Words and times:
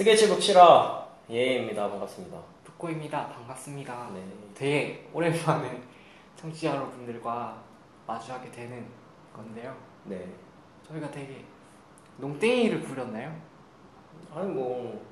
스케치북 0.00 0.38
7화 0.38 1.04
예입니다. 1.28 1.86
반갑습니다. 1.90 2.38
북고입니다. 2.64 3.28
반갑습니다. 3.28 4.08
네. 4.14 4.24
되게 4.54 5.06
오랜만에 5.12 5.78
청취자 6.36 6.74
여러분들과 6.74 7.62
마주하게 8.06 8.50
되는 8.50 8.86
건데요. 9.36 9.76
네. 10.04 10.26
저희가 10.88 11.10
되게 11.10 11.44
농땡이를 12.16 12.80
부렸나요? 12.80 13.30
아니 14.34 14.48
뭐 14.48 15.04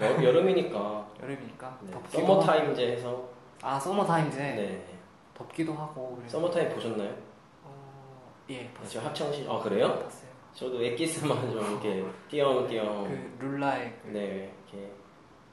여, 0.00 0.06
여름이니까 0.24 1.06
여름이니까 1.22 1.78
네. 1.82 1.90
덥기도 1.92 2.20
서머 2.20 2.32
하고. 2.36 2.46
타임제 2.46 2.92
해서 2.92 3.28
아 3.60 3.78
서머 3.78 4.06
타임즈 4.06 4.38
네. 4.38 4.86
덥기도 5.34 5.74
하고 5.74 6.16
그래서 6.16 6.38
서머 6.38 6.50
타임 6.50 6.70
보셨나요? 6.70 7.14
어, 7.62 8.32
예저 8.48 8.72
봤어요. 8.72 9.02
학창 9.04 9.30
시 9.30 9.46
아 9.46 9.58
그래요? 9.58 9.98
봤어요. 10.02 10.23
저도 10.54 10.82
엑기스만 10.82 11.50
좀 11.52 11.58
이렇게 11.82 12.04
띄엄띄엄 12.30 13.08
그 13.08 13.44
룰라의 13.44 13.92
그 14.02 14.08
네 14.12 14.52
이렇게 14.70 14.90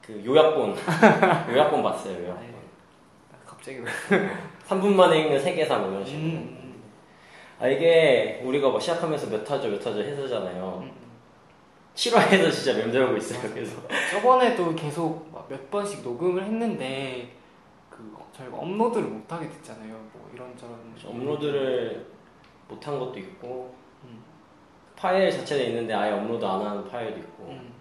그 0.00 0.22
요약본 0.24 0.76
요약본 1.52 1.82
봤어요. 1.82 2.14
아, 2.14 2.18
요약본. 2.20 2.44
예. 2.44 2.52
갑자기 3.46 3.78
왜? 3.78 3.90
3분 4.68 4.94
만에 4.94 5.20
읽는 5.20 5.40
세계사 5.40 5.78
뭐 5.78 5.90
이런 5.90 6.04
식으로. 6.06 6.22
음, 6.22 6.82
아 7.60 7.68
이게 7.68 8.40
우리가 8.44 8.68
뭐 8.70 8.78
시작하면서 8.80 9.28
몇 9.30 9.48
화죠 9.50 9.68
몇 9.68 9.84
화죠 9.84 10.00
했었잖아요. 10.00 10.80
음, 10.82 10.88
음. 10.88 11.12
7화에서 11.94 12.50
진짜 12.52 12.74
맴돌고 12.78 13.16
있어요. 13.16 13.52
그래서 13.52 13.76
저번에도 14.10 14.74
계속 14.74 15.30
막몇 15.32 15.70
번씩 15.70 16.02
녹음을 16.02 16.44
했는데 16.44 17.30
그 17.90 18.16
저희가 18.36 18.56
업로드를 18.56 19.06
못 19.08 19.30
하게 19.32 19.48
됐잖아요. 19.48 19.92
뭐 20.12 20.30
이런저런 20.32 20.94
업로드를 21.04 22.06
못한 22.68 22.98
것도 22.98 23.18
있고 23.18 23.74
음. 23.76 23.81
파일 25.02 25.28
자체는 25.28 25.66
있는데 25.66 25.92
아예 25.92 26.12
업로드 26.12 26.44
안 26.44 26.64
하는 26.64 26.88
파일도 26.88 27.18
있고. 27.18 27.42
음. 27.48 27.74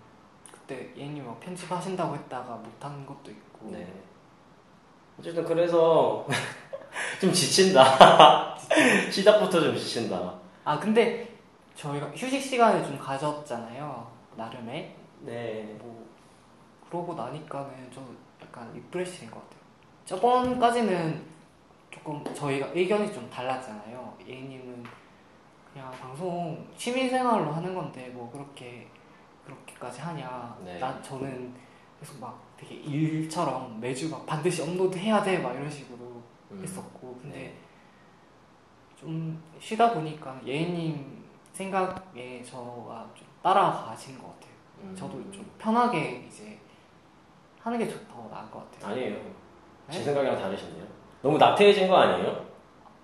그때 0.52 0.92
예님 0.98 1.24
막 1.24 1.40
편집하신다고 1.40 2.16
했다가 2.16 2.56
못한 2.56 3.06
것도 3.06 3.30
있고. 3.30 3.70
네. 3.70 3.88
어쨌든 5.20 5.46
그래서 5.46 6.26
좀 7.22 7.32
지친다. 7.32 8.58
시작부터 9.12 9.62
좀 9.62 9.76
지친다. 9.76 10.34
아 10.64 10.80
근데 10.80 11.38
저희가 11.76 12.08
휴식 12.08 12.42
시간을 12.42 12.84
좀 12.84 12.98
가졌잖아요 12.98 14.12
나름의. 14.36 14.96
네. 15.20 15.76
뭐 15.78 16.10
그러고 16.90 17.14
나니까는 17.14 17.92
좀 17.92 18.18
약간 18.42 18.74
refresh인 18.74 19.30
것 19.30 19.40
같아요. 19.44 19.62
저번까지는 20.06 21.24
조금 21.92 22.24
저희가 22.34 22.72
의견이 22.74 23.14
좀 23.14 23.30
달랐잖아요. 23.30 24.18
예님은 24.28 25.01
그냥 25.74 25.92
방송 25.92 26.68
취미생활로 26.76 27.52
하는 27.52 27.74
건데 27.74 28.10
뭐 28.14 28.30
그렇게 28.32 28.88
그렇게까지 29.46 30.02
하냐 30.02 30.58
네. 30.64 30.78
나 30.80 31.02
저는 31.02 31.54
계속 32.00 32.20
막 32.20 32.40
되게 32.58 32.76
일처럼 32.76 33.80
매주 33.80 34.10
막 34.10 34.26
반드시 34.26 34.62
업로드 34.62 34.98
해야 34.98 35.22
돼 35.24 35.38
막 35.40 35.54
이런 35.54 35.70
식으로 35.70 36.22
음, 36.52 36.60
했었고 36.62 37.18
근데 37.22 37.38
네. 37.38 37.58
좀 39.00 39.42
쉬다 39.60 39.94
보니까 39.94 40.40
예님 40.46 41.24
생각에 41.54 42.44
저가 42.44 43.10
좀 43.16 43.28
따라가신 43.42 44.18
것 44.20 44.28
같아요. 44.28 44.52
음. 44.84 44.96
저도 44.96 45.32
좀 45.32 45.50
편하게 45.58 46.26
이제 46.28 46.60
하는 47.62 47.78
게 47.80 47.88
더 47.88 48.28
나은 48.30 48.50
것 48.52 48.72
같아요. 48.72 48.92
아니에요 48.94 49.16
제 49.90 50.00
네? 50.00 50.04
생각이랑 50.06 50.38
다르신데요 50.38 50.86
너무 51.22 51.38
나태해진 51.38 51.88
거 51.88 51.98
아니에요? 51.98 52.51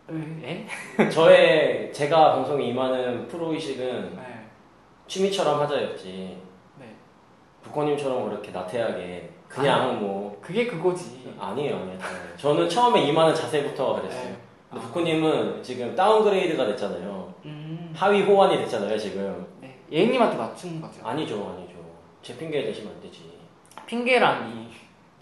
예? 0.10 0.66
저의 1.10 1.92
제가 1.92 2.34
방송에 2.34 2.66
임하는 2.68 3.28
프로의식은 3.28 4.16
네. 4.16 4.48
취미처럼 5.08 5.60
하자였지 5.62 6.38
네. 6.80 6.86
부커님처럼 7.62 8.30
그렇게 8.30 8.52
나태하게 8.52 9.30
그냥 9.48 10.00
뭐 10.00 10.38
그게 10.42 10.66
그거지. 10.68 11.34
아니에요 11.40 11.76
아니에요. 11.78 12.00
저는 12.38 12.68
처음에 12.70 13.04
임하는 13.04 13.34
자세부터 13.36 13.96
그랬어요 14.02 14.24
네. 14.30 14.38
근데 14.70 14.84
부코님은 14.86 15.64
지금 15.64 15.96
다운그레이드가 15.96 16.66
됐잖아요. 16.68 17.34
음. 17.46 17.94
하위 17.96 18.22
호환이 18.24 18.58
됐잖아요, 18.58 18.98
지금. 18.98 19.48
네. 19.62 19.80
예님한테 19.90 20.36
맞춘 20.38 20.82
거죠. 20.82 21.00
아니죠, 21.08 21.54
아니죠. 21.56 21.76
제 22.22 22.38
핑계 22.38 22.64
대시면 22.66 22.94
안 22.94 23.02
되지. 23.02 23.32
핑계라니. 23.86 24.68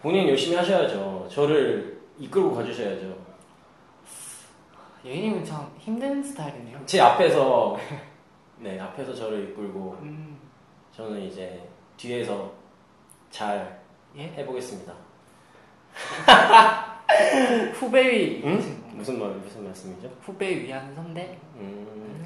본인 0.01 0.27
열심히 0.27 0.55
하셔야죠. 0.57 1.27
저를 1.29 2.01
이끌고 2.17 2.55
가주셔야죠. 2.55 3.24
예님은 5.05 5.45
참 5.45 5.71
힘든 5.77 6.23
스타일이네요. 6.23 6.79
제 6.85 6.99
앞에서, 6.99 7.77
네, 8.57 8.79
앞에서 8.79 9.13
저를 9.13 9.49
이끌고, 9.51 9.97
음. 10.01 10.37
저는 10.91 11.21
이제 11.21 11.61
뒤에서 11.95 12.51
잘 13.29 13.79
예? 14.17 14.23
해보겠습니다. 14.37 14.93
후, 15.93 17.85
후배위. 17.85 18.41
응? 18.45 18.57
하신 18.57 18.73
건가요? 18.81 18.91
무슨 18.95 19.19
말, 19.19 19.29
무슨 19.31 19.63
말씀이죠? 19.65 20.09
후배 20.21 20.61
위한 20.63 20.93
선배? 20.95 21.37
음, 21.55 22.25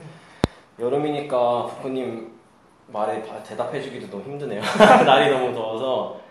여름이니까 0.80 1.66
부코님 1.66 2.32
말에 2.88 3.22
바- 3.24 3.44
대답해주기도 3.44 4.08
너무 4.10 4.24
힘드네요. 4.24 4.62
날이 5.06 5.32
너무 5.32 5.54
더워서. 5.54 6.22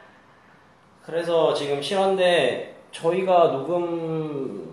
그래서 1.04 1.52
지금 1.54 1.82
실화인데 1.82 2.76
저희가 2.92 3.50
녹음 3.50 4.67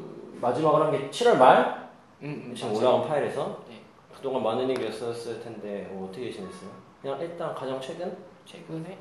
마지막으로 0.49 0.83
한 0.85 0.91
게 0.91 1.09
7월 1.09 1.37
말? 1.37 1.89
음, 2.21 2.43
음, 2.49 2.55
지금 2.55 2.69
맞아요. 2.73 2.79
올라온 2.79 3.07
파일에서 3.07 3.63
네. 3.67 3.81
그동안 4.13 4.43
많은 4.43 4.69
얘기 4.69 4.85
했었을 4.85 5.41
텐데 5.41 5.89
어, 5.91 6.07
떻게 6.13 6.31
지냈어요? 6.31 6.69
그냥 7.01 7.19
일단 7.19 7.53
가장 7.55 7.81
최근? 7.81 8.15
최근에 8.45 8.97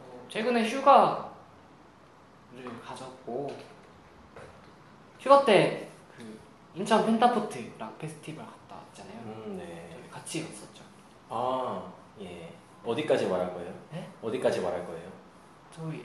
어, 0.00 0.26
최근에 0.28 0.64
휴가를 0.68 1.24
가졌고 2.84 3.50
휴가 5.18 5.44
때 5.44 5.88
그 6.16 6.38
인천 6.74 7.04
펜타포트 7.06 7.72
락 7.78 7.98
페스티벌 7.98 8.44
갔다 8.44 8.76
왔잖아요. 8.76 9.18
음, 9.24 9.56
네. 9.58 9.88
저희 9.92 10.10
같이 10.10 10.44
갔었죠. 10.44 10.84
아, 11.30 11.90
예. 12.20 12.52
어디까지 12.84 13.26
말할 13.28 13.54
거예요? 13.54 13.72
네? 13.92 14.08
어디까지 14.22 14.60
말할 14.60 14.86
거예요? 14.86 15.08
저희 15.74 16.04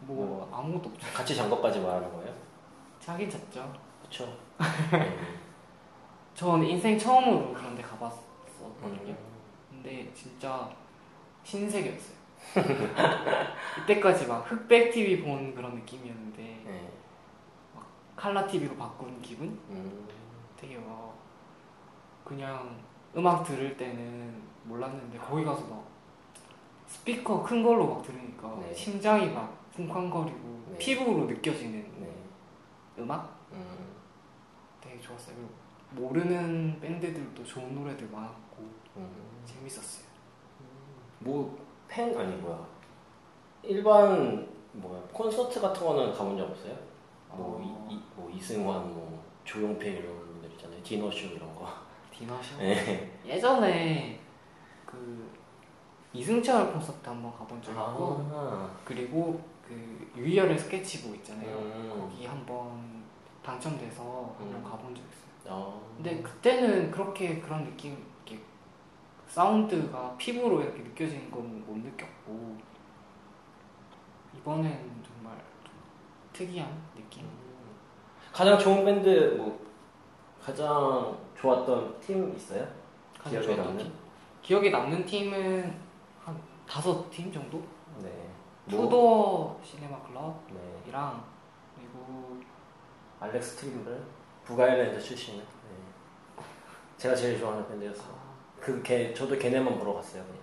뭐 0.00 0.48
아무것도 0.52 0.90
없죠. 0.90 1.06
같이 1.14 1.34
잔 1.34 1.48
것까지 1.48 1.80
말하는 1.80 2.12
거예요? 2.12 2.32
자긴 3.06 3.30
잤죠. 3.30 3.72
그쵸. 4.02 4.36
전 6.34 6.64
인생 6.64 6.98
처음으로 6.98 7.54
그런데 7.54 7.80
가봤었거든요. 7.80 9.12
음. 9.12 9.16
근데 9.70 10.12
진짜 10.12 10.68
신세계였어요. 11.44 12.16
이때까지 13.84 14.26
막 14.26 14.50
흑백 14.50 14.90
TV 14.90 15.22
본 15.22 15.54
그런 15.54 15.76
느낌이었는데 15.76 16.42
네. 16.64 16.90
칼라 18.16 18.44
TV로 18.44 18.74
바꾼 18.74 19.22
기분? 19.22 19.56
음. 19.70 20.08
되게 20.56 20.76
막 20.76 21.14
그냥 22.24 22.76
음악 23.16 23.44
들을 23.44 23.76
때는 23.76 24.42
몰랐는데 24.64 25.16
거기 25.18 25.44
가서 25.44 25.64
막 25.68 25.86
스피커 26.88 27.44
큰 27.44 27.62
걸로 27.62 27.86
막 27.86 28.02
들으니까 28.02 28.58
네. 28.60 28.74
심장이 28.74 29.30
막 29.30 29.56
쿵쾅거리고 29.76 30.64
네. 30.70 30.78
피부로 30.78 31.26
느껴지는 31.26 31.72
네. 31.72 31.95
음악 32.98 33.38
음. 33.52 33.94
되게 34.80 35.00
좋았어요. 35.00 35.36
그리고 35.36 35.50
모르는 36.08 36.78
밴드들도 36.80 37.44
좋은 37.44 37.74
노래들 37.74 38.08
많았고 38.08 38.62
음. 38.96 39.42
재밌었어요. 39.44 40.06
뭐, 41.20 41.58
팬, 41.88 42.16
아니, 42.18 42.34
뭐야. 42.36 42.66
일반, 43.62 44.46
뭐야, 44.72 45.00
콘서트 45.12 45.60
같은 45.60 45.84
거는 45.86 46.12
가본 46.12 46.36
적 46.36 46.44
없어요? 46.50 46.76
뭐, 47.30 47.58
어. 47.58 47.86
이, 47.90 47.94
이- 47.94 48.02
뭐 48.14 48.30
이승환, 48.30 48.94
뭐, 48.94 49.24
조용필 49.44 49.94
이런 49.98 50.18
분들 50.18 50.50
있잖아요. 50.52 50.82
디너쇼 50.82 51.26
이런 51.28 51.54
거. 51.54 51.66
디너쇼 52.12 52.56
네. 52.58 53.18
예전에 53.24 54.20
그 54.84 55.30
이승철 56.12 56.72
콘서트 56.72 57.08
한번 57.08 57.32
가본 57.32 57.60
적 57.62 57.70
있고 57.72 58.26
아, 58.32 58.70
그리고 58.84 59.40
그 59.66 60.12
유희열의 60.16 60.58
스케치북 60.58 61.14
있잖아요. 61.16 61.56
음. 61.58 61.90
거기 62.10 62.26
한번 62.26 63.02
당첨돼서 63.42 64.34
한번 64.38 64.56
음. 64.60 64.64
가본 64.64 64.94
적 64.94 65.02
있어요. 65.02 65.80
아. 65.82 65.94
근데 65.96 66.20
그때는 66.22 66.90
그렇게 66.90 67.40
그런 67.40 67.64
느낌, 67.64 68.04
이렇게 68.24 68.42
사운드가 69.28 70.14
피부로 70.16 70.60
이렇게 70.62 70.82
느껴지는 70.82 71.30
건 71.30 71.64
못 71.66 71.76
느꼈고 71.78 72.56
이번엔 74.36 75.02
정말 75.04 75.36
좀 75.64 75.72
특이한 76.32 76.70
느낌. 76.94 77.26
가장 78.32 78.58
좋은 78.58 78.84
밴드, 78.84 79.34
뭐, 79.36 79.58
가장 80.40 81.16
좋았던 81.36 81.98
팀 82.00 82.34
있어요? 82.36 82.66
가장 83.18 83.40
기억에 83.40 83.56
남는? 83.56 83.78
팀? 83.78 83.92
기억에 84.42 84.70
남는 84.70 85.06
팀은 85.06 85.76
한 86.22 86.40
다섯 86.68 87.10
팀 87.10 87.32
정도? 87.32 87.64
네. 88.02 88.25
Two 88.68 89.07
Door 89.07 89.58
Cinema 89.62 90.00
Club이랑 90.02 90.44
네. 91.16 91.22
그리고 91.76 92.36
Alex 93.20 93.56
Trimble? 93.56 94.04
북아일랜드 94.44 95.00
출신은? 95.00 95.38
네. 95.40 96.42
제가 96.96 97.14
제일 97.14 97.38
좋아하는 97.38 97.66
밴드였어요. 97.68 98.08
아, 98.12 98.60
그 98.60 98.82
걔, 98.82 99.12
저도 99.14 99.38
걔네만 99.38 99.78
보러 99.78 99.94
갔어요. 99.94 100.24
그냥. 100.24 100.42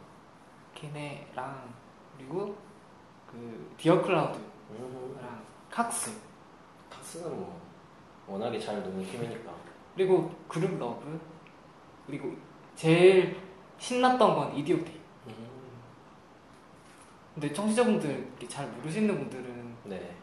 걔네랑 0.75 1.73
그리고 2.17 2.55
그 3.29 3.73
디어 3.77 4.01
클라우드랑 4.01 4.41
음, 4.71 5.45
칵스 5.69 6.11
칵스는 6.89 7.29
뭐 7.35 7.59
워낙에 8.27 8.59
잘 8.59 8.81
노는 8.83 9.03
팀이니까. 9.05 9.51
그리고 9.95 10.31
Grouplove 10.47 11.19
그리고 12.07 12.31
제일 12.75 13.37
신났던 13.77 14.35
건 14.35 14.55
이디오테잎 14.55 14.95
음, 14.95 15.02
근데 17.33 17.51
청취자분들 17.51 18.31
잘 18.47 18.67
모르시는 18.67 19.17
분들은 19.17 19.75
네. 19.85 20.15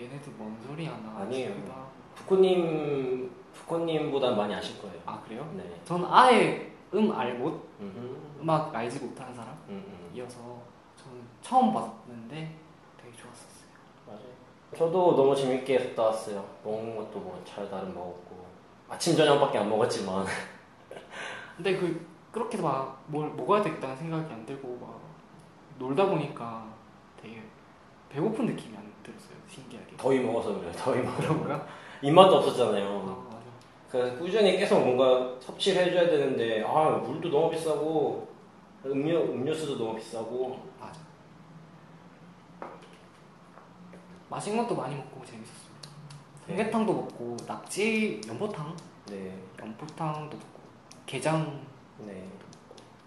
얘네들 0.00 0.32
뭔 0.36 0.56
소리 0.66 0.86
하나 0.86 1.20
아니에요. 1.20 1.48
싶기도 1.48 1.72
하고. 1.72 1.88
부코님 2.14 3.30
부코님보단 3.54 4.36
많이 4.36 4.54
아실 4.54 4.80
거예요. 4.80 5.00
아 5.06 5.20
그래요? 5.22 5.50
네. 5.56 5.80
저는 5.84 6.06
아예 6.10 6.72
음 6.94 7.10
알못 7.12 7.52
음, 7.80 8.36
음악 8.40 8.74
알지 8.74 9.00
못하는 9.00 9.34
사람이어서. 9.34 10.38
저는 10.96 11.20
처음 11.42 11.72
봤는데 11.72 12.54
되게 13.00 13.16
좋았었어요. 13.16 13.68
맞아요. 14.06 14.38
저도 14.76 15.16
너무 15.16 15.34
재밌게 15.34 15.78
갔다 15.78 16.04
왔어요. 16.04 16.44
먹는 16.62 16.96
것도 16.96 17.18
뭐 17.20 17.40
잘 17.44 17.68
나름 17.70 17.94
먹었고 17.94 18.46
아침 18.88 19.16
저녁밖에 19.16 19.58
안 19.58 19.68
먹었지만 19.70 20.26
근데 21.56 21.76
그 21.76 22.06
그렇게 22.30 22.58
막 22.58 22.98
뭘 23.06 23.30
먹어야 23.34 23.62
되겠다는 23.62 23.96
생각이 23.96 24.30
안 24.32 24.44
들고 24.44 24.76
막 24.80 25.00
놀다 25.78 26.06
보니까 26.06 26.66
되게 27.20 27.42
배고픈 28.10 28.46
느낌이 28.46 28.76
안 28.76 28.92
들었어요. 29.02 29.36
신기하게. 29.48 29.96
더위 29.96 30.20
먹어서 30.20 30.54
그래요. 30.58 30.72
더위 30.72 31.00
먹어. 31.02 31.16
그런가? 31.16 31.66
입맛도 32.02 32.36
아 32.36 32.38
없었잖아요. 32.38 33.02
맞아. 33.30 33.38
그래서 33.90 34.18
꾸준히 34.18 34.56
계속 34.58 34.80
뭔가 34.80 35.34
섭취를 35.40 35.86
해줘야 35.86 36.06
되는데 36.10 36.62
아 36.66 36.90
물도 36.90 37.30
너무 37.30 37.50
비싸고 37.50 38.28
음료 38.84 39.20
음료수도 39.22 39.78
너무 39.78 39.96
비싸고 39.96 40.60
맞아. 40.80 41.00
맛있는 44.28 44.62
것도 44.62 44.76
많이 44.76 44.94
먹고 44.94 45.24
재밌었어요. 45.24 45.68
네. 46.48 46.56
삼계탕도 46.56 46.92
먹고 46.92 47.36
낙지 47.46 48.20
연포탕, 48.26 48.76
네 49.06 49.38
연포탕도 49.60 50.36
먹고 50.36 50.60
게장 51.06 51.60
네. 51.98 52.28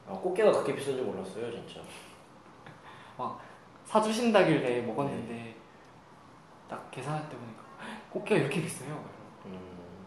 아, 0.08 0.14
꽃게가 0.14 0.52
그렇게 0.52 0.76
비싼 0.76 0.96
줄 0.96 1.06
몰랐어요 1.06 1.52
진짜. 1.52 1.82
사주신다길래 3.86 4.82
먹었는데 4.82 5.56
딱 6.70 6.90
계산할 6.92 7.28
때 7.30 7.36
보니까 7.38 7.64
꽃게가 8.12 8.42
이렇게 8.42 8.62
비싸요. 8.62 9.04
음, 9.46 10.06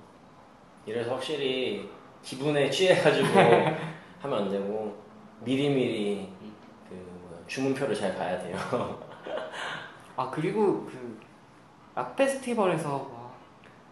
이래서 0.87 1.13
확실히 1.15 1.91
기분에 2.23 2.71
취해가지고 2.71 3.27
하면 4.23 4.43
안 4.43 4.49
되고 4.51 4.97
미리미리 5.41 6.33
그 6.89 6.95
뭐야, 6.95 7.47
주문표를 7.47 7.95
잘 7.95 8.17
봐야 8.17 8.39
돼요. 8.43 8.57
아 10.17 10.31
그리고 10.31 10.85
그 10.87 11.35
락 11.97 12.17
페스티벌에서 12.17 12.99
막 12.99 13.39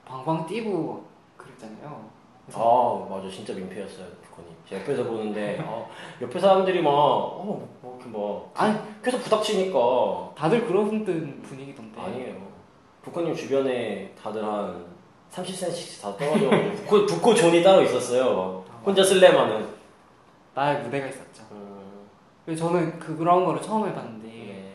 방방 0.05 0.45
뛰고 0.47 1.07
그랬잖아요. 1.37 2.11
아 2.53 3.07
맞아 3.09 3.29
진짜 3.31 3.55
민폐였어요 3.55 4.07
옆에서 4.75 5.05
보는데 5.05 5.59
아, 5.67 5.85
옆에 6.21 6.39
사람들이 6.41 6.83
막 6.83 6.91
어 6.91 7.45
뭐 7.45 7.99
이렇게 8.01 8.11
막 8.19 8.51
아니 8.63 8.79
계속 9.03 9.23
부닥치니까 9.23 10.33
다들 10.37 10.67
그런 10.67 10.89
분위기던데. 11.43 12.01
아니에요. 12.01 12.53
부코님 13.03 13.35
주변에 13.35 14.15
다들 14.21 14.45
한 14.45 14.85
30cm씩 15.33 16.03
다 16.03 16.17
떨어져가지고 16.17 16.77
부코, 16.77 17.07
부코 17.07 17.35
존이 17.35 17.63
따로 17.63 17.83
있었어요. 17.83 18.65
아, 18.71 18.77
혼자 18.85 19.03
쓸래마는. 19.03 19.67
나의 20.55 20.83
무대가 20.83 21.07
있었죠. 21.07 21.43
음, 21.53 22.07
그래서 22.45 22.67
저는 22.69 22.99
그 22.99 23.17
그런 23.17 23.45
거를 23.45 23.61
처음 23.63 23.87
해봤는데 23.89 24.29
네. 24.29 24.73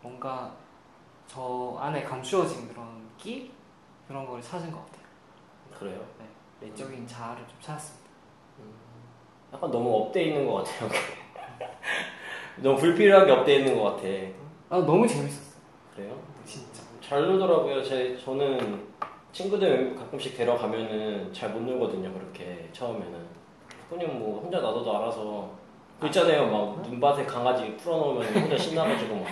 뭔가 0.00 0.50
저 1.26 1.76
안에 1.80 2.02
감추어진 2.02 2.68
그런 2.68 2.86
끼 3.18 3.50
그런 4.08 4.26
거를 4.26 4.42
찾은 4.42 4.70
것 4.72 4.78
같아요. 4.86 5.02
그래요. 5.78 6.00
네, 6.18 6.66
내적인 6.68 7.06
자아를 7.06 7.46
좀 7.46 7.56
찾았습니다. 7.60 8.01
약간 9.52 9.70
너무 9.70 10.02
up돼 10.02 10.24
있는 10.24 10.46
것 10.46 10.64
같아요. 10.64 10.88
너무 12.56 12.76
불필요하게 12.78 13.30
up돼 13.32 13.56
있는 13.56 13.76
것 13.78 13.84
같아. 13.96 14.08
아 14.70 14.78
너무 14.78 15.06
재밌었어요. 15.06 15.52
그래요? 15.94 16.18
진짜. 16.44 16.82
잘 17.00 17.22
놀더라고요. 17.26 17.82
제, 17.82 18.16
저는 18.16 18.86
친구들 19.32 19.94
가끔씩 19.94 20.36
데려가면은 20.36 21.32
잘 21.32 21.50
못 21.50 21.60
놀거든요. 21.62 22.12
그렇게 22.12 22.68
처음에는. 22.72 23.26
그냥 23.90 24.18
뭐 24.18 24.40
혼자 24.40 24.60
놔둬도 24.60 24.96
알아서. 24.98 25.50
그 26.00 26.06
있잖아요. 26.06 26.50
막 26.50 26.80
눈밭에 26.82 27.24
강아지 27.26 27.76
풀어놓으면 27.76 28.24
혼자 28.34 28.56
신나가지고 28.58 29.14
막 29.16 29.24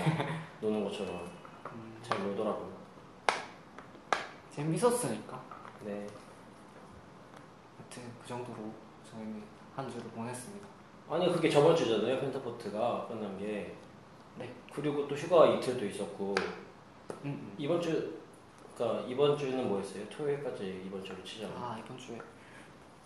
노는 0.60 0.84
것처럼 0.84 1.28
음, 1.72 1.98
잘 2.02 2.18
놀더라고요. 2.22 2.70
재밌었으니까. 4.54 5.40
네. 5.84 6.06
하여튼 7.78 8.02
그 8.22 8.28
정도로 8.28 8.56
저희는 9.10 9.42
한 9.74 9.90
주를 9.90 10.04
보냈습니다. 10.10 10.66
아니 11.08 11.32
그게 11.32 11.48
저번 11.48 11.74
주잖아요. 11.74 12.20
펜타포트가 12.20 13.06
끝난 13.08 13.36
게. 13.38 13.74
네. 14.38 14.52
그리고 14.72 15.08
또 15.08 15.14
휴가 15.14 15.46
이틀도 15.46 15.84
있었고 15.86 16.34
음, 17.24 17.24
음. 17.24 17.54
이번 17.58 17.80
주 17.80 18.18
그러니까 18.76 19.04
이번 19.08 19.36
주는 19.36 19.68
뭐였어요? 19.68 20.08
토요일까지 20.08 20.84
이번 20.86 21.02
주로 21.04 21.22
치잖아요. 21.24 21.56
아 21.58 21.76
이번 21.78 21.98
주에 21.98 22.18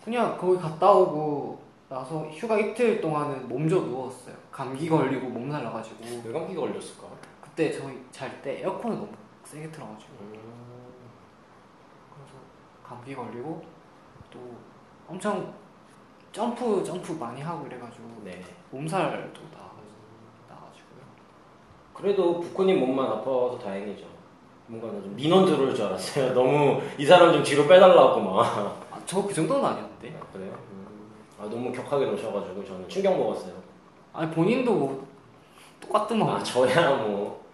그냥 0.03 0.37
거기 0.37 0.57
갔다 0.59 0.91
오고 0.91 1.61
나서 1.89 2.25
휴가 2.29 2.57
이틀 2.57 3.01
동안은 3.01 3.49
몸져 3.49 3.81
누웠어요. 3.81 4.35
감기 4.51 4.87
걸리고 4.87 5.27
몸살 5.27 5.63
나가지고 5.63 6.03
왜 6.25 6.31
감기가 6.31 6.61
걸렸을까? 6.61 7.07
그때 7.41 7.71
저희 7.71 7.97
잘 8.11 8.41
때 8.41 8.61
에어컨을 8.61 8.97
너무 8.97 9.09
세게 9.43 9.71
틀어가지고 9.71 10.13
그래서 10.19 10.43
감기 12.83 13.15
걸리고 13.15 13.63
또 14.31 14.39
엄청 15.07 15.53
점프 16.39 16.83
점프 16.83 17.13
많이 17.13 17.39
하고 17.41 17.65
이래가지고 17.65 18.03
네. 18.25 18.41
몸살도 18.71 19.39
나 19.53 19.71
나가지고요. 20.49 21.01
그래도 21.93 22.41
부코님 22.41 22.77
몸만 22.81 23.05
아파서 23.05 23.57
다행이죠. 23.63 24.03
뭔가 24.67 24.89
좀 24.89 25.15
민원 25.15 25.45
들어올 25.45 25.73
줄 25.73 25.85
알았어요. 25.85 26.33
너무 26.35 26.81
이 26.97 27.05
사람 27.05 27.31
좀 27.31 27.41
뒤로 27.41 27.65
빼달라고 27.65 28.19
막. 28.19 28.75
아, 28.91 28.99
저 29.05 29.25
그 29.25 29.33
정도는 29.33 29.63
아니었는데. 29.63 30.13
아, 30.19 30.25
그래요? 30.33 30.51
아 31.39 31.43
너무 31.43 31.71
격하게 31.71 32.05
노셔가지고 32.07 32.65
저는 32.65 32.89
충격 32.89 33.17
먹었어요. 33.17 33.53
아니 34.11 34.29
본인도 34.31 34.73
뭐 34.73 35.07
똑같더만. 35.79 36.27
아 36.35 36.43
저야 36.43 36.97
뭐 36.97 37.45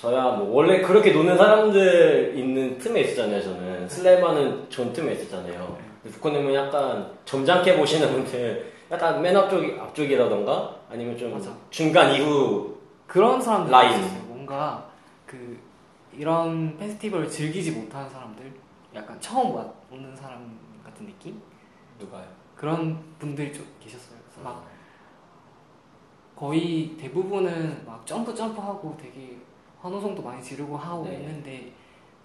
저야 0.00 0.32
뭐 0.32 0.56
원래 0.56 0.80
그렇게 0.80 1.12
노는 1.12 1.36
사람들 1.38 2.32
있는 2.36 2.78
틈에 2.78 3.02
있었잖아요. 3.02 3.40
저는 3.40 3.88
slam하는 3.88 4.68
zone 4.70 4.92
틈에 4.92 5.12
있었잖아요. 5.12 5.93
부코님은 6.10 6.52
약간 6.54 7.10
점잖게 7.24 7.76
보시는 7.76 8.10
분들 8.12 8.72
약간 8.90 9.22
맨 9.22 9.36
앞쪽 9.36 9.62
앞쪽이라던가 9.80 10.76
아니면 10.90 11.16
좀 11.16 11.32
맞아. 11.32 11.50
중간 11.70 12.12
이후 12.14 12.76
그런 13.06 13.40
사람들 13.40 13.72
라인. 13.72 13.98
있었어요. 14.00 14.20
뭔가 14.28 14.86
그 15.26 15.58
이런 16.16 16.76
페스티벌을 16.76 17.28
즐기지 17.28 17.72
못하는 17.72 18.08
사람들, 18.08 18.52
약간 18.94 19.18
처음 19.20 19.54
와- 19.54 19.66
오는 19.90 20.14
사람 20.14 20.58
같은 20.84 21.06
느낌? 21.06 21.40
누가요? 21.98 22.24
그런 22.54 22.98
분들이 23.18 23.52
좀 23.52 23.66
계셨어요. 23.80 24.18
그래서 24.24 24.40
막 24.42 24.64
거의 26.36 26.96
대부분은 26.98 27.84
막 27.86 28.06
점프 28.06 28.34
점프하고 28.34 28.96
되게 29.00 29.36
환호성도 29.80 30.22
많이 30.22 30.42
지르고 30.42 30.76
하고 30.76 31.04
네. 31.04 31.14
있는데 31.16 31.72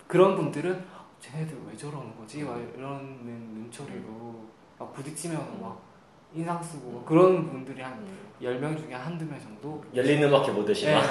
그런 0.07 0.35
분들은 0.35 0.83
쟤네들 1.19 1.57
왜 1.69 1.75
저러는 1.75 2.15
거지? 2.17 2.43
막 2.43 2.55
음. 2.55 2.73
이러는 2.77 3.53
눈초리로 3.53 4.35
막 4.77 4.93
부딪히면 4.93 5.61
막 5.61 5.81
인상 6.33 6.61
쓰고 6.61 6.91
막 6.91 7.05
그런 7.05 7.49
분들이 7.49 7.81
한 7.81 8.05
10명 8.41 8.77
중에 8.77 8.93
한두 8.93 9.25
명 9.25 9.39
정도 9.39 9.83
열린 9.93 10.23
음악회 10.23 10.51
못 10.51 10.65
드시나? 10.65 11.01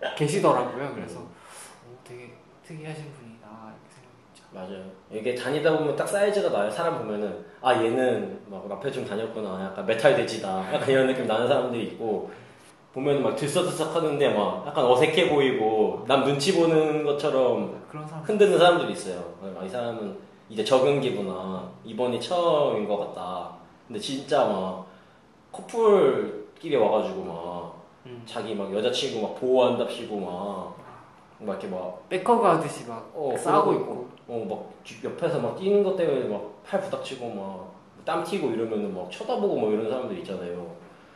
네, 0.00 0.14
계시더라고요. 0.16 0.94
그래서 0.94 1.20
오, 1.20 1.98
되게 2.04 2.32
특이하신 2.64 3.12
분이다 3.12 3.46
이렇게 3.48 3.90
생각했죠. 3.94 4.44
맞아요. 4.52 4.90
이게 5.10 5.34
다니다 5.34 5.76
보면 5.76 5.94
딱 5.96 6.06
사이즈가 6.06 6.50
나요. 6.50 6.70
사람 6.70 6.98
보면은 6.98 7.44
아 7.60 7.74
얘는 7.74 8.40
막 8.48 8.66
락페 8.68 8.90
좀 8.90 9.04
다녔구나. 9.04 9.64
약간 9.66 9.84
메탈 9.84 10.16
돼지다. 10.16 10.72
약간 10.72 10.88
이런 10.88 11.06
느낌 11.08 11.26
나는 11.26 11.46
사람들이 11.46 11.88
있고 11.88 12.30
보면은 12.92 13.22
막 13.22 13.36
들썩들썩 13.36 13.94
하는데 13.94 14.34
막 14.34 14.66
약간 14.66 14.84
어색해 14.84 15.28
보이고 15.30 16.04
남 16.08 16.24
눈치 16.24 16.56
보는 16.58 17.04
것처럼 17.04 17.80
사람 17.92 18.22
흔드는 18.24 18.58
사람들이 18.58 18.92
있어요. 18.92 19.22
아, 19.42 19.64
이 19.64 19.68
사람은 19.68 20.16
이제 20.48 20.64
적응기구나. 20.64 21.68
이번이 21.84 22.20
처음인 22.20 22.88
것 22.88 22.96
같다. 22.98 23.50
근데 23.86 24.00
진짜 24.00 24.44
막 24.44 24.86
커플끼리 25.52 26.76
와가지고 26.76 27.24
막 27.24 27.74
음. 28.06 28.22
자기 28.26 28.54
막 28.54 28.72
여자친구 28.74 29.22
막 29.26 29.40
보호한답시고 29.40 30.18
막, 30.18 30.76
막 31.38 31.52
이렇게 31.52 31.68
막 31.68 32.08
백허그 32.08 32.44
하듯이 32.44 32.86
막 32.88 33.10
어, 33.14 33.34
싸우고 33.36 33.72
있고 33.74 34.08
어, 34.28 34.46
막 34.48 34.84
뒤- 34.84 35.04
옆에서 35.04 35.38
막 35.40 35.56
뛰는 35.56 35.82
것 35.84 35.96
때문에 35.96 36.28
막 36.28 36.50
팔 36.68 36.80
부닥치고 36.82 37.28
막 37.34 37.70
땀 38.04 38.24
튀고 38.24 38.48
이러면은 38.50 38.94
막 38.94 39.10
쳐다보고 39.10 39.56
뭐 39.56 39.70
이런 39.72 39.88
사람들 39.90 40.18
있잖아요. 40.18 40.66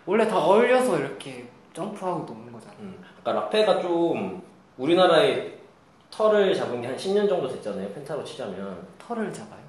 원래 0.06 0.26
다 0.28 0.38
어울려서 0.38 0.98
이렇게 0.98 1.46
점프하고 1.74 2.20
노는 2.24 2.52
거잖아요. 2.52 2.78
음. 2.80 3.02
그러니까 3.22 3.32
락페가 3.44 3.80
좀 3.80 4.42
우리나라에 4.78 5.52
터를 6.10 6.54
잡은 6.54 6.80
게 6.80 6.86
한 6.88 6.96
10년 6.96 7.28
정도 7.28 7.48
됐잖아요. 7.48 7.88
펜타로 7.92 8.22
치자면. 8.24 8.86
털을 8.98 9.32
잡아요. 9.32 9.60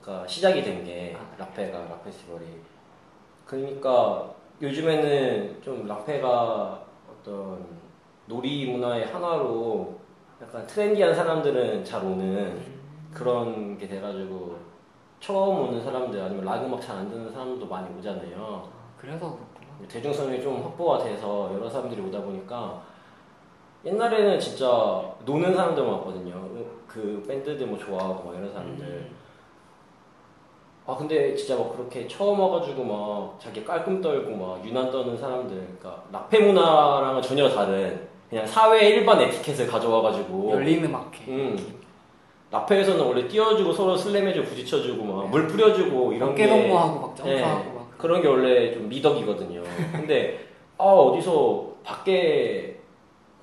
그러니까 0.00 0.26
시작이 0.28 0.62
된게 0.62 1.16
아. 1.18 1.34
라페가 1.38 1.78
라 1.78 1.98
페스티벌이. 2.04 2.44
그러니까 3.46 4.30
요즘에는 4.62 5.60
좀 5.62 5.86
라페가 5.86 6.80
어떤 7.10 7.64
놀이 8.26 8.66
문화의 8.70 9.06
하나로 9.06 9.98
약간 10.40 10.66
트렌디한 10.66 11.14
사람들은 11.14 11.84
잘 11.84 12.04
오는 12.04 12.60
그런 13.12 13.76
게 13.78 13.88
돼가지고 13.88 14.56
처음 15.18 15.68
오는 15.68 15.82
사람들 15.82 16.20
아니면 16.20 16.44
락 16.44 16.64
음악 16.64 16.80
잘 16.80 16.96
안 16.98 17.08
듣는 17.10 17.32
사람들도 17.32 17.66
많이 17.66 17.92
오잖아요. 17.98 18.36
아, 18.72 18.78
그래서. 19.00 19.38
대중성이 19.86 20.42
좀 20.42 20.62
확보가 20.62 21.04
돼서 21.04 21.50
여러 21.54 21.68
사람들이 21.68 22.00
오다 22.00 22.20
보니까 22.22 22.82
옛날에는 23.84 24.40
진짜 24.40 24.66
노는 25.24 25.54
사람들만 25.54 25.92
왔거든요. 25.94 26.48
그 26.86 27.22
밴드들 27.28 27.66
뭐 27.66 27.78
좋아하고 27.78 28.28
막 28.28 28.36
이런 28.36 28.52
사람들. 28.52 28.84
음. 28.84 29.16
아 30.86 30.96
근데 30.96 31.34
진짜 31.34 31.56
막 31.56 31.76
그렇게 31.76 32.08
처음 32.08 32.40
와가지고 32.40 32.82
막 32.82 33.38
자기 33.38 33.62
깔끔 33.64 34.00
떨고 34.00 34.34
막 34.34 34.64
유난 34.64 34.90
떠는 34.90 35.16
사람들, 35.18 35.54
그러니까 35.78 36.02
락페 36.10 36.38
문화랑은 36.40 37.20
전혀 37.20 37.48
다른 37.48 38.08
그냥 38.30 38.46
사회 38.46 38.88
일반 38.88 39.20
에티켓을 39.20 39.66
가져와가지고 39.66 40.50
열린 40.52 40.84
음악회. 40.84 41.24
음. 41.28 41.78
라페에서는 42.50 43.04
원래 43.04 43.28
띄워주고 43.28 43.70
서로 43.74 43.94
슬램해주고 43.94 44.48
부딪혀주고 44.48 45.04
막 45.04 45.26
물 45.28 45.46
뿌려주고 45.46 46.14
이런 46.14 46.34
게 46.34 46.44
어깨동무하고 46.44 47.00
막 47.00 47.14
점프하고 47.16 47.64
네. 47.64 47.77
막. 47.98 48.02
그런 48.02 48.22
게 48.22 48.28
원래 48.28 48.72
좀 48.72 48.88
미덕이거든요. 48.88 49.62
근데 49.92 50.46
아 50.78 50.84
어디서 50.84 51.74
밖에 51.82 52.78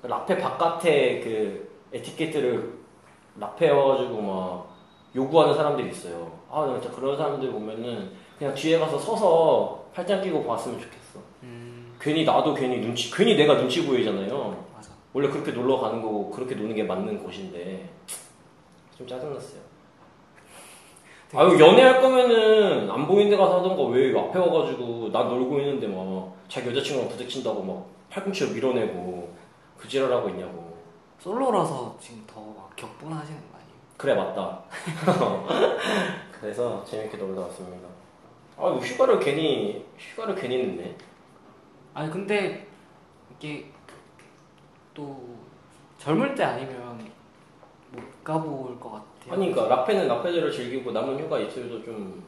라페 0.02 0.38
바깥에 0.38 1.20
그 1.20 1.70
에티켓들을 1.92 2.72
라페 3.38 3.70
와가지고 3.70 4.20
막 4.22 4.76
요구하는 5.14 5.54
사람들이 5.54 5.90
있어요. 5.90 6.32
아 6.50 6.78
진짜 6.80 6.94
그런 6.94 7.16
사람들 7.16 7.52
보면은 7.52 8.10
그냥 8.38 8.54
뒤에 8.54 8.78
가서 8.78 8.98
서서 8.98 9.86
팔짱 9.94 10.22
끼고 10.22 10.44
봤으면 10.44 10.78
좋겠어. 10.80 11.20
음, 11.42 11.94
괜히 12.00 12.24
나도 12.24 12.54
괜히 12.54 12.78
눈치 12.78 13.10
괜히 13.10 13.34
내가 13.36 13.56
눈치 13.56 13.86
보이잖아요. 13.86 14.64
맞아. 14.74 14.90
원래 15.12 15.28
그렇게 15.28 15.52
놀러 15.52 15.78
가는 15.78 16.02
거고 16.02 16.30
그렇게 16.30 16.54
노는 16.54 16.74
게 16.74 16.82
맞는 16.82 17.22
곳인데 17.22 17.88
좀 18.96 19.06
짜증났어요. 19.06 19.65
아유 21.34 21.58
연애할 21.58 22.00
거면은 22.00 22.90
안 22.90 23.06
보이는 23.06 23.30
데 23.30 23.36
가서 23.36 23.58
하던가 23.58 23.82
왜 23.84 24.16
앞에 24.18 24.38
와가지고 24.38 25.10
나 25.12 25.24
놀고 25.24 25.58
있는데 25.60 25.88
막 25.88 26.32
자기 26.48 26.68
여자친구랑 26.70 27.10
부딪힌다고 27.10 27.62
막 27.62 27.86
팔꿈치로 28.10 28.50
밀어내고 28.52 29.34
그 29.76 29.88
지랄하고 29.88 30.28
있냐고 30.30 30.76
솔로라서 31.18 31.96
지금 32.00 32.22
더 32.26 32.40
막 32.56 32.74
격분하시는 32.76 33.40
거 33.40 33.56
아니에요? 33.56 33.78
그래 33.96 34.14
맞다 34.14 34.62
그래서 36.40 36.84
재밌게 36.84 37.16
놀다 37.16 37.40
왔습니다 37.42 37.88
아 38.58 38.68
이거 38.68 38.76
휴가를 38.76 39.18
괜히 39.18 39.84
휴가를 39.98 40.34
괜히 40.34 40.58
냈네 40.58 40.94
아니 41.94 42.10
근데 42.10 42.66
이게 43.38 43.66
또 44.94 45.36
젊을 45.98 46.34
때 46.34 46.44
아니면 46.44 47.10
못 47.92 48.02
가볼 48.24 48.78
것 48.78 48.90
같아요. 48.90 49.15
아니 49.28 49.50
그러니까 49.52 49.76
라페는 49.76 50.08
라페대로 50.08 50.50
즐기고 50.50 50.92
남은 50.92 51.18
휴가 51.18 51.38
이틀도 51.38 51.82
좀 51.84 52.22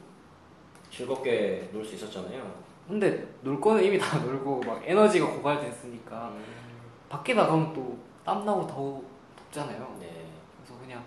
즐겁게 0.91 1.69
놀 1.73 1.85
수 1.85 1.95
있었잖아요 1.95 2.69
근데 2.89 3.27
놀 3.43 3.61
거는 3.61 3.85
이미 3.85 3.99
다 3.99 4.19
놀고 4.25 4.61
막 4.61 4.81
에너지가 4.85 5.27
고갈됐으니까 5.31 6.33
밖에 7.09 7.35
나가면 7.35 7.73
또 7.73 8.09
땀 8.29 8.45
나고 8.45 8.67
더 8.67 9.01
덥잖아요. 9.51 9.97
네 9.99 10.27
그래서 10.59 10.79
그냥 10.79 11.03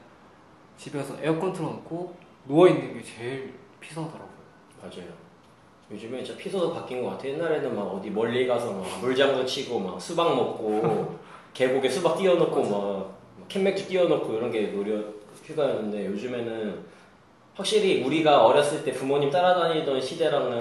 집에서 0.75 1.15
에어컨 1.21 1.53
틀어놓고 1.53 2.15
누워 2.47 2.67
있는 2.67 2.95
게 2.95 3.03
제일 3.03 3.53
피서더라고요. 3.79 4.27
맞아요. 4.81 5.11
요즘에 5.91 6.23
진짜 6.23 6.39
피서도 6.41 6.73
바뀐 6.73 7.03
것 7.03 7.11
같아. 7.11 7.27
옛날에는 7.27 7.75
막 7.75 7.83
어디 7.83 8.09
멀리 8.09 8.47
가서 8.47 8.73
막 8.73 8.83
물장구 9.01 9.45
치고 9.45 9.79
막 9.79 10.01
수박 10.01 10.35
먹고 10.35 11.19
계곡에 11.53 11.87
수박 11.87 12.17
띄워놓고 12.17 12.63
막 12.63 13.19
캔맥주 13.47 13.87
띄워놓고 13.87 14.33
이런 14.33 14.49
게 14.51 14.71
노려 14.71 14.99
휴가였는데 15.51 16.05
요즘에는 16.07 16.85
확실히 17.55 18.03
우리가 18.03 18.45
어렸을 18.45 18.83
때 18.83 18.91
부모님 18.93 19.29
따라다니던 19.29 20.01
시대랑은 20.01 20.59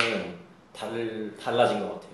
달, 0.73 1.35
달라진 1.43 1.81
것 1.81 1.95
같아요. 1.95 2.11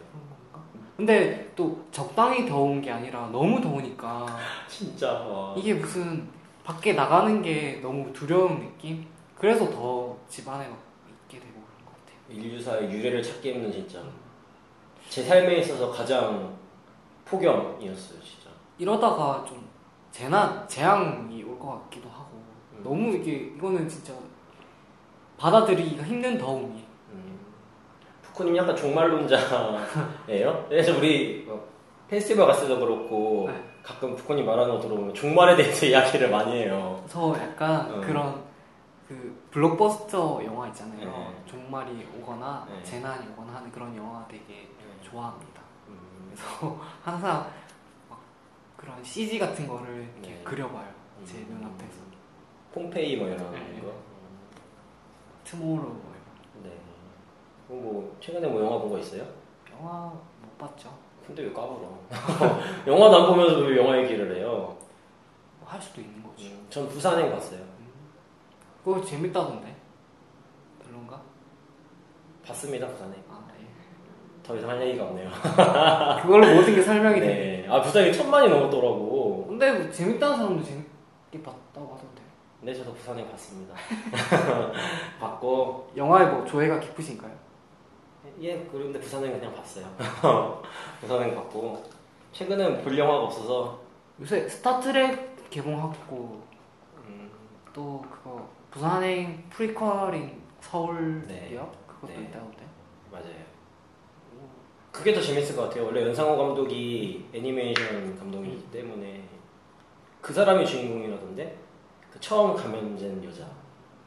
근데 0.96 1.52
또 1.54 1.84
적당히 1.92 2.46
더운 2.48 2.80
게 2.80 2.90
아니라 2.90 3.28
너무 3.30 3.60
더우니까 3.60 4.26
진짜 4.68 5.12
와. 5.12 5.54
이게 5.56 5.74
무슨 5.74 6.26
밖에 6.64 6.94
나가는 6.94 7.42
게 7.42 7.80
너무 7.82 8.12
두려운 8.12 8.60
느낌? 8.60 9.06
그래서 9.36 9.68
더 9.70 10.16
집안에 10.28 10.66
막 10.68 10.78
있게 11.08 11.38
되고 11.38 11.52
그런 11.52 11.84
것 11.84 11.92
같아요. 11.92 12.18
인류사의 12.30 12.90
유래를 12.90 13.22
찾기 13.22 13.52
힘든 13.52 13.70
진짜 13.70 14.00
제 15.08 15.22
삶에 15.22 15.58
있어서 15.58 15.90
가장 15.92 16.56
폭염이었어요 17.26 18.20
진짜. 18.20 18.50
이러다가 18.78 19.44
좀 19.46 19.66
재난, 20.10 20.66
재앙이 20.66 21.42
올 21.44 21.58
것 21.58 21.82
같기도. 21.84 22.05
너무 22.86 23.12
이게 23.14 23.32
이거는 23.56 23.88
진짜 23.88 24.14
받아들이기가 25.38 26.04
힘든 26.04 26.38
더움이 26.38 26.84
음. 27.12 27.38
푸코님 28.22 28.56
약간 28.56 28.76
종말론자예요? 28.76 29.86
그래서 30.68 30.96
우리 30.96 31.44
뭐 31.46 31.68
페스티벌 32.08 32.46
갔을 32.46 32.68
때도 32.68 32.78
그렇고 32.78 33.48
네. 33.48 33.62
가끔 33.82 34.14
푸코님 34.14 34.46
말하는 34.46 34.74
거 34.74 34.80
들어보면 34.80 35.14
종말에 35.14 35.56
대해서 35.56 35.84
이야기를 35.86 36.30
많이 36.30 36.52
해요. 36.52 37.00
그래서 37.02 37.36
약간 37.42 37.92
음. 37.92 38.00
그런 38.00 38.46
그 39.08 39.46
블록버스터 39.52 40.44
영화 40.44 40.66
있잖아요 40.68 41.08
네. 41.08 41.42
종말이 41.46 42.06
오거나 42.18 42.66
네. 42.68 42.82
재난이 42.82 43.28
오거나 43.32 43.54
하는 43.54 43.70
그런 43.70 43.96
영화 43.96 44.26
되게 44.26 44.68
좋아합니다 45.02 45.60
음, 45.88 46.32
그래서 46.34 46.80
항상 47.04 47.48
막 48.08 48.20
그런 48.76 49.02
CG 49.04 49.38
같은 49.38 49.68
거를 49.68 50.08
이렇게 50.14 50.30
네. 50.34 50.42
그려봐요 50.42 50.88
제 51.24 51.38
음. 51.38 51.46
눈앞에서 51.50 52.05
폼페이 52.80 53.16
뭐 53.16 53.26
이런 53.28 53.38
네. 53.52 53.80
거. 53.80 53.90
트모로우 55.44 55.78
뭐 55.78 56.12
이런 56.54 56.64
네. 56.64 56.76
그럼 57.66 57.82
뭐 57.82 58.16
최근에 58.20 58.46
뭐 58.48 58.62
영화 58.62 58.78
본 58.78 58.90
거 58.90 58.98
있어요? 58.98 59.24
영화 59.72 60.12
못 60.42 60.58
봤죠 60.58 60.90
근데 61.26 61.42
왜 61.42 61.52
까불어? 61.54 61.98
영화도 62.86 63.16
안 63.16 63.26
보면서 63.30 63.60
왜 63.60 63.78
영화 63.78 63.96
얘기를 63.98 64.36
해요? 64.36 64.76
뭐 65.58 65.66
할 65.68 65.80
수도 65.80 66.00
있는 66.02 66.22
거지 66.22 66.48
음, 66.52 66.66
전 66.70 66.86
부산행 66.88 67.32
봤어요. 67.32 67.58
그거 68.84 69.02
재밌다던데 69.02 69.74
별론가? 70.84 71.20
봤습니다 72.46 72.86
부산행. 72.88 73.20
아, 73.28 73.42
예. 73.60 73.66
더 74.44 74.54
이상 74.54 74.70
할 74.70 74.80
얘기가 74.86 75.06
없네요. 75.06 75.28
그걸로 76.22 76.54
모든 76.54 76.74
게 76.76 76.82
설명이 76.82 77.18
돼. 77.20 77.26
네. 77.66 77.68
아 77.68 77.80
부산이 77.80 78.12
천만이 78.12 78.48
넘었더라고. 78.48 79.46
근데 79.48 79.72
뭐 79.72 79.90
재밌다는 79.90 80.36
사람도 80.36 80.62
재밌게 80.62 80.88
하던데. 81.44 81.65
네, 82.60 82.74
저도 82.74 82.92
부산행 82.94 83.28
봤습니다. 83.30 83.74
봤고 85.20 85.90
영화에 85.96 86.26
뭐 86.26 86.44
조예가 86.44 86.80
깊으신가요? 86.80 87.32
예, 88.40 88.66
그런데 88.70 88.98
부산행 88.98 89.38
그냥 89.38 89.54
봤어요. 89.54 89.86
부산행 91.00 91.34
봤고 91.34 91.84
최근엔 92.32 92.82
볼 92.82 92.98
영화가 92.98 93.24
없어서 93.24 93.80
요새 94.20 94.48
스타트랙 94.48 95.48
개봉하고 95.50 96.42
음, 97.06 97.30
또 97.72 98.04
그거 98.10 98.48
부산행 98.70 99.44
프리퀄인 99.50 100.42
서울역 100.60 101.26
네. 101.28 101.56
그것도 101.86 102.12
네. 102.12 102.22
있다던데. 102.24 102.66
맞아요. 103.10 103.46
그게 104.90 105.12
더 105.12 105.20
재밌을 105.20 105.54
것 105.54 105.64
같아요. 105.68 105.84
원래 105.84 106.02
연상호 106.02 106.36
감독이 106.36 107.28
애니메이션 107.32 108.18
감독이기 108.18 108.70
때문에 108.70 109.22
그 110.22 110.32
사람이 110.32 110.66
주인공이라던데 110.66 111.44
그 111.44 111.65
처음 112.20 112.54
감염된 112.56 113.22
여자. 113.24 113.44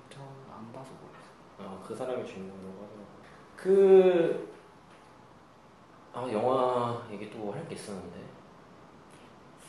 저안 0.09 0.71
봐서 0.73 0.91
모르겠어요. 1.01 1.59
어, 1.59 1.83
그 1.87 1.95
사람이 1.95 2.25
주인공이라고 2.25 2.73
하더라고. 2.83 3.07
그, 3.55 4.49
아, 6.13 6.27
영화 6.31 7.01
얘기 7.11 7.29
또 7.29 7.51
할 7.51 7.67
게 7.67 7.75
있었는데. 7.75 8.19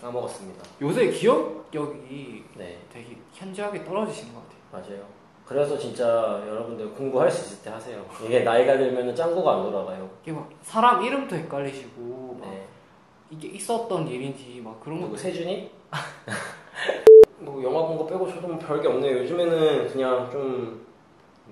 까먹었습니다. 0.00 0.64
요새 0.80 1.10
기억력이 1.10 2.44
네, 2.54 2.80
되게 2.90 3.18
현저하게 3.34 3.84
떨어지시는 3.84 4.32
것 4.34 4.42
같아요. 4.48 4.60
맞아요. 4.96 5.06
그래서 5.44 5.76
진짜 5.76 6.04
여러분들 6.46 6.90
공부할 6.94 7.30
수 7.30 7.44
있을 7.52 7.62
때 7.64 7.68
하세요. 7.70 8.02
이게 8.24 8.40
나이가 8.40 8.78
들면 8.78 9.14
짱구가 9.14 9.56
안 9.56 9.62
돌아가요. 9.64 10.08
이게 10.22 10.32
막 10.32 10.48
사람 10.62 11.02
이름도 11.04 11.36
헷갈리시고 11.36 12.38
막 12.40 12.48
네. 12.48 12.66
이게 13.30 13.48
있었던 13.48 14.08
일인지 14.08 14.62
막 14.64 14.80
그런 14.80 15.10
거 15.10 15.14
세준이? 15.16 15.70
뭐 17.40 17.62
영화 17.62 17.86
본 17.86 17.96
거 17.98 18.06
빼고 18.06 18.28
저도 18.28 18.48
뭐 18.48 18.58
별게 18.58 18.88
없네요. 18.88 19.18
요즘에는 19.18 19.88
그냥 19.88 20.30
좀 20.30 20.84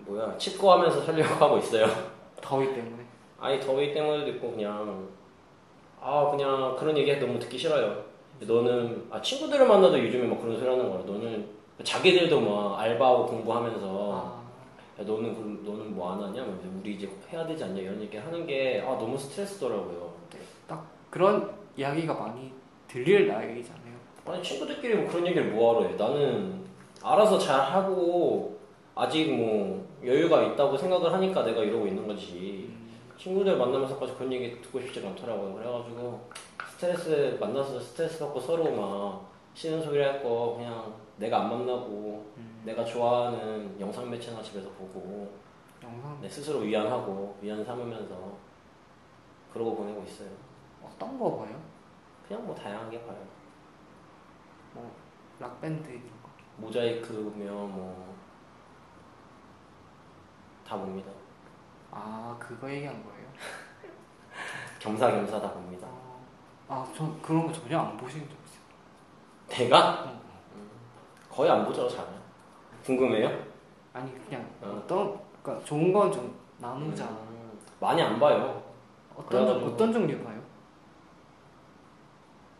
뭐야 0.06 0.36
치과하면서 0.36 1.00
살려고 1.02 1.34
하고 1.44 1.58
있어요. 1.58 1.86
더위 2.40 2.66
때문에. 2.74 3.04
아니 3.40 3.60
더위 3.60 3.92
때문에도 3.94 4.28
있고 4.32 4.50
그냥 4.52 5.08
아 6.00 6.28
그냥 6.30 6.76
그런 6.78 6.96
얘기 6.96 7.14
너무 7.18 7.38
듣기 7.38 7.56
싫어요. 7.58 8.04
너는 8.40 9.06
아 9.10 9.20
친구들을 9.20 9.66
만나도 9.66 9.98
요즘에 9.98 10.26
막 10.26 10.40
그런 10.40 10.56
소리 10.56 10.68
하는 10.68 10.88
거야. 10.90 11.02
너는 11.04 11.48
자기들도 11.82 12.40
막 12.40 12.78
알바하고 12.80 13.26
공부하면서 13.26 14.12
아, 14.14 14.42
야, 15.00 15.04
너는 15.04 15.34
그럼 15.34 15.62
너는 15.64 15.94
뭐 15.94 16.12
안 16.12 16.22
하냐? 16.22 16.42
뭐 16.44 16.58
우리 16.80 16.94
이제 16.94 17.08
해야 17.32 17.46
되지 17.46 17.64
않냐? 17.64 17.80
이런 17.80 18.00
얘기 18.00 18.16
하는 18.16 18.46
게 18.46 18.80
아 18.86 18.90
너무 18.98 19.16
스트레스더라고요. 19.16 20.08
그런 21.10 21.50
이야기가 21.76 22.12
많이 22.14 22.52
들릴 22.86 23.28
나이잖아요. 23.28 23.87
아니 24.28 24.42
친구들끼리 24.42 24.94
뭐 24.94 25.08
그런 25.08 25.26
얘기를 25.26 25.50
뭐하러 25.50 25.88
해? 25.88 25.94
나는 25.96 26.64
알아서 27.02 27.38
잘 27.38 27.60
하고 27.60 28.58
아직 28.94 29.32
뭐 29.32 29.86
여유가 30.04 30.42
있다고 30.42 30.76
생각을 30.76 31.12
하니까 31.12 31.44
내가 31.44 31.62
이러고 31.62 31.86
있는 31.86 32.06
거지. 32.06 32.76
친구들 33.16 33.56
만나면서까지 33.56 34.14
그런 34.14 34.32
얘기 34.32 34.60
듣고 34.60 34.80
싶지가 34.80 35.08
않더라고요. 35.08 35.54
그래가지고 35.54 36.28
스트레스 36.70 37.36
만나서 37.40 37.80
스트레스 37.80 38.18
받고 38.20 38.38
서로 38.38 38.70
막 38.70 39.28
싫은 39.54 39.82
소리 39.82 40.00
할거 40.00 40.54
그냥 40.56 40.94
내가 41.16 41.40
안 41.40 41.50
만나고 41.50 42.32
음, 42.36 42.62
내가 42.64 42.84
좋아하는 42.84 43.74
영상 43.80 44.08
매체나 44.08 44.40
집에서 44.40 44.68
보고 44.70 45.32
영상 45.82 46.20
내 46.20 46.28
스스로 46.28 46.60
위안하고 46.60 47.36
위안 47.40 47.64
삼으면서 47.64 48.36
그러고 49.52 49.74
보내고 49.74 50.04
있어요. 50.04 50.28
어떤 50.84 51.18
거 51.18 51.38
봐요? 51.38 51.60
그냥 52.28 52.46
뭐 52.46 52.54
다양하게 52.54 53.00
봐요. 53.02 53.37
뭐 55.38 55.48
락밴드 55.48 55.88
이런 55.88 56.02
거. 56.22 56.28
모자이크면 56.58 57.72
뭐 57.72 58.08
다 60.66 60.76
봅니다. 60.76 61.10
아 61.90 62.36
그거 62.38 62.70
얘기한 62.70 63.02
거예요? 63.02 63.26
겸사겸사 64.80 65.40
다 65.40 65.50
봅니다. 65.52 65.88
어, 66.68 66.86
아저 66.92 67.10
그런 67.22 67.46
거 67.46 67.52
전혀 67.54 67.78
안 67.78 67.96
보시는 67.96 68.28
적 68.28 68.36
있어요. 68.44 69.66
내가 69.66 70.02
어. 70.04 70.20
거의 71.30 71.50
안 71.50 71.64
보죠, 71.64 71.88
잘. 71.88 72.06
궁금해요? 72.84 73.30
아니 73.94 74.12
그냥 74.26 74.46
어. 74.60 74.78
어떤 74.84 75.18
그러니까 75.42 75.64
좋은 75.64 75.90
건 75.90 76.12
좀 76.12 76.38
나누자. 76.58 77.04
음, 77.06 77.58
많이 77.80 78.02
안 78.02 78.20
봐요. 78.20 78.62
어떤 79.16 79.46
종- 79.46 79.60
그래가지고- 79.60 79.72
어떤 79.72 79.92
종류 79.92 80.22
봐요? 80.22 80.38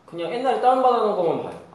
그냥 0.07 0.33
옛날에 0.33 0.61
다운받아놓은 0.63 1.15
것만 1.15 1.43
봐요. 1.45 1.68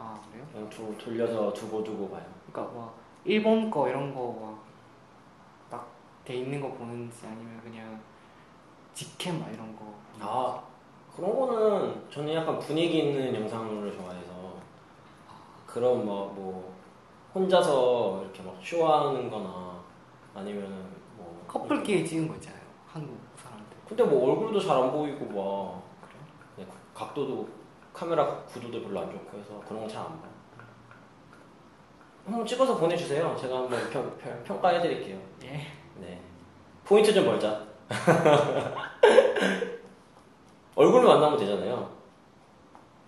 두, 0.70 0.96
돌려서 0.98 1.52
두고 1.54 1.84
두고 1.84 2.10
봐요. 2.10 2.24
그러니까 2.52 2.78
막 2.80 2.94
일본 3.26 3.70
거 3.72 3.88
이런 3.90 4.14
거막딱 4.14 5.88
돼 6.26 6.36
있는 6.36 6.62
거 6.62 6.72
보는지 6.74 7.26
아니면 7.26 7.60
그냥 7.64 8.00
직캠 8.94 9.40
막 9.40 9.52
이런 9.52 9.76
거. 9.76 9.86
아 10.20 10.62
그런 11.16 11.40
거는 11.40 12.10
저는 12.12 12.34
약간 12.34 12.60
분위기 12.60 13.00
있는 13.00 13.34
영상을 13.36 13.92
좋아해서 13.92 14.54
그런 15.66 16.06
막 16.06 16.14
뭐 16.34 16.74
혼자서 17.34 18.22
이렇게 18.22 18.44
막 18.44 18.56
쇼하는 18.64 19.28
거나 19.32 19.80
아니면은 20.36 20.86
뭐 21.18 21.44
커플끼리 21.48 22.06
찍은 22.08 22.28
거 22.28 22.36
있잖아요. 22.36 22.62
한국 22.88 23.18
사람들. 23.36 23.66
근데 23.88 24.04
뭐 24.04 24.30
얼굴도 24.32 24.60
잘 24.60 24.78
안 24.78 24.92
보이고 24.92 25.26
막 25.26 25.82
그래요? 26.08 26.24
네, 26.58 26.68
각도도 26.94 27.48
카메라 27.92 28.38
구도도 28.46 28.84
별로 28.84 29.00
안 29.02 29.12
좋고 29.12 29.38
해서 29.40 29.60
그런 29.68 29.82
거 29.82 29.88
잘 29.88 30.02
안 30.06 30.22
봐요. 30.22 30.32
한번 32.26 32.46
찍어서 32.46 32.78
보내주세요. 32.78 33.36
제가 33.40 33.58
한번 33.58 33.90
평, 33.90 34.18
평, 34.18 34.44
평가해드릴게요. 34.44 35.18
예. 35.44 35.68
네. 36.00 36.20
포인트 36.86 37.14
좀 37.14 37.26
벌자. 37.26 37.62
얼굴 40.76 41.04
만나면 41.04 41.38
되잖아요. 41.38 41.92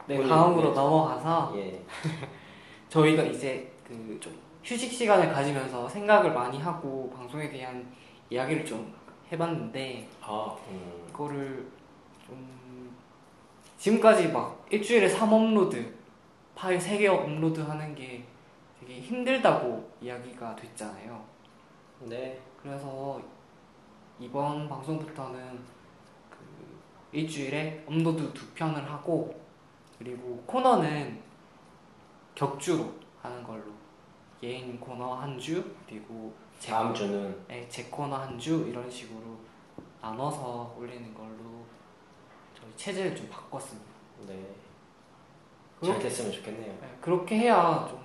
네 0.07 0.21
다음으로 0.27 0.69
네. 0.69 0.75
넘어가서 0.75 1.53
예. 1.57 1.83
저희가 2.89 3.23
이제 3.23 3.71
그 3.87 4.17
좀 4.19 4.45
휴식 4.65 4.91
시간을 4.91 5.31
가지면서 5.31 5.87
생각을 5.87 6.33
많이 6.33 6.59
하고 6.59 7.13
방송에 7.15 7.49
대한 7.51 7.87
이야기를 8.31 8.65
좀 8.65 8.91
해봤는데 9.31 10.09
아, 10.21 10.57
음. 10.69 11.03
그거를 11.11 11.67
좀 12.25 12.91
지금까지 13.77 14.29
막 14.29 14.65
일주일에 14.71 15.07
3 15.07 15.31
업로드 15.31 15.93
파일 16.55 16.79
3개 16.79 17.05
업로드 17.05 17.59
하는 17.61 17.93
게 17.93 18.23
되게 18.79 18.99
힘들다고 18.99 19.89
이야기가 20.01 20.55
됐잖아요. 20.55 21.23
네. 22.01 22.39
그래서 22.61 23.21
이번 24.19 24.67
방송부터는 24.67 25.59
그 26.29 26.79
일주일에 27.11 27.83
업로드 27.87 28.31
두 28.33 28.47
편을 28.53 28.89
하고 28.91 29.39
그리고 29.97 30.37
코너는 30.45 31.21
격주로 32.35 32.93
하는 33.21 33.43
걸로 33.43 33.63
예님 34.43 34.79
코너 34.79 35.15
한 35.15 35.39
주 35.39 35.75
그리고 35.87 36.33
제, 36.59 36.71
다음 36.71 36.93
주는 36.93 37.45
네, 37.47 37.67
제 37.69 37.83
코너 37.85 38.15
한 38.17 38.37
주 38.37 38.65
이런 38.67 38.89
식으로 38.89 39.37
나눠서 40.01 40.75
올리는 40.77 41.13
걸로 41.13 41.65
저희 42.53 42.69
체제를 42.75 43.15
좀 43.15 43.27
바꿨습니다. 43.29 43.89
네. 44.27 44.55
그렇게, 45.79 45.93
잘 45.93 46.01
됐으면 46.09 46.31
좋겠네요. 46.31 46.77
네, 46.81 46.97
그렇게 47.01 47.37
해야 47.39 47.85
좀 47.89 48.04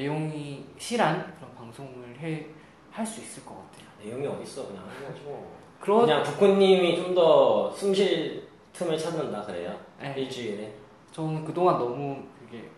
내용이 0.00 0.66
실한 0.78 1.34
그런 1.38 1.54
방송을 1.54 2.18
해 2.18 2.50
할 2.92 3.04
수 3.06 3.20
있을 3.20 3.44
것 3.44 3.54
같아요. 3.54 3.86
내용이 4.02 4.26
어딨어 4.26 4.68
그냥 4.68 4.82
거지 5.06 5.20
뭐. 5.22 5.54
그런 5.80 6.00
그냥 6.06 6.22
부코님이 6.22 6.96
좀 6.96 7.14
더 7.14 7.70
숨쉴 7.70 8.48
틈을 8.72 8.96
찾는다 8.98 9.42
그래요. 9.44 9.78
네. 10.00 10.14
일주일에. 10.16 10.72
저는 11.12 11.44
그동안 11.44 11.78
너무 11.78 12.22
그게 12.38 12.70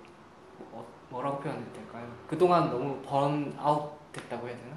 뭐, 0.70 0.84
뭐라고 1.08 1.38
표현해야 1.38 1.72
될까요? 1.72 2.08
그동안 2.26 2.68
너무 2.70 3.00
번아웃 3.02 3.92
됐다고 4.12 4.48
해야 4.48 4.56
되나? 4.56 4.76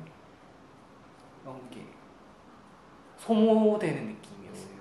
너무 1.44 1.60
이게 1.72 1.82
소모되는 3.18 4.08
느낌이었어요. 4.08 4.76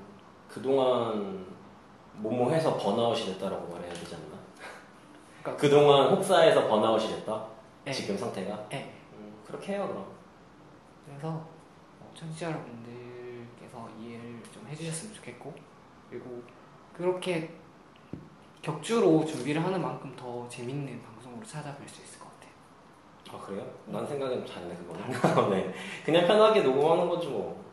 그동안 0.49 1.47
뭐뭐 2.17 2.51
해서 2.53 2.77
번아웃이 2.77 3.33
됐다라고 3.33 3.73
말해야 3.73 3.95
않나? 4.15 4.30
그러니까 5.43 5.57
그동안 5.57 6.11
혹사해서 6.11 6.69
번아웃이 6.69 7.09
됐다? 7.09 7.47
네. 7.85 7.93
지금 7.93 8.17
상태가? 8.17 8.69
네. 8.69 8.93
음, 9.15 9.33
그렇게 9.47 9.75
해요 9.75 9.87
그럼. 9.89 10.07
그래서 11.07 11.29
어, 11.29 12.11
청취자 12.15 12.47
여러분들께서 12.47 13.89
이해를 14.01 14.43
좀 14.53 14.67
해주셨으면 14.69 15.15
좋겠고 15.15 15.53
그리고 16.09 16.43
그렇게 16.95 17.51
격주로 18.63 19.25
준비를 19.25 19.65
하는 19.65 19.81
만큼 19.81 20.15
더 20.15 20.47
재밌는 20.49 21.03
방송으로 21.03 21.43
찾아뵐 21.43 21.89
수 21.89 22.03
있을 22.03 22.21
것 22.21 22.29
같아요. 22.35 22.53
아 23.33 23.47
그래요? 23.47 23.67
난 23.87 24.07
생각은 24.07 24.45
잘했네 24.45 24.75
그거는. 24.77 25.51
네. 25.51 25.75
그냥 26.05 26.27
편하게 26.27 26.63
녹음하는 26.63 27.09
거죠 27.09 27.31
뭐. 27.31 27.71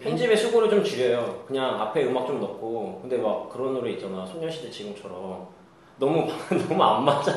편집의 0.00 0.34
수고를 0.36 0.70
좀 0.70 0.82
줄여요. 0.82 1.44
그냥 1.46 1.78
앞에 1.80 2.06
음악 2.06 2.26
좀 2.26 2.40
넣고. 2.40 3.00
근데 3.02 3.18
막 3.18 3.48
그런 3.50 3.74
노래 3.74 3.92
있잖아. 3.92 4.24
소녀시대 4.24 4.70
지금처럼. 4.70 5.59
너무 6.00 6.26
너무 6.68 6.82
안 6.82 7.04
맞아. 7.04 7.30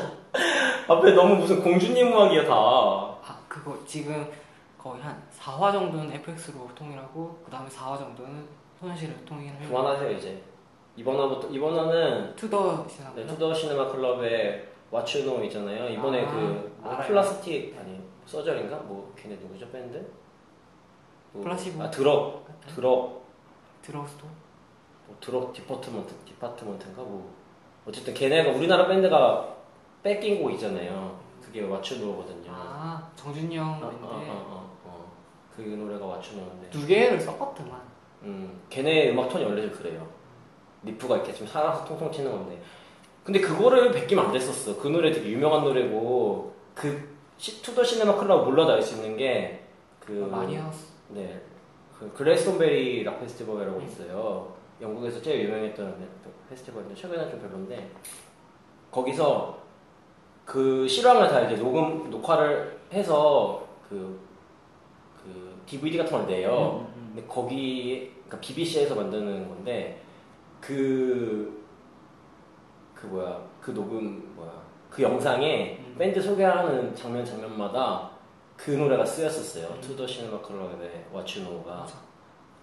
앞에 0.88 1.12
너무 1.12 1.36
무슨 1.36 1.62
공주님 1.62 2.08
음악이야 2.08 2.44
다. 2.46 2.54
아 2.54 3.38
그거 3.46 3.78
지금 3.86 4.26
거의 4.78 5.00
한 5.02 5.22
4화 5.38 5.70
정도는 5.72 6.10
FX로 6.12 6.68
통일하고 6.74 7.42
그 7.44 7.50
다음에 7.50 7.68
4화 7.68 7.98
정도는 7.98 8.46
소녀시대로 8.80 9.24
통일을 9.24 9.58
그만하세요 9.68 10.10
이제. 10.12 10.42
이번 10.96 11.18
화부터 11.18 11.48
이번 11.50 11.76
화는 11.78 12.34
Two 12.36 12.57
Door 12.57 12.86
Cinema고요? 12.88 13.24
네, 13.24 13.26
투더 13.32 13.52
시네마 13.52 13.88
클럽의 13.92 14.68
왓츠노 14.92 15.44
있잖아요. 15.44 15.88
이번에 15.90 16.24
아, 16.24 16.30
그 16.30 16.72
뭐. 16.80 16.96
플라스틱 16.98 17.76
아니 17.78 18.00
서절인가? 18.26 18.76
뭐 18.78 19.12
걔네 19.16 19.36
누구죠 19.36 19.68
밴드? 19.70 20.06
뭐, 21.32 21.42
플라시보. 21.42 21.82
아 21.82 21.90
drug 21.90 22.46
drug 22.74 23.24
drugstore? 23.82 24.26
뭐 25.06 25.16
drug 25.20 25.52
department 25.52 26.14
department인가 26.24 27.02
뭐 27.02 27.30
어쨌든 27.86 28.14
걔네가 28.14 28.50
우리나라 28.50 28.86
밴드가 28.88 29.48
베낀 30.02 30.42
곡 30.42 30.50
있잖아요. 30.52 31.18
그게 31.42 31.62
What 31.62 31.78
You 31.78 31.91
Know거든요. 31.91 32.48
아 32.48 33.10
정준영인데 33.16 33.86
어, 33.86 34.08
어, 34.08 34.10
어, 34.48 34.78
어. 34.84 35.12
그 35.54 35.60
노래가 35.62 36.06
왓츠노인데. 36.18 36.70
두 36.70 36.86
개를 36.86 37.20
썼었더만 37.20 37.80
음, 38.22 38.60
걔네 38.70 39.10
음악 39.10 39.28
톤이 39.28 39.44
원래 39.44 39.62
좀 39.62 39.70
그래요. 39.72 40.06
riff가 40.82 41.16
이렇게 41.16 41.32
좀 41.32 41.46
살아서 41.46 41.84
통통 41.84 42.10
튀는 42.10 42.30
건데. 42.30 42.60
근데 43.22 43.40
그거를 43.40 43.90
베끼면 43.92 44.26
안 44.26 44.32
됐었어. 44.32 44.76
그 44.76 44.88
노래 44.88 45.10
되게 45.10 45.30
유명한 45.30 45.64
노래고, 45.64 46.54
그, 46.74 47.16
시, 47.38 47.62
Two 47.62 47.71
Door 47.71 47.82
Cinema 47.82 48.16
Club 48.16 48.44
몰라도 48.44 48.72
알 48.72 48.82
수 48.82 48.96
있는 48.96 49.16
게, 49.16 49.64
그, 49.98 50.12
마리아스 50.30 50.88
네. 51.08 51.40
그 51.98 52.12
글래스톤베리 52.12 53.02
락 53.04 53.20
페스티벌이라고 53.20 53.80
있어요. 53.80 54.53
영국에서 54.80 55.20
제일 55.22 55.44
유명했던 55.44 56.08
페스티벌인데, 56.48 56.94
최근에 56.94 57.30
좀 57.30 57.40
별론데, 57.40 57.90
거기서 58.90 59.64
그 60.44 60.86
실황을 60.86 61.28
다 61.28 61.40
이제 61.40 61.56
녹음, 61.56 62.10
녹화를 62.10 62.78
해서 62.92 63.66
그, 63.88 64.20
그 65.22 65.62
DVD 65.66 65.98
같은 65.98 66.12
걸 66.12 66.26
내요. 66.26 66.86
음, 66.88 66.94
음, 66.96 67.12
근데 67.14 67.26
거기 67.28 68.12
그러니까 68.26 68.40
BBC에서 68.40 68.94
만드는 68.94 69.48
건데 69.48 70.02
그그 70.60 71.62
뭐야 73.04 73.40
그 73.60 73.72
녹음 73.72 74.34
뭐야 74.36 74.50
그 74.90 75.02
영상에 75.02 75.78
음. 75.80 75.94
밴드 75.98 76.20
소개하는 76.20 76.94
장면 76.94 77.24
장면마다 77.24 78.10
그 78.56 78.70
노래가 78.70 79.04
쓰였었어요. 79.04 79.66
음. 79.68 79.80
투더 79.80 80.06
시네마 80.06 80.40
왓츠노가 81.12 81.66
맞아. 81.66 81.96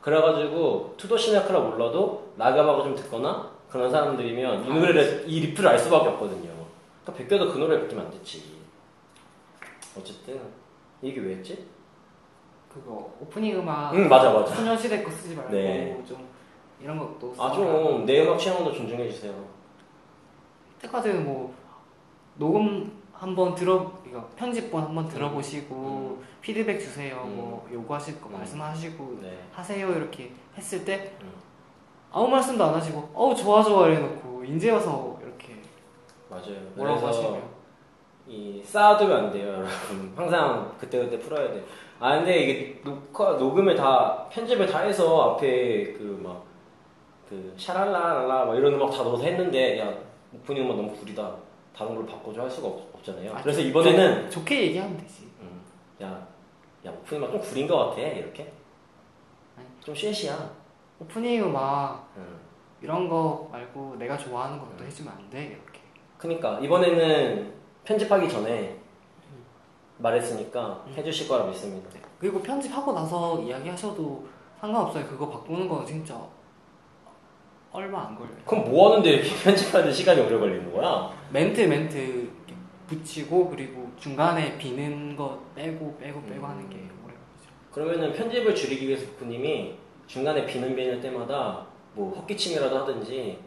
그래가지고 0.02 0.96
시네마 0.98 1.46
클럽 1.46 1.70
몰라도 1.70 2.34
락 2.38 2.55
음악 2.55 2.84
좀 2.84 2.96
듣거나 2.96 3.52
그런 3.70 3.90
사람들이면 3.90 4.66
이 4.66 4.70
노래를 4.70 5.26
이 5.28 5.40
riff를 5.42 5.70
알 5.70 5.80
수밖에 5.80 6.10
없거든요. 6.10 6.50
그러니까 7.04 7.14
베껴도 7.14 7.52
그 7.52 7.58
노래를 7.58 7.84
베끼면 7.84 8.06
안 8.06 8.12
됐지. 8.12 8.60
어쨌든 9.98 10.40
이게 11.02 11.20
왜 11.22 11.36
했지? 11.36 11.68
그거 12.74 13.14
오프닝 13.20 13.60
음악 13.60 13.94
응 13.94 14.08
맞아 14.08 14.32
맞아. 14.32 14.56
소녀시대 14.56 15.04
거 15.04 15.12
쓰지 15.12 15.36
말고 15.36 15.52
네. 15.52 16.04
좀 16.08 16.26
이런 16.82 16.98
것도 16.98 17.34
아 17.38 17.50
써라. 17.50 17.54
좀 17.54 17.89
내 17.89 18.24
음악 18.24 18.40
취향도 18.40 18.72
존중해 18.72 19.10
주세요. 19.12 19.34
때까지는 20.82 21.26
뭐 21.26 21.54
녹음 22.36 23.02
한번 23.14 23.54
들어 23.54 24.01
이거 24.12 24.28
편집본 24.36 24.84
한번 24.84 25.08
들어보시고 25.08 26.22
피드백 26.42 26.80
주세요 26.82 27.22
음. 27.26 27.36
뭐 27.38 27.70
요구하실 27.72 28.20
거 28.20 28.28
음. 28.28 28.34
말씀하시고 28.34 29.20
네. 29.22 29.40
하세요 29.54 29.90
이렇게 29.90 30.32
했을 30.58 30.84
때 30.84 31.14
음. 31.22 31.32
아무 32.12 32.28
말씀도 32.28 32.62
안 32.62 32.74
하시고 32.76 33.10
어우 33.14 33.34
좋아 33.34 33.64
좋아 33.64 33.88
이래놓고 33.88 34.44
이제 34.44 34.70
와서 34.70 35.18
이렇게 35.24 35.56
맞아요. 36.30 36.60
뭐라고 36.76 37.08
하시면 37.08 37.42
이 38.28 38.62
쌓아두면 38.64 39.18
안 39.26 39.32
돼요, 39.32 39.48
여러분. 39.48 40.14
항상 40.16 40.74
그때그때 40.80 41.18
풀어야 41.20 41.52
돼. 41.54 41.64
아 42.00 42.16
근데 42.18 42.38
이게 42.40 42.82
녹화 42.84 43.32
녹음을 43.34 43.76
다 43.76 44.28
편집을 44.30 44.68
다 44.68 44.80
해서 44.80 45.32
앞에 45.36 45.94
그 45.94 46.20
막 46.24 46.52
그 47.30 47.54
샤랄라랄라 47.58 48.44
막 48.46 48.56
이런 48.58 48.74
음악 48.74 48.92
다 48.92 49.04
넣어서 49.04 49.24
했는데 49.24 49.80
야 49.80 49.90
오프닝 50.36 50.66
음악 50.66 50.76
너무 50.76 50.94
구리다. 50.94 51.34
다른 51.74 51.96
걸로 51.96 52.06
바꿔줘 52.06 52.42
할 52.42 52.50
수가 52.52 52.68
없, 52.68 52.91
없잖아요. 53.02 53.34
아, 53.36 53.42
그래서 53.42 53.60
이번에는 53.62 54.30
좋- 54.30 54.40
좋게 54.40 54.62
얘기하면 54.68 54.98
되지 54.98 55.30
음, 55.42 55.62
야, 56.02 56.28
야 56.86 56.92
오프닝 56.92 57.22
음악 57.24 57.32
좀 57.32 57.42
구린 57.42 57.68
것 57.68 57.78
같아 57.90 58.02
이렇게. 58.02 58.52
아니. 59.58 59.68
좀 59.84 59.94
쉐시야. 59.94 60.50
오프닝 61.00 61.44
음악 61.44 62.12
음. 62.18 62.40
이런 62.82 63.10
거 63.10 63.50
말고 63.52 63.96
내가 63.98 64.18
좋아하는 64.18 64.60
것도 64.60 64.72
음. 64.80 64.86
해주면 64.86 65.14
안 65.14 65.30
돼 65.30 65.44
이렇게 65.46 65.80
그러니까 66.18 66.60
이번에는 66.60 67.54
편집하기 67.84 68.30
전에 68.30 68.78
말했으니까 69.98 70.84
음. 70.88 70.94
해주실 70.96 71.28
거라 71.28 71.46
믿습니다. 71.46 71.90
그리고 72.20 72.42
편집하고 72.42 72.94
나서 72.94 73.40
이야기하셔도 73.42 74.28
상관없어요 74.60 75.06
그거 75.08 75.28
바꾸는 75.30 75.68
거 75.68 75.84
진짜 75.84 76.20
얼마 77.72 78.06
안 78.08 78.16
걸려요 78.16 78.36
그럼 78.46 78.66
뭐 78.70 78.92
하는데 78.92 79.10
이렇게 79.10 79.30
편집하는데 79.44 79.92
시간이 79.92 80.22
오래 80.22 80.38
걸리는 80.38 80.72
거야? 80.72 81.12
멘트 81.32 81.62
멘트 81.62 82.31
붙이고 82.92 83.50
그리고 83.50 83.90
중간에 83.98 84.58
비는 84.58 85.16
거 85.16 85.42
빼고 85.56 85.98
빼고 85.98 86.22
빼고 86.24 86.44
음. 86.44 86.50
하는 86.50 86.70
게 86.70 86.76
오래 86.76 87.14
걸리죠. 87.14 87.52
그러면은 87.72 88.14
편집을 88.14 88.54
줄이기 88.54 88.88
위해서 88.88 89.06
부님이 89.18 89.76
중간에 90.08 90.46
비는 90.46 90.76
비는 90.76 91.00
때마다 91.00 91.66
뭐 91.94 92.14
헛기침이라도 92.14 92.80
하든지 92.80 93.40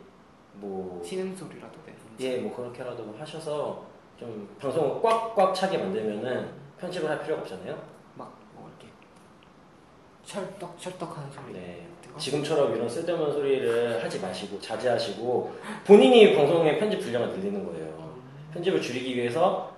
뭐 0.54 1.02
신음 1.04 1.36
소리라도 1.36 1.78
내든지. 1.86 2.24
예, 2.26 2.38
뭐 2.38 2.56
그렇게라도 2.56 3.14
하셔서 3.18 3.84
좀 4.18 4.48
방송을 4.58 5.02
꽉꽉 5.02 5.54
차게 5.54 5.76
만들면은 5.78 6.48
편집을 6.80 7.08
할 7.10 7.22
필요가 7.22 7.42
없잖아요. 7.42 7.74
막 8.14 8.32
뭐 8.54 8.70
이렇게 8.70 8.92
철떡 10.24 10.78
철떡하는 10.78 11.30
소리. 11.30 11.52
네. 11.52 11.86
지금처럼 12.16 12.76
이런 12.76 12.88
쓸데없는 12.88 13.32
소리를 13.32 14.02
하지 14.02 14.20
마시고 14.20 14.60
자제하시고 14.60 15.52
본인이 15.84 16.34
방송의 16.36 16.78
편집 16.78 17.00
분량을 17.00 17.30
늘리는 17.30 17.66
거예요. 17.66 18.13
음. 18.54 18.56
편집을 18.56 18.80
줄이기 18.80 19.16
위해서 19.16 19.72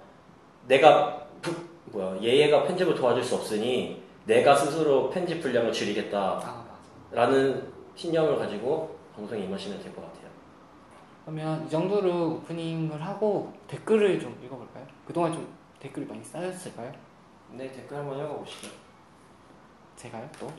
내가 0.67 1.27
부, 1.41 1.55
뭐야 1.87 2.21
얘가 2.21 2.65
편집을 2.65 2.95
도와줄 2.95 3.23
수 3.25 3.37
없으니 3.37 4.03
내가 4.27 4.55
스스로 4.55 5.09
편집 5.11 5.41
분량을 5.41 5.73
줄이겠다. 5.73 6.19
아 6.19 6.65
맞아. 6.69 6.77
라는 7.13 7.73
신념을 7.95 8.37
가지고 8.39 8.97
방송에 9.15 9.43
임하시면 9.45 9.81
될 9.83 9.95
것 9.95 10.03
같아요. 10.03 10.27
그러면 11.25 11.67
이 11.67 11.71
정도로 11.71 12.35
오프닝을 12.35 13.03
하고 13.03 13.53
댓글을 13.67 14.21
좀 14.21 14.39
읽어볼까요? 14.45 14.87
그동안 15.07 15.33
좀 15.33 15.49
댓글이 15.81 16.07
많이 16.07 16.23
쌓였을까요? 16.23 16.93
네, 17.53 17.71
댓글 17.73 17.97
한번 17.97 18.19
읽어보시죠. 18.19 18.69
제가요 19.97 20.29
또? 20.39 20.53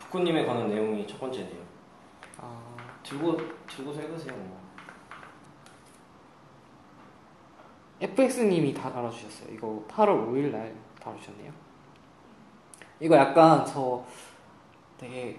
북구님에 0.00 0.44
관한 0.44 0.68
내용이 0.68 1.06
첫 1.06 1.18
번째네요. 1.20 1.62
아 2.38 2.60
들고, 3.02 3.36
들고서 3.68 4.02
읽으세요. 4.02 4.34
뭐. 4.36 4.60
FX님이 8.02 8.74
다 8.74 8.92
달아주셨어요. 8.92 9.54
이거 9.54 9.84
8월 9.88 10.28
5일날 10.28 10.72
달아주셨네요. 11.00 11.52
이거 12.98 13.16
약간 13.16 13.64
저 13.64 14.04
되게 14.98 15.38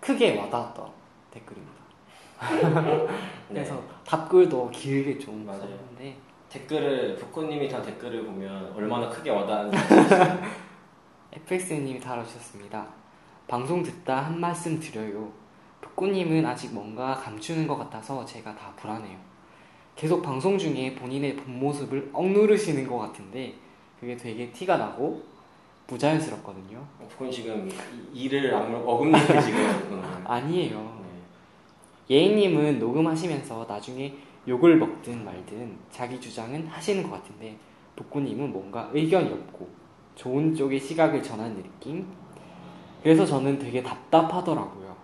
크게 0.00 0.38
와닿았던 0.38 0.90
댓글입니다. 1.30 1.78
네. 3.48 3.54
그래서 3.54 3.82
답글도 4.06 4.70
길게 4.70 5.18
좀 5.18 5.44
맞아요. 5.44 5.60
썼는데 5.60 6.16
댓글을, 6.48 7.16
북구님이 7.16 7.68
단 7.68 7.82
댓글을 7.82 8.24
보면 8.24 8.72
얼마나 8.74 9.08
크게 9.08 9.30
와닿는지. 9.30 9.76
FX님이 11.32 12.00
달아주셨습니다. 12.00 12.86
방송 13.46 13.82
듣다 13.82 14.26
한 14.26 14.38
말씀 14.40 14.78
드려요. 14.78 15.30
북구님은 15.80 16.44
아직 16.44 16.72
뭔가 16.72 17.14
감추는 17.14 17.66
것 17.66 17.76
같아서 17.76 18.24
제가 18.24 18.54
다 18.54 18.72
불안해요. 18.76 19.27
계속 19.98 20.22
방송 20.22 20.56
중에 20.56 20.94
본인의 20.94 21.34
본 21.34 21.58
모습을 21.58 22.10
억누르시는 22.12 22.86
것 22.86 22.98
같은데 22.98 23.54
그게 23.98 24.16
되게 24.16 24.48
티가 24.52 24.76
나고 24.76 25.20
부자연스럽거든요. 25.88 26.86
북구님 27.08 27.32
지금 27.32 27.68
이- 28.14 28.22
이를 28.24 28.54
악물- 28.54 28.80
어긋나게 28.86 29.26
지금. 29.42 29.58
음. 29.58 30.24
아니에요. 30.24 30.78
네. 31.02 32.14
예인님은 32.14 32.78
녹음하시면서 32.78 33.66
나중에 33.68 34.14
욕을 34.46 34.76
먹든 34.76 35.24
말든 35.24 35.76
자기 35.90 36.20
주장은 36.20 36.68
하시는 36.68 37.02
것 37.02 37.10
같은데 37.10 37.56
북구님은 37.96 38.52
뭔가 38.52 38.88
의견이 38.92 39.32
없고 39.32 39.68
좋은 40.14 40.54
쪽의 40.54 40.78
시각을 40.78 41.20
전하는 41.20 41.56
느낌? 41.60 42.06
그래서 43.02 43.26
저는 43.26 43.58
되게 43.58 43.82
답답하더라고요. 43.82 44.96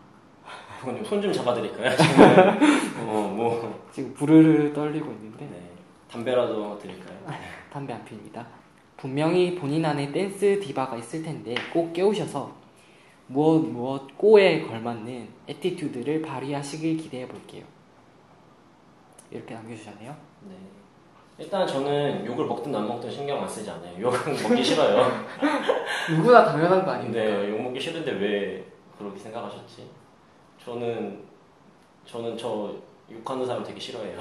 손 1.04 1.22
좀 1.22 1.32
잡아드릴까요? 1.32 1.96
지금. 1.96 3.08
어, 3.08 3.32
뭐. 3.34 3.84
지금 3.92 4.12
부르르 4.14 4.72
떨리고 4.72 5.10
있는데 5.12 5.46
네. 5.46 5.70
담배라도 6.10 6.78
드릴까요? 6.78 7.18
담배 7.72 7.92
안 7.92 8.04
피웁니다. 8.04 8.46
분명히 8.96 9.54
본인 9.54 9.84
안에 9.84 10.12
댄스 10.12 10.60
디바가 10.60 10.96
있을 10.96 11.22
텐데 11.22 11.54
꼭 11.72 11.92
깨우셔서 11.92 12.52
무엇 13.26 13.60
무엇 13.66 14.16
꼬에 14.18 14.62
걸맞는 14.62 15.28
attitude를 15.48 16.22
발휘하시길 16.22 16.96
기대해 16.98 17.26
볼게요. 17.26 17.64
이렇게 19.30 19.54
남겨주셨네요. 19.54 20.14
네. 20.48 20.54
일단 21.38 21.66
저는 21.66 22.24
욕을 22.26 22.46
먹든 22.46 22.72
안 22.74 22.86
먹든 22.86 23.10
신경 23.10 23.42
안 23.42 23.48
쓰지 23.48 23.68
않아요. 23.70 24.00
욕은 24.00 24.18
먹기 24.42 24.62
싫어요. 24.62 25.10
누구나 26.16 26.44
당연한 26.44 26.84
거 26.84 26.92
아닙니까? 26.92 27.20
근데 27.24 27.50
욕 27.50 27.60
먹기 27.62 27.80
싫은데 27.80 28.12
왜 28.12 28.64
그렇게 28.96 29.18
생각하셨지? 29.18 29.88
저는 30.64 31.24
저는 32.06 32.36
저 32.36 32.74
욕하는 33.10 33.46
사람 33.46 33.62
되게 33.62 33.78
싫어해요. 33.78 34.18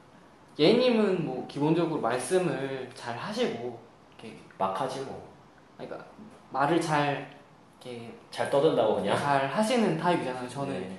예님은 0.58 1.24
뭐 1.24 1.46
기본적으로 1.46 2.00
말씀을 2.00 2.90
잘 2.94 3.16
하시고 3.16 3.78
이렇게 4.18 4.38
막 4.58 4.78
하지 4.80 5.00
뭐. 5.02 5.32
그러니까 5.76 6.04
말을 6.50 6.80
잘 6.80 7.40
이렇게 7.80 8.12
잘 8.30 8.50
떠든다고 8.50 8.96
그냥. 8.96 9.16
잘 9.16 9.46
하시는 9.46 9.98
타입이잖아요. 9.98 10.48
저는 10.48 10.80
네. 10.80 10.98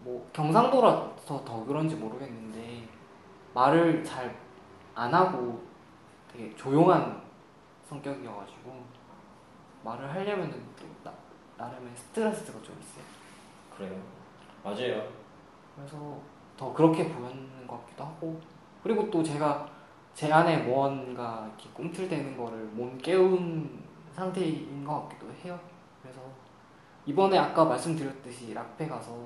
뭐 0.00 0.28
경상도라서 0.32 1.44
더 1.44 1.64
그런지 1.64 1.94
모르겠는데 1.96 2.88
말을 3.54 4.04
잘 4.04 4.48
안 4.98 5.14
하고 5.14 5.60
되게 6.32 6.52
조용한 6.56 7.22
성격이어가지고 7.88 8.84
말을 9.84 10.10
하려면은 10.12 10.60
또 10.76 10.84
나, 11.04 11.14
나름의 11.56 11.92
스트레스가 11.94 12.60
좀 12.62 12.76
있어요. 12.80 13.04
그래요. 13.78 14.02
맞아요. 14.64 15.08
그래서 15.76 16.20
더 16.56 16.72
그렇게 16.72 17.08
보이는 17.08 17.66
것 17.66 17.80
같기도 17.86 18.04
하고 18.04 18.40
그리고 18.82 19.08
또 19.10 19.22
제가 19.22 19.68
제 20.14 20.32
안에 20.32 20.58
무언가 20.64 21.46
이렇게 21.46 21.70
꿈틀대는 21.70 22.36
거를 22.36 22.58
못 22.64 22.98
깨운 22.98 23.84
상태인 24.12 24.84
것 24.84 25.08
같기도 25.08 25.32
해요. 25.44 25.58
그래서 26.02 26.20
이번에 27.06 27.38
아까 27.38 27.64
말씀드렸듯이 27.64 28.52
락페 28.52 28.88
가서 28.88 29.16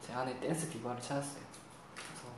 제 0.00 0.12
안에 0.12 0.38
댄스 0.38 0.70
디바를 0.70 1.00
찾았어요. 1.00 1.42
그래서 1.94 2.28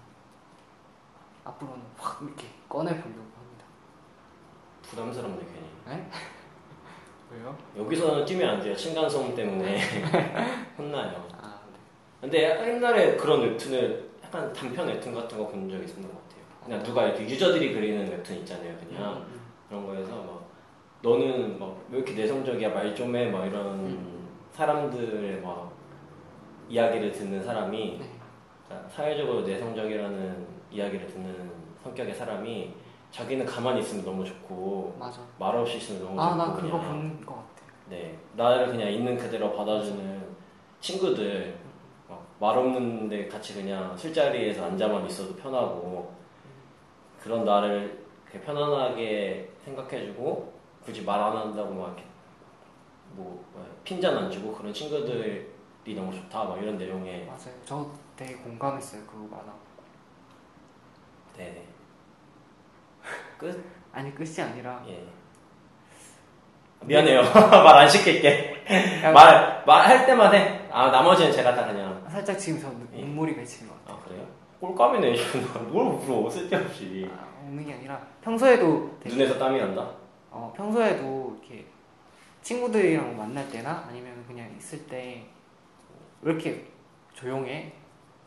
앞으로는 1.44 1.83
확 1.98 2.22
이렇게 2.22 2.48
꺼내 2.68 2.90
보려고 2.92 3.20
합니다. 3.20 3.64
부담스럽네 4.83 5.44
괜히. 5.44 5.68
네? 5.87 6.11
왜요? 7.31 7.54
여기서는 7.76 8.24
뛰면 8.24 8.48
안 8.48 8.61
돼요. 8.61 8.74
층간소음 8.74 9.35
때문에 9.35 9.78
혼나요. 10.78 11.38
근데 12.20 12.59
옛날에 12.66 13.16
그런 13.16 13.42
웹툰을 13.42 14.09
약간 14.24 14.52
단편 14.52 14.87
웹툰 14.88 15.14
같은 15.14 15.38
거 15.38 15.46
본 15.48 15.68
적이 15.70 15.85
있었던 15.85 16.02
것 16.04 16.11
같아요. 16.11 16.42
그냥 16.64 16.83
누가 16.83 17.04
이렇게 17.07 17.24
유저들이 17.24 17.72
그리는 17.74 18.11
웹툰 18.11 18.37
있잖아요. 18.38 18.76
그냥 18.78 19.16
음, 19.28 19.40
그런 19.68 19.87
거에서 19.87 20.16
막 20.16 20.48
너는 21.02 21.59
막 21.59 21.76
왜 21.90 21.98
이렇게 21.98 22.12
내성적이야 22.14 22.70
말 22.70 22.94
좀 22.94 23.14
해 23.14 23.31
막 23.31 23.46
이런 23.46 23.66
음. 23.87 24.28
사람들의 24.52 25.40
막 25.40 25.72
이야기를 26.68 27.12
듣는 27.12 27.42
사람이 27.42 27.98
네. 28.00 28.11
그러니까 28.66 28.88
사회적으로 28.90 29.42
내성적이라는 29.42 30.46
이야기를 30.70 31.07
듣는 31.07 31.50
성격의 31.83 32.14
사람이 32.14 32.74
자기는 33.11 33.46
가만히 33.46 33.81
있으면 33.81 34.04
너무 34.04 34.22
좋고 34.24 34.96
맞아. 34.98 35.20
말 35.38 35.54
없이 35.57 35.78
있으면 35.78 36.02
너무 36.04 36.20
아, 36.20 36.31
좋고 36.31 36.37
나 36.37 36.52
그거 36.54 36.78
그냥 36.78 36.88
본것 37.16 37.26
같아. 37.37 37.62
네 37.88 38.18
나를 38.37 38.66
그냥 38.66 38.92
있는 38.92 39.16
그대로 39.16 39.54
받아주는 39.57 40.20
친구들 40.81 41.54
막 41.64 41.67
말 42.40 42.57
없는데 42.57 43.27
같이 43.29 43.55
그냥 43.55 43.96
술자리에서 43.96 44.66
앉아만 44.66 45.07
있어도 45.07 45.35
편하고 45.37 46.12
그런 47.20 47.44
나를 47.44 48.05
편안하게 48.44 49.51
생각해주고 49.64 50.53
굳이 50.85 51.03
말 51.05 51.20
안 51.20 51.37
한다고 51.37 51.74
막 51.74 51.87
이렇게 51.88 52.05
뭐 53.12 53.44
뭐야, 53.53 53.66
핀잔 53.85 54.16
안 54.16 54.31
주고 54.31 54.55
그런 54.55 54.72
친구들이 54.72 55.46
너무 55.96 56.12
좋다 56.14 56.44
막 56.44 56.62
이런 56.62 56.77
내용의 56.79 57.24
맞아요. 57.27 57.55
저 57.64 57.90
되게 58.16 58.35
공감했어요. 58.37 59.03
그 59.07 59.16
만화. 59.31 59.53
네 61.37 61.64
끝? 63.38 63.64
아니 63.92 64.14
끝이 64.14 64.40
아니라 64.40 64.83
예 64.87 65.03
미안해요 66.83 67.22
말 67.33 67.79
안 67.79 67.88
시킬게 67.88 68.64
말 69.14 69.64
말할 69.66 70.05
때만 70.07 70.35
해 70.35 70.58
아 70.70 70.90
나머지는 70.90 71.33
제가 71.33 71.54
다 71.54 71.66
그냥 71.66 72.04
살짝 72.11 72.38
지금 72.38 72.61
저 72.61 72.68
예. 72.96 73.02
눈물이 73.02 73.35
맺히는 73.37 73.68
것 73.72 73.85
같아요. 73.85 73.98
아 74.00 74.04
그래요? 74.09 74.26
꼴감이네 74.61 75.14
뭘 75.70 75.87
울어 75.87 76.28
쓸데없이 76.28 77.09
아, 77.12 77.26
웃는 77.46 77.64
게 77.64 77.74
아니라 77.74 78.00
평소에도 78.22 78.96
되게 79.00 79.14
눈에서 79.16 79.38
땀이 79.38 79.59
난다? 79.59 79.88
어, 80.31 80.52
평소에도 80.57 81.37
이렇게 81.40 81.64
친구들이랑 82.42 83.16
만날 83.16 83.48
때나 83.50 83.85
아니면 83.88 84.24
그냥 84.26 84.48
있을 84.57 84.87
때 84.87 85.26
왜 86.20 86.33
이렇게 86.33 86.66
조용해? 87.14 87.72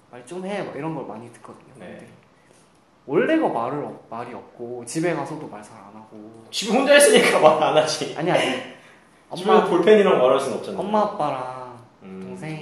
말 0.10 0.26
좀 0.26 0.46
해? 0.46 0.64
막 0.64 0.76
이런 0.76 0.96
걸 0.96 1.06
많이 1.06 1.32
듣거든요. 1.34 1.74
네. 1.78 2.08
원래가 3.06 3.48
말을 3.50 3.84
없- 3.84 4.10
말이 4.10 4.34
없고 4.34 4.86
집에 4.86 5.14
가서도 5.14 5.48
말 5.48 5.62
잘 5.62 5.76
안 5.78 5.96
하고 5.96 6.46
집에 6.52 6.78
혼자 6.78 6.96
있으니까 6.96 7.40
말 7.42 7.62
안 7.64 7.76
하지 7.78 8.16
아니 8.18 8.32
아니 8.32 8.42
집에서 9.36 9.66
볼펜이랑 9.68 10.18
말할 10.20 10.40
순 10.40 10.54
없잖아 10.54 10.80
엄마 10.80 11.02
아빠랑 11.02 11.61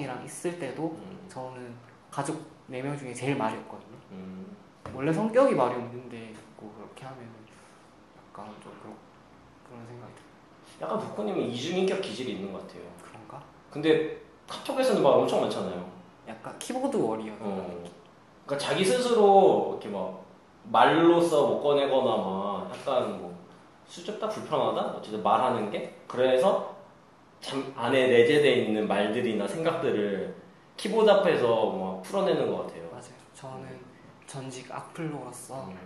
음. 0.09 0.19
동생이랑 0.19 0.25
있을 0.25 0.59
때도 0.59 0.97
음. 0.97 1.25
저는 1.29 1.73
가족 2.09 2.41
4명 2.69 2.97
중에 2.97 3.13
제일 3.13 3.35
말이 3.37 3.57
없거든요. 3.59 3.97
음. 4.11 4.55
원래 4.93 5.13
성격이 5.13 5.53
말이 5.53 5.75
없는데 5.75 6.33
뭐 6.57 6.73
그렇게 6.77 7.05
하면 7.05 7.19
약간 8.17 8.47
좀 8.61 8.73
그런, 8.81 8.95
그런 9.67 9.85
생각이 9.85 10.13
들어요. 10.13 10.29
약간 10.81 10.99
부코님은 10.99 11.41
이중인격 11.41 12.01
기질이 12.01 12.33
있는 12.33 12.53
것 12.53 12.61
같아요 12.61 12.83
그런가? 13.03 13.43
근데 13.69 14.21
카톡에서는 14.47 15.03
말 15.03 15.13
엄청 15.13 15.41
많잖아요 15.41 15.89
약간 16.27 16.57
키보드 16.57 16.95
워리어. 16.97 17.33
어. 17.39 17.83
그러니까 18.45 18.67
자기 18.67 18.83
스스로 18.85 19.71
이렇게 19.73 19.89
막 19.89 20.23
말로써 20.63 21.47
못 21.47 21.61
꺼내거나 21.61 22.17
막 22.17 22.71
약간 22.73 23.19
뭐 23.19 23.37
수줍다 23.87 24.29
불편하다 24.29 24.97
어쨌든 24.97 25.21
말하는 25.23 25.69
게 25.69 25.99
그래서 26.07 26.75
잠 27.41 27.73
안에 27.75 28.07
내재되어 28.07 28.55
있는 28.55 28.87
말들이나 28.87 29.47
생각들을 29.47 30.35
키보드 30.77 31.09
앞에서 31.09 31.71
막 31.71 32.01
풀어내는 32.03 32.51
것 32.51 32.63
같아요. 32.67 32.83
맞아요. 32.91 33.03
저는 33.33 33.79
전직 34.27 34.71
악플로로서 34.73 35.65
음. 35.65 35.77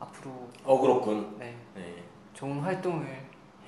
앞으로 0.00 0.48
어 0.64 0.80
그렇군. 0.80 1.36
네, 1.38 1.54
네. 1.74 2.02
좋은 2.32 2.60
활동을 2.60 3.06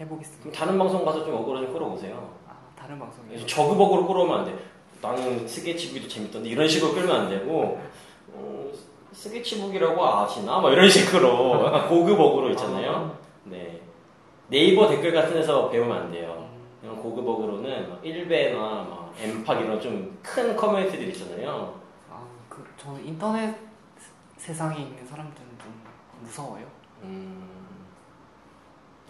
해보겠습니다. 0.01 0.59
다른 0.59 0.79
방송 0.79 1.05
가서 1.05 1.25
좀 1.25 1.35
어그로 1.35 1.61
좀 1.63 1.73
끌어오세요. 1.73 2.35
아, 2.49 2.53
다른 2.79 2.99
방송에 2.99 3.37
저그버그로 3.47 4.07
끌어오면 4.07 4.39
안 4.41 4.45
돼. 4.45 4.55
나는 5.01 5.47
스케치북이 5.47 6.09
재밌던데 6.09 6.49
이런 6.49 6.69
식으로 6.69 6.93
끌면 6.95 7.21
안 7.23 7.31
되고 7.31 7.81
어, 8.33 8.73
스케치북이라고 9.13 10.05
아시나? 10.05 10.59
막 10.61 10.73
이런 10.73 10.89
식으로 10.89 11.67
약간 11.67 11.89
고급 11.89 12.19
어그로 12.19 12.51
있잖아요. 12.51 13.17
네. 13.45 13.81
네이버 14.49 14.89
댓글 14.89 15.13
같은 15.13 15.35
데서 15.35 15.69
배우면 15.71 15.97
안 15.97 16.11
돼요. 16.11 16.46
음, 16.87 16.93
이런 16.93 17.03
고급어그로는 17.03 17.89
막 17.91 18.03
일베나 18.03 18.55
막 18.55 19.13
엠팍 19.19 19.61
이런 19.61 19.81
좀 19.81 20.17
큰 20.23 20.55
커뮤니티들 20.57 21.09
있잖아요. 21.09 21.81
아, 22.11 22.23
그 22.49 22.65
저는 22.77 23.05
인터넷 23.05 23.55
세상에 24.37 24.81
있는 24.83 25.07
사람들은 25.07 25.47
좀 25.59 25.83
무서워요. 26.21 26.65
음, 27.03 27.49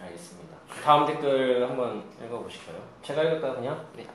알겠습니다. 0.01 0.57
다음 0.83 1.05
댓글 1.05 1.67
한번 1.69 2.03
읽어보실까요? 2.23 2.77
제가 3.03 3.23
읽을까요, 3.23 3.55
그냥? 3.55 3.85
네. 3.95 4.05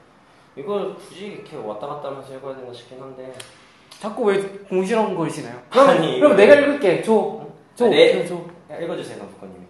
이걸 0.57 0.95
굳이 0.97 1.27
이렇게 1.29 1.57
왔다 1.57 1.87
갔다 1.87 2.09
하면서 2.09 2.35
읽어야 2.35 2.57
되나 2.57 2.73
싶긴 2.73 3.01
한데. 3.01 3.33
자꾸 3.91 4.25
왜 4.25 4.41
공실한 4.69 5.15
걸시나요? 5.15 5.61
그럼, 5.71 5.89
아니, 5.91 6.19
그럼 6.19 6.33
이거- 6.33 6.35
내가 6.35 6.55
읽을게. 6.55 7.03
줘. 7.03 7.47
줘. 7.75 7.89
네. 7.89 8.27
줘. 8.27 8.37
읽어주세요, 8.71 9.19
감독관님이. 9.19 9.62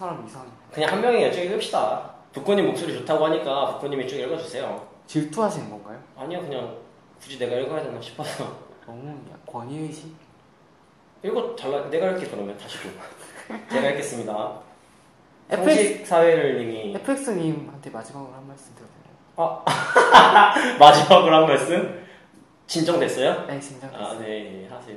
사람 0.00 0.24
이상해. 0.26 0.48
그냥 0.72 0.90
한 0.92 1.00
명이에요. 1.02 1.30
쭉 1.30 1.40
읽읍시다. 1.42 2.10
북코님 2.32 2.64
목소리 2.68 2.94
좋다고 2.94 3.26
하니까 3.26 3.72
북코님이 3.74 4.08
쭉 4.08 4.16
읽어주세요. 4.16 4.88
질투하시는 5.06 5.68
건가요? 5.68 6.00
아니요, 6.16 6.40
그냥 6.40 6.74
굳이 7.20 7.38
내가 7.38 7.54
읽어야 7.56 7.82
되나 7.82 8.00
싶어서. 8.00 8.50
너무 8.86 9.14
권위의식? 9.46 10.10
읽어 11.22 11.54
달라. 11.54 11.90
내가 11.90 12.12
읽게 12.12 12.26
그러면 12.28 12.56
다시 12.56 12.78
좀. 12.80 12.98
제가 13.70 13.90
읽겠습니다. 13.90 14.60
FX, 15.50 16.06
사회를님이 16.06 16.94
FX님한테 16.94 17.90
마지막으로 17.90 18.32
한 18.32 18.48
말씀 18.48 18.74
드려도 18.74 18.92
되나요? 19.02 19.64
마지막으로 20.80 21.36
한 21.36 21.46
말씀 21.46 22.06
진정됐어요? 22.66 23.44
네, 23.48 23.60
진정됐어요. 23.60 24.06
아, 24.06 24.18
네, 24.18 24.66
하세요. 24.70 24.96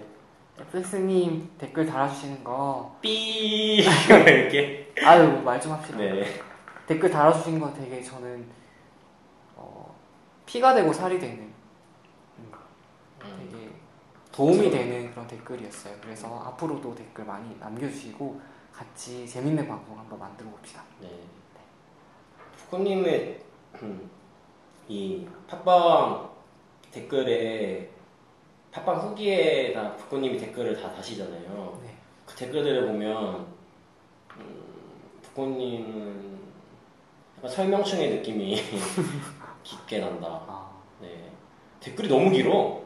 FX님 0.59 1.49
댓글 1.57 1.85
달아주시는 1.87 2.41
거 2.45 2.95
삐 3.01 3.79
이렇게. 4.07 4.82
아유 5.01 5.41
말 5.43 5.59
좀 5.59 5.71
합시다. 5.73 5.97
네. 5.97 6.23
댓글 6.85 7.09
달아주신 7.09 7.59
거 7.59 7.73
되게 7.73 8.01
저는 8.01 8.45
어, 9.55 9.95
피가 10.45 10.73
되고 10.75 10.91
살이 10.93 11.17
되는 11.19 11.51
음, 12.39 12.51
되게 13.19 13.69
도움이 14.31 14.69
되는 14.69 15.11
그런 15.11 15.25
댓글이었어요. 15.27 15.95
그래서 16.01 16.27
앞으로도 16.47 16.93
댓글 16.95 17.25
많이 17.25 17.55
남겨주시고 17.59 18.39
같이 18.73 19.27
재밌는 19.27 19.67
방송 19.67 19.97
한번 19.97 20.19
만들어 20.19 20.49
봅시다. 20.49 20.83
네. 20.99 21.09
부코님의 22.57 23.39
음, 23.81 24.09
이 24.87 25.27
팟빵 25.47 26.29
댓글에 26.91 27.89
팟빵 28.71 28.97
후기에다 28.99 29.95
부코님이 29.95 30.37
댓글을 30.37 30.79
다 30.79 30.91
다시잖아요. 30.93 31.79
네. 31.83 31.95
그 32.25 32.35
댓글들을 32.35 32.87
보면 32.87 33.35
음, 33.35 33.53
부코님은 35.33 36.39
약간 37.37 37.49
설명충의 37.49 38.09
느낌이 38.17 38.61
깊게 39.63 39.99
난다. 39.99 40.27
아, 40.47 40.69
네. 41.01 41.31
댓글이 41.79 42.07
너무 42.07 42.29
길어. 42.29 42.81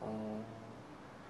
어, 0.00 0.44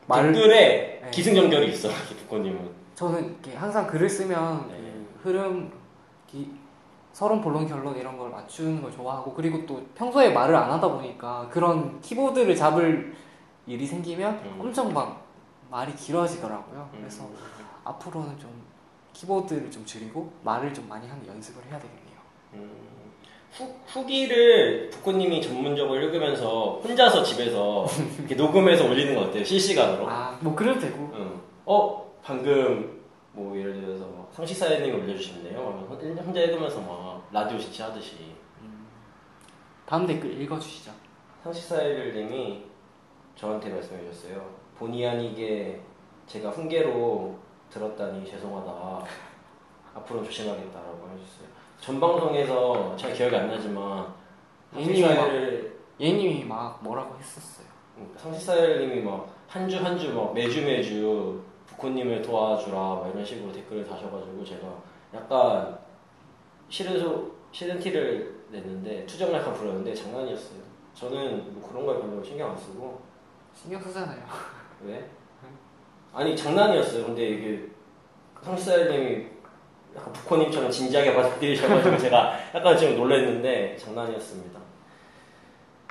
말 0.06 0.32
댓글에 0.32 1.00
네. 1.02 1.10
기승전결이 1.10 1.72
있어. 1.72 1.88
부코님은. 2.20 2.84
저는 2.94 3.38
항상 3.54 3.86
글을 3.86 4.08
쓰면 4.08 4.68
네. 4.68 4.76
그 5.22 5.28
흐름, 5.28 5.72
기, 6.26 6.50
서론, 7.12 7.40
본론, 7.40 7.66
결론 7.66 7.96
이런 7.96 8.16
걸 8.16 8.30
맞추는 8.30 8.82
걸 8.82 8.90
좋아하고 8.90 9.34
그리고 9.34 9.64
또 9.66 9.84
평소에 9.94 10.30
말을 10.30 10.54
안 10.54 10.70
하다 10.70 10.88
보니까 10.88 11.48
그런 11.50 12.00
키보드를 12.00 12.56
잡을 12.56 13.14
일이 13.66 13.86
생기면 13.86 14.34
음. 14.34 14.58
엄청 14.60 14.92
막 14.92 15.24
말이 15.70 15.94
길어지더라고요. 15.94 16.88
그래서 16.96 17.24
음. 17.24 17.36
앞으로는 17.84 18.38
좀 18.38 18.73
키보드를 19.14 19.70
좀 19.70 19.84
줄이고 19.86 20.30
말을 20.42 20.74
좀 20.74 20.86
많이 20.88 21.08
하는 21.08 21.26
연습을 21.26 21.64
해야 21.64 21.78
되겠네요. 21.78 22.18
음, 22.54 22.70
후, 23.52 23.74
후기를 23.86 24.90
북구님이 24.90 25.40
전문적으로 25.40 25.98
읽으면서 26.00 26.80
혼자서 26.84 27.22
집에서 27.22 27.86
이렇게 28.18 28.34
녹음해서 28.34 28.84
올리는 28.86 29.14
거 29.14 29.22
어때요? 29.22 29.44
실시간으로? 29.44 30.08
아, 30.08 30.36
뭐 30.40 30.54
그래도 30.54 30.80
되고. 30.80 31.10
응. 31.14 31.40
어, 31.64 32.12
방금 32.22 33.00
뭐 33.32 33.56
예를 33.56 33.80
들어서 33.80 34.04
뭐 34.04 34.28
상식사회님이 34.32 34.92
올려주셨네요. 34.92 35.88
혼자 36.24 36.40
읽으면서 36.40 36.80
막 36.80 37.28
라디오 37.32 37.58
진치 37.58 37.82
하듯이 37.82 38.16
음, 38.60 38.86
다음 39.86 40.06
댓글 40.06 40.40
읽어주시죠. 40.40 40.92
상식사회님이 41.44 42.64
저한테 43.36 43.70
말씀해 43.70 44.10
주셨어요. 44.10 44.54
본의 44.78 45.06
아니게 45.06 45.80
제가 46.26 46.50
훈계로 46.50 47.43
들었다니 47.78 48.24
죄송하다. 48.30 49.04
앞으로 49.96 50.22
조심하겠다라고 50.24 51.08
해주셨어요. 51.14 51.48
전 51.80 51.98
방송에서 52.00 52.96
잘 52.96 53.12
기억이 53.12 53.34
안 53.34 53.48
나지만 53.48 54.06
예님이 54.76 55.00
상식사회를 55.02 55.78
예님이 56.00 56.44
막 56.44 56.82
뭐라고 56.82 57.16
했었어요. 57.18 57.66
상식사회님이 58.16 59.02
막 59.02 59.34
한 59.48 59.68
주 59.68 59.76
한 59.84 59.98
주 59.98 60.12
막 60.14 60.32
매주 60.34 60.64
매주 60.64 61.40
부코님을 61.66 62.22
도와주라 62.22 62.76
막 62.76 63.10
이런 63.12 63.24
식으로 63.24 63.52
댓글을 63.52 63.84
다셔가지고 63.86 64.44
제가 64.44 64.66
약간 65.14 65.78
싫은 66.68 66.98
소 67.00 67.32
싫은 67.52 67.78
티를 67.78 68.34
냈는데 68.50 69.04
투정을 69.06 69.34
약간 69.34 69.52
부렸는데 69.54 69.94
장난이었어요. 69.94 70.60
저는 70.94 71.54
뭐 71.54 71.68
그런 71.68 71.84
걸 71.86 72.00
별로 72.00 72.22
신경 72.22 72.50
안 72.50 72.56
쓰고 72.58 73.00
신경 73.54 73.80
쓰잖아요. 73.80 74.24
왜? 74.82 75.08
아니 76.14 76.36
장난이었어요. 76.36 77.06
근데 77.06 77.28
이게 77.28 77.68
상사님이 78.42 79.26
약간 79.96 80.12
부코님처럼 80.12 80.70
진지하게 80.70 81.14
받아들이셔가지고 81.14 81.98
제가 81.98 82.38
약간 82.54 82.76
지금 82.76 82.96
놀랐는데 82.96 83.76
장난이었습니다. 83.76 84.60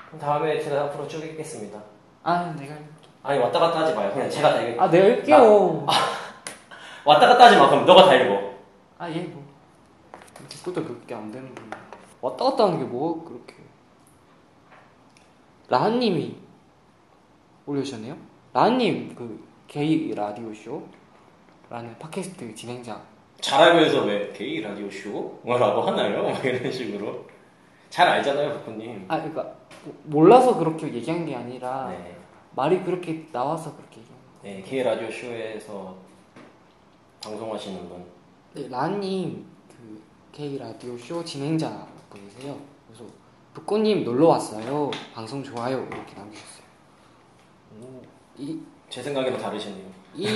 그럼 0.07 0.19
다음에 0.19 0.59
제가 0.59 0.83
앞으로 0.85 1.07
쭉 1.07 1.23
읽겠습니다. 1.25 1.81
아 2.23 2.53
내가 2.57 2.75
아니 3.23 3.39
왔다 3.39 3.59
갔다 3.59 3.79
하지 3.81 3.93
마요. 3.93 4.11
그냥 4.13 4.29
제가 4.29 4.53
다 4.53 4.61
읽. 4.61 4.79
아 4.79 4.89
내가 4.89 5.07
읽게요. 5.07 5.85
왔다 7.05 7.27
갔다 7.27 7.45
하지 7.45 7.57
마. 7.57 7.69
그럼 7.69 7.85
너가 7.85 8.05
다 8.05 8.15
읽어. 8.15 8.53
아 8.99 9.09
예 9.09 9.23
뭐 9.33 9.43
댓글도 10.49 10.83
그렇게 10.85 11.13
안 11.15 11.31
되는 11.31 11.53
거 11.53 11.61
왔다 12.21 12.45
갔다 12.45 12.65
하는 12.65 12.79
게뭐 12.79 13.23
그렇게 13.25 13.55
라한님이 15.69 16.37
올려주셨네요. 17.65 18.15
라한님 18.53 19.15
그 19.15 19.43
게이 19.73 20.13
라디오 20.13 20.53
쇼라는 20.53 21.97
팟캐스트 21.97 22.53
진행자 22.53 23.01
잘 23.41 23.69
알고 23.71 23.79
해서 23.83 24.03
왜 24.05 24.31
게이 24.31 24.61
라디오 24.61 24.87
쇼? 24.91 25.39
뭐라고 25.41 25.81
하나요? 25.81 26.29
막 26.29 26.45
이런 26.45 26.71
식으로. 26.71 27.25
잘 27.89 28.07
알잖아요, 28.07 28.59
부코님. 28.59 29.05
아 29.07 29.17
그러니까 29.17 29.55
몰라서 30.03 30.59
그렇게 30.59 30.93
얘기한 30.93 31.25
게 31.25 31.35
아니라 31.35 31.89
네. 31.89 32.15
말이 32.55 32.83
그렇게 32.83 33.27
나와서 33.31 33.75
그렇게 33.75 34.01
얘기한 34.01 34.19
네, 34.43 34.61
게이 34.61 34.83
라디오 34.83 35.09
쇼에서 35.09 35.97
방송하시는 37.23 37.89
분. 37.89 38.05
네, 38.53 38.67
라님 38.67 39.43
그 39.69 40.03
K 40.31 40.59
라디오 40.59 40.95
쇼 40.99 41.25
진행자 41.25 41.87
분이세요. 42.11 42.55
그래서 42.87 43.11
북꽃님 43.55 44.03
놀러 44.03 44.27
왔어요. 44.27 44.91
방송 45.15 45.43
좋아요 45.43 45.79
이렇게 45.91 46.13
남기셨어요. 46.13 46.63
이, 48.37 48.59
제 48.93 49.01
생각에는 49.01 49.39
다르시네요. 49.39 49.85
이 50.13 50.27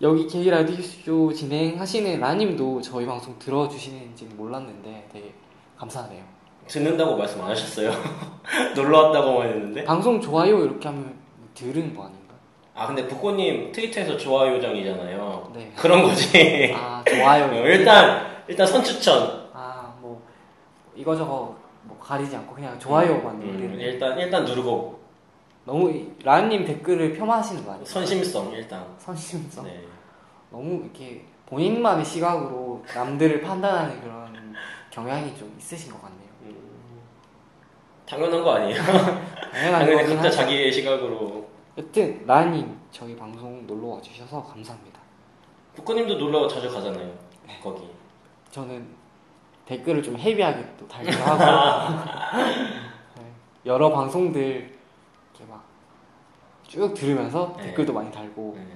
여기 0.00 0.26
K 0.26 0.48
라디오 0.48 0.76
쇼 0.80 1.30
진행하시는 1.30 2.18
라님도 2.18 2.80
저희 2.80 3.04
방송 3.04 3.38
들어주시는지는 3.38 4.34
몰랐는데 4.34 5.06
되게 5.12 5.34
감사하네요. 5.76 6.24
듣는다고 6.66 7.18
말씀 7.18 7.42
안 7.42 7.50
하셨어요? 7.50 7.90
놀러 8.74 9.02
왔다고만 9.02 9.48
했는데? 9.48 9.84
방송 9.84 10.18
좋아요 10.18 10.64
이렇게 10.64 10.88
하면 10.88 11.14
들은 11.52 11.94
거 11.94 12.04
아닌가? 12.04 12.34
아, 12.74 12.86
근데 12.86 13.06
부코님 13.06 13.70
트위터에서 13.72 14.16
좋아요정이잖아요. 14.16 15.52
네. 15.54 15.72
그런 15.76 16.04
거지. 16.04 16.72
아 16.74 17.04
좋아요. 17.06 17.44
어, 17.44 17.66
일단, 17.68 18.44
일단 18.48 18.66
선추천. 18.66 19.50
아뭐 19.52 20.22
이거저거 20.96 21.54
뭐 21.82 21.98
가리지 22.00 22.34
않고 22.34 22.54
그냥 22.54 22.78
좋아요만 22.78 23.42
음, 23.42 23.46
누르는. 23.46 23.78
일단, 23.78 24.18
일단 24.18 24.46
누르고, 24.46 25.03
너무 25.64 25.90
이- 25.90 26.12
라님 26.22 26.64
댓글을 26.64 27.14
폄하하시는 27.14 27.64
거 27.64 27.70
아니에요? 27.72 27.86
선심성, 27.86 28.52
일단. 28.52 28.86
선심성. 28.98 29.64
네. 29.64 29.82
너무 30.50 30.82
이렇게 30.82 31.24
본인만의 31.46 32.04
시각으로 32.04 32.84
남들을 32.94 33.40
판단하는 33.40 34.00
그런 34.00 34.54
경향이 34.90 35.36
좀 35.36 35.54
있으신 35.58 35.92
것 35.92 36.02
같네요. 36.02 36.28
음, 36.42 37.00
당연한 38.06 38.42
거 38.44 38.52
아니에요? 38.54 38.80
당연한 39.52 39.80
당연히 39.80 40.02
거긴 40.02 40.16
각자 40.16 40.28
하죠. 40.28 40.36
자기의 40.36 40.72
시각으로. 40.72 41.48
여튼 41.76 42.22
라님 42.26 42.78
저희 42.92 43.16
방송 43.16 43.66
놀러 43.66 43.88
와 43.88 44.00
주셔서 44.00 44.42
감사합니다. 44.44 45.00
부코님도 45.74 46.18
놀러 46.18 46.46
자주 46.46 46.72
가잖아요. 46.72 47.12
거기. 47.62 47.88
저는 48.50 48.86
댓글을 49.66 50.02
좀 50.02 50.16
헤비하게 50.16 50.64
또 50.78 50.86
달기도 50.86 51.18
하고 51.24 51.94
네, 53.18 53.32
여러 53.66 53.90
방송들 53.90 54.73
쭉 56.74 56.92
들으면서 56.92 57.54
네. 57.56 57.66
댓글도 57.66 57.92
많이 57.92 58.10
달고 58.10 58.54
네. 58.56 58.66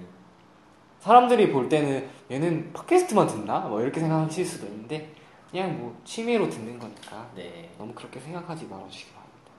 사람들이 1.00 1.50
볼 1.50 1.68
때는 1.68 2.08
얘는 2.30 2.72
팟캐스트만 2.72 3.26
듣나? 3.26 3.60
뭐 3.60 3.82
이렇게 3.82 3.98
생각하실 3.98 4.46
수도 4.46 4.66
있는데 4.66 5.12
그냥 5.50 5.76
뭐 5.80 6.00
취미로 6.04 6.48
듣는 6.48 6.78
거니까 6.78 7.28
네. 7.34 7.70
너무 7.76 7.92
그렇게 7.94 8.20
생각하지 8.20 8.66
말아주시기 8.66 9.10
바랍니다. 9.10 9.50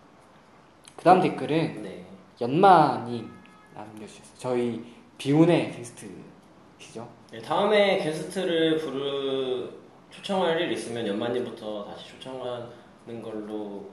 그 0.95 1.03
다음 1.03 1.21
댓글은 1.21 1.83
네. 1.83 2.05
연마님 2.39 3.29
남겨주셨어요. 3.75 4.37
저희 4.37 4.85
비운의 5.17 5.73
게스트시죠? 5.73 7.09
네, 7.31 7.41
다음에 7.41 7.97
게스트를 7.97 8.77
부르 8.77 9.69
초청할 10.11 10.61
일 10.61 10.71
있으면 10.71 11.05
연마님부터 11.05 11.85
다시 11.91 12.07
초청하는 12.11 13.21
걸로 13.21 13.89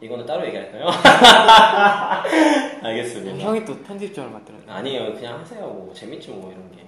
이거는 0.00 0.24
따로 0.26 0.46
얘기할까요? 0.46 0.86
알겠습니다. 2.82 3.44
형이 3.44 3.64
또 3.64 3.76
편집점을 3.82 4.30
만들었네. 4.30 4.70
아니에요, 4.70 5.14
그냥 5.14 5.40
하세요. 5.40 5.66
뭐 5.66 5.92
재밌지 5.92 6.30
뭐 6.30 6.50
이런 6.52 6.70
게. 6.72 6.86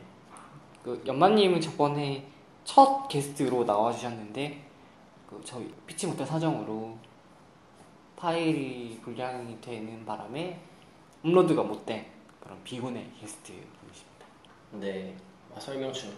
그 0.84 1.02
연마님은 1.06 1.60
저번에 1.60 2.24
첫 2.64 3.08
게스트로 3.08 3.64
나와주셨는데 3.64 4.62
그 5.28 5.40
저희 5.44 5.72
피치 5.86 6.06
못할 6.06 6.26
사정으로 6.26 6.96
파일이 8.16 8.98
불량이 9.02 9.60
되는 9.60 10.04
바람에 10.04 10.60
업로드가 11.24 11.62
못된 11.62 12.06
그런 12.40 12.62
비운의 12.64 13.10
게스트 13.20 13.52
분이십니다. 13.52 14.26
네, 14.72 15.16
아, 15.54 15.60
설명충 15.60 16.12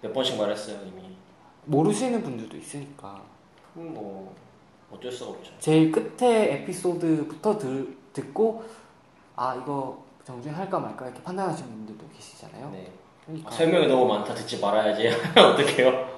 몇 0.00 0.12
번씩 0.12 0.38
말했어요 0.38 0.80
이미. 0.86 1.16
모르시는 1.64 2.22
분들도 2.22 2.56
있으니까 2.56 3.22
그럼 3.72 3.94
뭐 3.94 4.34
어쩔 4.94 5.10
수가 5.10 5.32
없죠. 5.32 5.52
제일 5.58 5.90
끝에 5.90 6.54
에피소드부터 6.54 7.58
들, 7.58 7.96
듣고 8.12 8.64
아 9.36 9.54
이거 9.54 10.04
정주행할까 10.24 10.78
말까 10.78 11.06
이렇게 11.06 11.22
판단하시는 11.22 11.70
분들도 11.70 12.04
계시잖아요. 12.14 12.70
네. 12.70 12.90
그러니까 13.26 13.48
아, 13.48 13.52
설명이 13.52 13.86
너무 13.86 14.06
많다 14.06 14.34
듣지 14.34 14.60
말아야지. 14.60 15.08
어떡해요? 15.36 16.14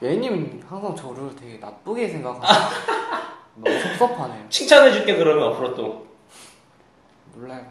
예님은 0.00 0.62
항상 0.68 0.94
저를 0.94 1.34
되게 1.34 1.58
나쁘게 1.58 2.08
생각하시고 2.08 2.92
너무 3.64 3.80
섭섭하네요. 3.80 4.48
칭찬해줄게 4.48 5.16
그러면 5.16 5.52
앞으로 5.52 5.74
또. 5.74 6.06
몰라요. 7.34 7.66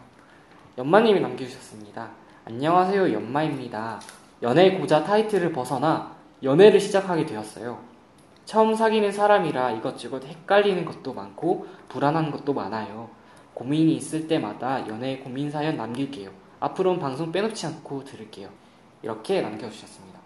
연마님이 0.76 1.20
남겨주셨습니다. 1.20 2.08
안녕하세요, 2.44 3.12
연마입니다. 3.12 4.00
연애 4.42 4.78
고자 4.78 5.02
타이틀을 5.02 5.52
벗어나 5.52 6.14
연애를 6.42 6.78
시작하게 6.78 7.26
되었어요. 7.26 7.78
처음 8.48 8.74
사귀는 8.74 9.12
사람이라 9.12 9.72
이것저것 9.72 10.24
헷갈리는 10.24 10.86
것도 10.86 11.12
많고 11.12 11.66
불안한 11.90 12.30
것도 12.30 12.54
많아요. 12.54 13.10
고민이 13.52 13.94
있을 13.96 14.26
때마다 14.26 14.88
연애 14.88 15.18
고민 15.18 15.50
사연 15.50 15.76
남길게요. 15.76 16.30
앞으로는 16.58 16.98
방송 16.98 17.30
빼놓지 17.30 17.66
않고 17.66 18.04
들을게요. 18.04 18.48
이렇게 19.02 19.42
남겨주셨습니다. 19.42 20.18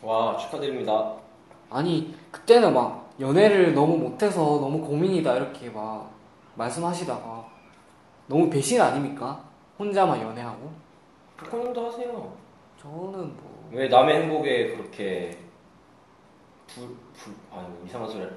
와 0.00 0.38
축하드립니다. 0.38 1.16
아니 1.68 2.14
그때는 2.30 2.72
막 2.72 3.12
연애를 3.20 3.74
너무 3.74 3.98
못해서 3.98 4.40
너무 4.40 4.80
고민이다 4.80 5.36
이렇게 5.36 5.68
막 5.68 6.10
말씀하시다가 6.54 7.46
너무 8.26 8.48
배신 8.48 8.80
아닙니까? 8.80 9.44
혼자만 9.78 10.18
연애하고 10.18 10.72
부코님도 11.36 11.86
하세요. 11.88 12.32
저는 12.80 13.36
뭐 13.36 13.54
왜 13.70 13.88
남의 13.88 14.22
행복에 14.22 14.76
그렇게 14.76 15.36
불, 16.74 16.88
불, 17.12 17.34
아 17.50 17.68
이상한 17.84 18.08
소리 18.08 18.22
했네. 18.22 18.34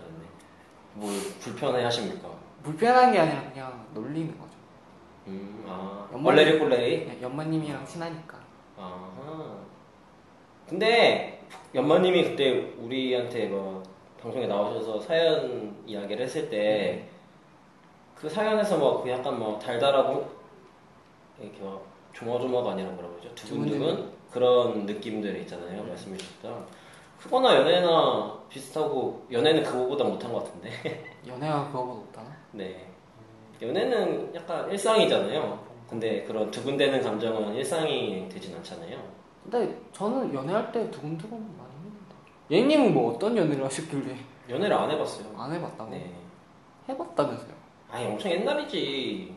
뭘 0.93 1.13
불편해 1.39 1.83
하십니까? 1.83 2.29
불편한 2.63 3.11
게 3.11 3.19
아니라 3.19 3.49
그냥 3.51 3.87
놀리는 3.93 4.37
거죠. 4.37 4.53
음, 5.27 5.63
아, 5.67 6.07
얼레리 6.11 6.59
꼴레리? 6.59 7.05
그냥 7.05 7.21
연마님이랑 7.21 7.85
친하니까 7.85 8.39
아하. 8.77 9.57
근데, 10.69 11.43
연마님이 11.73 12.23
그때 12.23 12.73
우리한테 12.77 13.47
뭐, 13.47 13.81
방송에 14.21 14.47
나오셔서 14.47 14.99
사연 14.99 15.75
이야기를 15.85 16.25
했을 16.25 16.49
때, 16.49 17.07
그 18.15 18.29
사연에서 18.29 18.77
뭐, 18.77 19.01
그 19.01 19.09
약간 19.09 19.39
뭐, 19.39 19.57
달달하고, 19.57 20.29
이렇게 21.39 21.61
막, 21.63 21.81
조마조마가 22.13 22.71
아니라 22.71 22.89
뭐라고 22.91 23.15
그러죠? 23.15 23.33
두근두근? 23.35 24.11
그런 24.31 24.85
느낌들 24.85 25.37
있잖아요. 25.41 25.83
말씀해 25.83 26.17
주셨던. 26.17 26.65
그거나 27.19 27.55
연애나 27.55 28.37
비슷하고, 28.49 29.25
연애는 29.31 29.63
그거보다 29.63 30.03
못한 30.03 30.31
것 30.31 30.43
같은데. 30.45 30.69
연애가 31.27 31.67
그거보다 31.67 31.99
못하나? 31.99 32.35
네. 32.51 32.87
연애는 33.61 34.33
약간 34.35 34.69
일상이잖아요. 34.71 35.59
근데 35.89 36.23
그런 36.23 36.51
두근대는 36.51 37.01
감정은 37.01 37.55
일상이 37.55 38.27
되진 38.29 38.55
않잖아요. 38.57 38.97
근데 39.43 39.81
저는 39.93 40.33
연애할 40.33 40.71
때 40.71 40.89
두근두근 40.91 41.37
많이 41.57 41.71
했는데. 41.75 42.15
예님은 42.51 42.93
뭐 42.93 43.13
어떤 43.15 43.35
연애를 43.35 43.63
하셨길래 43.65 44.15
연애를 44.49 44.75
안 44.75 44.91
해봤어요. 44.91 45.25
안 45.37 45.51
해봤다고? 45.53 45.89
네. 45.89 46.13
해봤다면서요? 46.89 47.51
아니 47.89 48.05
엄청 48.05 48.31
옛날이지. 48.31 49.35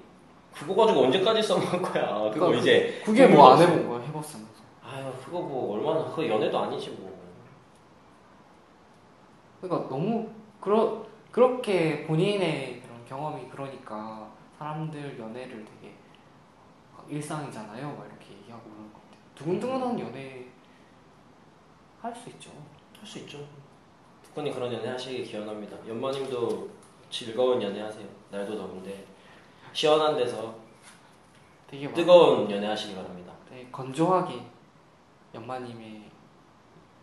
그거 0.53 0.75
가지고 0.75 1.03
언제까지 1.05 1.43
써먹을 1.43 1.83
거야. 1.83 2.09
그거 2.33 2.47
그러니까 2.47 2.59
이제 2.61 3.01
그게 3.05 3.27
뭐 3.27 3.53
안 3.53 3.59
해본 3.63 3.89
거야? 3.89 4.01
해봤으면서. 4.01 4.61
아유 4.85 5.05
그거 5.25 5.41
뭐 5.41 5.77
얼마나 5.77 6.13
그 6.15 6.29
연애도 6.29 6.59
아니지 6.59 6.91
뭐. 6.91 7.11
그러니까 9.61 9.89
너무 9.89 10.29
그러 10.61 11.05
그렇게 11.31 12.07
본인의 12.07 12.83
그런 12.83 13.05
경험이 13.05 13.49
그러니까 13.49 14.31
사람들 14.59 15.19
연애를 15.19 15.65
되게 15.65 15.95
막 16.97 17.07
일상이잖아요. 17.09 17.87
막 17.97 18.07
이렇게 18.07 18.35
얘기하고 18.35 18.63
그런 18.71 18.93
것 18.93 19.01
같아요. 19.03 19.21
두근두근한 19.35 20.01
연애 20.01 20.47
할 22.03 22.15
수 22.15 22.29
있죠. 22.31 22.51
할 22.99 23.07
수 23.07 23.19
있죠. 23.21 23.39
북한이 24.23 24.53
그런 24.53 24.73
연애 24.73 24.89
하시길 24.89 25.25
기원합니다. 25.25 25.77
연마님도 25.89 26.69
즐거운 27.11 27.61
연애 27.63 27.81
하세요. 27.81 28.07
날도 28.31 28.57
더운데 28.57 29.05
시원한 29.73 30.17
데서 30.17 30.55
되게 31.67 31.87
막 31.87 31.95
뜨거운 31.95 32.51
연애 32.51 32.67
하시기 32.67 32.95
바랍니다. 32.95 33.33
되게 33.49 33.69
건조하게 33.71 34.41
연마님의 35.35 36.03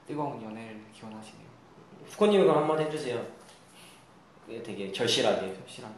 뜨거운 0.05 0.41
연애를 0.41 0.85
기원하시네요. 0.93 1.46
후코님이 2.09 2.43
그럼 2.43 2.57
한마디 2.59 2.83
해주세요. 2.83 3.23
되게 4.47 4.91
절실하게 4.91 5.53
절실하게. 5.53 5.95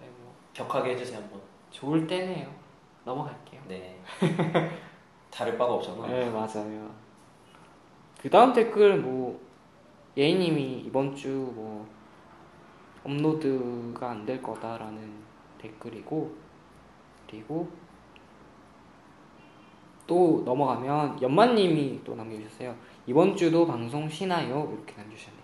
네, 0.00 0.06
뭐 0.22 0.32
격하게 0.52 0.92
해주세요 0.92 1.18
한번. 1.18 1.40
좋을 1.70 2.06
때네요. 2.06 2.48
넘어갈게요. 3.04 3.60
네. 3.68 3.98
다를 5.30 5.56
바가 5.58 5.74
없잖아. 5.74 6.06
네 6.06 6.30
맞아요. 6.30 6.90
그 8.20 8.30
다음 8.30 8.52
댓글 8.52 8.98
뭐 8.98 9.40
예인님이 10.16 10.82
이번 10.86 11.16
주 11.16 11.28
뭐 11.28 11.86
업로드가 13.04 14.10
안 14.10 14.24
될 14.24 14.40
거다라는 14.40 15.12
댓글이고 15.58 16.32
그리고 17.28 17.68
또 20.06 20.42
넘어가면 20.44 21.20
연만님이 21.20 22.02
또 22.04 22.14
남겨주셨어요. 22.14 22.76
이번 23.06 23.36
주도 23.36 23.66
방송 23.66 24.08
쉬나요? 24.08 24.70
이렇게 24.72 24.94
남겨주셨네요. 24.96 25.42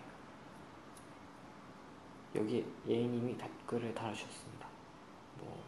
여기 2.36 2.64
예인님이 2.86 3.36
댓글을 3.36 3.92
달아주셨습니다. 3.94 4.66
뭐 5.40 5.60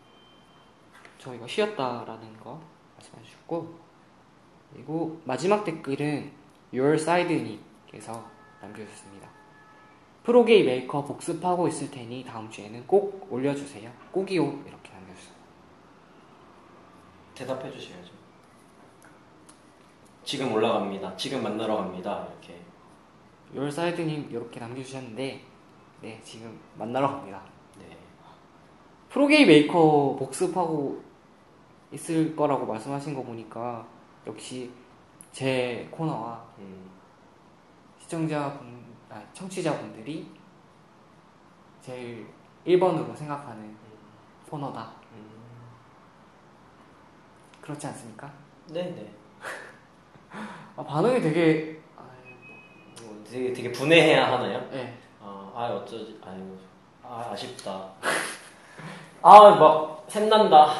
저희가 1.18 1.46
쉬었다라는 1.46 2.38
거 2.38 2.60
말씀해 2.96 3.22
주셨고 3.24 3.78
그리고 4.72 5.20
마지막 5.24 5.64
댓글은 5.64 6.32
Your 6.72 6.94
Side님께서 6.94 8.24
남겨주셨습니다. 8.60 9.28
프로게이 10.22 10.62
메이커 10.64 11.04
복습하고 11.04 11.66
있을 11.66 11.90
테니 11.90 12.24
다음 12.24 12.48
주에는 12.50 12.86
꼭 12.86 13.26
올려주세요. 13.32 13.90
꼭이요 14.12 14.44
이렇게 14.44 14.92
남겨주셨어요. 14.92 15.36
대답해 17.34 17.70
주셔야죠. 17.72 18.12
지금 20.30 20.52
올라갑니다. 20.52 21.16
지금 21.16 21.42
만나러 21.42 21.78
갑니다. 21.78 22.24
이렇게. 22.30 22.62
Side님 23.52 24.30
이렇게 24.30 24.60
남겨주셨는데 24.60 25.44
네 26.02 26.20
지금 26.22 26.56
만나러 26.76 27.08
갑니다. 27.08 27.42
네. 27.80 27.98
프로게이 29.08 29.44
메이커 29.44 30.14
복습하고 30.16 31.02
있을 31.90 32.36
거라고 32.36 32.64
말씀하신 32.64 33.16
거 33.16 33.24
보니까 33.24 33.84
역시 34.24 34.70
제 35.32 35.88
코너와 35.90 36.46
음, 36.60 36.88
시청자분, 37.98 38.84
아, 39.08 39.20
청취자분들이 39.32 40.30
제일 41.80 42.28
1번으로 42.64 43.16
생각하는 43.16 43.76
코너다. 44.48 44.92
음. 45.12 45.28
그렇지 47.60 47.88
않습니까? 47.88 48.32
네네. 48.72 49.19
아, 50.76 50.84
반응이 50.84 51.20
되게, 51.20 51.80
아, 51.96 52.02
뭐 53.02 53.22
되게 53.28 53.52
되게 53.52 53.72
분해해야 53.72 54.32
하나요? 54.32 54.66
네. 54.70 54.96
아, 55.22 55.50
아 55.54 55.66
어쩌지? 55.68 56.18
아유, 56.24 56.56
아 57.02 57.30
아쉽다. 57.32 57.90
아막 59.22 60.04
샘난다. 60.08 60.72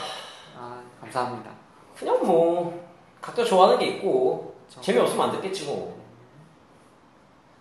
아, 0.57 0.83
감사합니다. 1.01 1.51
그냥 1.97 2.19
뭐 2.25 2.89
각자 3.21 3.45
좋아하는 3.45 3.79
게 3.79 3.87
있고 3.89 4.55
저- 4.69 4.81
재미없으면 4.81 5.27
안 5.29 5.33
듣겠지 5.37 5.67
뭐. 5.67 6.01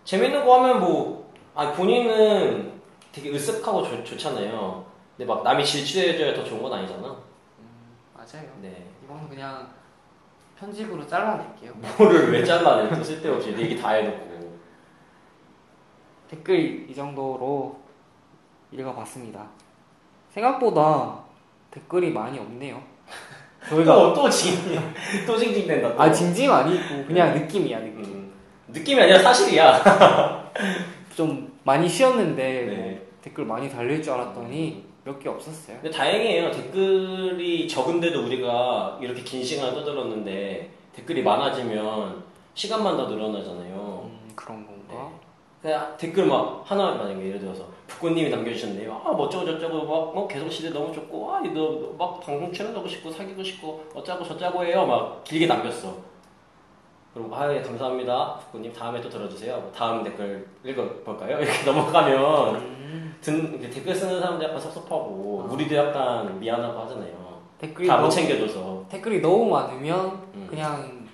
재밌는 0.04 0.44
거 0.44 0.58
하면 0.58 0.80
뭐, 0.80 1.30
아 1.54 1.72
본인은 1.72 2.80
되게 3.12 3.30
으쓱하고 3.32 3.84
좋, 3.84 4.04
좋잖아요. 4.04 4.84
근데 5.16 5.30
막 5.30 5.42
남이 5.42 5.64
질주해줘야 5.64 6.34
더 6.34 6.42
좋은 6.42 6.62
건 6.62 6.72
아니잖아. 6.72 7.08
음, 7.58 7.96
맞아요. 8.14 8.48
네. 8.62 8.88
이거는 9.04 9.28
그냥 9.28 9.68
편집으로 10.60 11.06
잘라낼게요. 11.06 11.72
뭐를 11.72 12.30
왜 12.30 12.44
잘라내? 12.44 12.94
또 12.94 13.02
쓸데없이 13.02 13.54
내 13.56 13.62
얘기 13.62 13.80
다 13.80 13.92
해놓고. 13.92 14.58
댓글 16.28 16.88
이 16.88 16.94
정도로 16.94 17.80
읽어봤습니다. 18.70 19.48
생각보다 20.28 21.18
댓글이 21.70 22.10
많이 22.10 22.38
없네요. 22.38 22.80
저희가 23.68 23.94
또, 23.94 24.14
또 24.14 24.30
징, 24.30 24.54
또 25.26 25.36
징징댄다. 25.36 25.96
또. 25.96 26.02
아 26.02 26.12
징징 26.12 26.52
아니고 26.52 27.06
그냥 27.06 27.34
느낌이야 27.34 27.80
느낌. 27.80 28.04
음, 28.04 28.32
느낌이 28.68 29.00
아니라 29.00 29.18
사실이야. 29.18 30.50
좀 31.16 31.58
많이 31.64 31.88
쉬었는데 31.88 32.42
네. 32.42 32.76
뭐 32.76 33.00
댓글 33.22 33.44
많이 33.46 33.68
달릴 33.70 34.02
줄 34.02 34.12
알았더니 34.12 34.89
몇 35.04 35.18
개 35.18 35.28
없었어요. 35.28 35.78
근데 35.80 35.90
다행이에요. 35.96 36.50
댓글이 36.52 37.66
적은데도 37.68 38.24
우리가 38.26 38.98
이렇게 39.00 39.22
긴 39.22 39.42
시간을 39.42 39.74
떠들었는데 39.74 40.70
댓글이 40.94 41.22
많아지면 41.22 42.22
시간만 42.54 42.96
더 42.96 43.06
늘어나잖아요. 43.06 44.10
음, 44.10 44.30
그런 44.34 44.66
건가? 44.66 45.10
그냥 45.62 45.94
댓글 45.98 46.24
막 46.26 46.62
하나 46.64 46.92
만약에 46.92 47.22
예를 47.26 47.40
들어서 47.40 47.66
북구님이 47.86 48.30
남겨주셨네요. 48.30 49.02
아, 49.04 49.10
뭐 49.12 49.26
어쩌고 49.26 49.44
저쩌고 49.44 49.84
막 49.84 50.16
어, 50.16 50.26
계속 50.28 50.50
시대 50.50 50.70
너무 50.70 50.92
좋고 50.92 51.32
아, 51.34 51.40
너막 51.40 52.20
방송 52.20 52.50
출연하고 52.52 52.88
싶고 52.88 53.10
사귀고 53.10 53.42
싶고 53.42 53.84
어쩌고 53.94 54.24
저쩌고 54.24 54.64
해요. 54.64 54.86
막 54.86 55.22
길게 55.24 55.46
남겼어. 55.46 55.94
그럼 57.12 57.32
아, 57.34 57.52
예, 57.52 57.60
감사합니다. 57.60 58.36
북구님 58.38 58.72
다음에 58.72 59.00
또 59.00 59.08
들어주세요. 59.10 59.56
뭐 59.58 59.72
다음 59.74 60.04
댓글 60.04 60.46
읽어볼까요? 60.64 61.38
이렇게 61.42 61.64
넘어가면 61.64 62.54
음, 62.56 63.16
든, 63.20 63.50
이렇게 63.52 63.68
댓글 63.70 63.94
쓰는 63.94 64.20
사람도 64.20 64.44
약간 64.44 64.60
섭섭하고 64.60 65.46
아. 65.48 65.52
우리도 65.52 65.74
약간 65.74 66.38
미안하고 66.38 66.78
하잖아요. 66.80 67.40
댓글이 67.58 67.88
다 67.88 67.98
못 67.98 68.08
챙겨줘서. 68.10 68.84
댓글이 68.88 69.20
너무 69.20 69.50
많으면 69.50 70.06
음. 70.34 70.46
그냥 70.48 71.06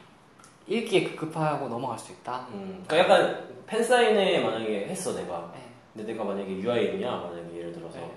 읽기에 0.66 1.04
급급하고 1.04 1.68
넘어갈 1.68 1.98
수 1.98 2.12
있다. 2.12 2.46
음, 2.52 2.84
그러니까 2.86 3.14
약간 3.14 3.48
팬사인회 3.66 4.40
만약에 4.44 4.86
했어 4.88 5.14
내가. 5.14 5.50
네. 5.54 5.60
근데 5.94 6.12
내가 6.12 6.24
만약에 6.24 6.50
유아인이야 6.58 7.10
만약에 7.10 7.56
예를 7.56 7.72
들어서 7.72 7.96
네. 7.98 8.10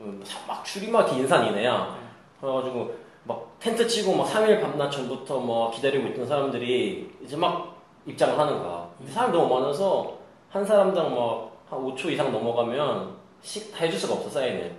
음, 0.00 0.22
막 0.48 0.64
줄이막이 0.64 1.16
인산이네야. 1.18 1.98
그래가지고 2.40 2.94
막 3.26 3.56
텐트 3.58 3.86
치고 3.86 4.14
막 4.14 4.26
3일 4.28 4.60
밤낮 4.60 4.90
전부터 4.90 5.40
막 5.40 5.70
기다리고 5.72 6.08
있던 6.08 6.26
사람들이 6.26 7.10
이제 7.24 7.36
막 7.36 7.76
입장을 8.06 8.38
하는 8.38 8.58
거야. 8.58 8.88
근데 8.98 9.12
사람이 9.12 9.32
너무 9.36 9.54
많아서 9.54 10.16
한 10.50 10.64
사람당 10.64 11.14
막 11.14 11.46
한 11.68 11.80
5초 11.80 12.12
이상 12.12 12.30
넘어가면 12.30 13.16
식다 13.42 13.78
해줄 13.78 13.98
수가 13.98 14.14
없어 14.14 14.30
사인을. 14.30 14.72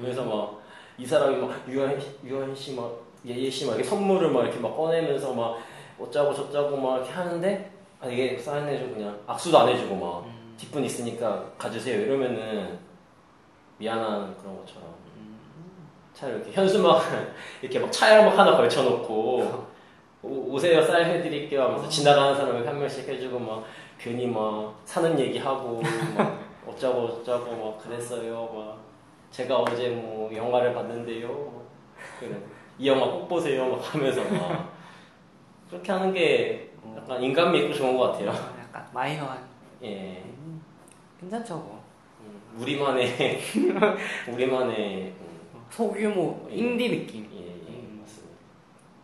그래서 0.00 0.24
막 0.24 0.58
이 0.98 1.06
사람이 1.06 1.36
막 1.36 1.52
유한 1.68 1.96
유한 2.24 2.52
씨막 2.52 2.92
예예 3.24 3.48
씨막 3.48 3.76
이렇게 3.76 3.88
선물을 3.88 4.32
막 4.32 4.42
이렇게 4.42 4.58
막 4.58 4.76
꺼내면서 4.76 5.32
막 5.32 5.58
어쩌고 5.98 6.34
저쩌고 6.34 6.76
막 6.76 6.96
이렇게 6.96 7.12
하는데 7.12 7.70
아 8.00 8.08
이게 8.08 8.36
사인해주고 8.36 8.94
그냥. 8.94 9.18
악수도 9.26 9.58
안 9.58 9.68
해주고 9.68 9.94
막 9.94 10.24
음, 10.26 10.54
뒷분 10.56 10.84
있으니까 10.84 11.52
가주세요. 11.56 12.00
이러면은 12.00 12.80
미안한 13.78 14.36
그런 14.38 14.56
것처럼 14.58 14.92
차라리 16.18 16.36
이렇게 16.36 16.52
현수막 16.52 17.02
이렇게 17.62 17.78
막 17.78 17.92
차에 17.92 18.24
막 18.24 18.36
하나 18.36 18.56
걸쳐놓고 18.56 19.68
오, 20.22 20.52
오세요 20.52 20.82
쌀 20.82 21.04
해드릴게요 21.04 21.62
하면서 21.62 21.88
지나가는 21.88 22.34
사람 22.34 22.54
이렇게 22.54 22.68
한 22.68 22.78
명씩 22.78 23.08
해주고 23.08 23.38
막 23.38 23.64
괜히 23.98 24.26
막 24.26 24.80
사는 24.84 25.18
얘기하고 25.18 25.82
막 26.16 26.38
어쩌고 26.68 27.08
저쩌고 27.24 27.56
막 27.56 27.78
그랬어요. 27.78 28.48
막 28.54 28.78
제가 29.30 29.56
어제 29.58 29.90
뭐 29.90 30.30
영화를 30.34 30.74
봤는데요. 30.74 31.62
그래. 32.20 32.36
이 32.78 32.88
영화 32.88 33.06
꼭 33.06 33.28
보세요. 33.28 33.68
막 33.68 33.94
하면서 33.94 34.22
막 34.24 34.72
그렇게 35.68 35.90
하는 35.90 36.12
게 36.12 36.70
약간 36.96 37.22
인간미 37.22 37.58
있고 37.60 37.74
좋은 37.74 37.96
것 37.96 38.12
같아요. 38.12 38.28
약간 38.28 38.86
마이너한. 38.92 39.38
예. 39.82 40.22
음, 40.24 40.62
괜찮죠 41.18 41.56
뭐. 41.56 41.82
음, 42.20 42.40
우리만의 42.60 43.40
우리만의 44.32 45.14
음, 45.20 45.27
소규모 45.70 46.46
예. 46.50 46.56
인디 46.56 46.88
느낌. 46.90 47.28
예, 47.32 47.38
예, 47.38 47.78
음. 47.78 47.98
맞습니다. 48.00 48.36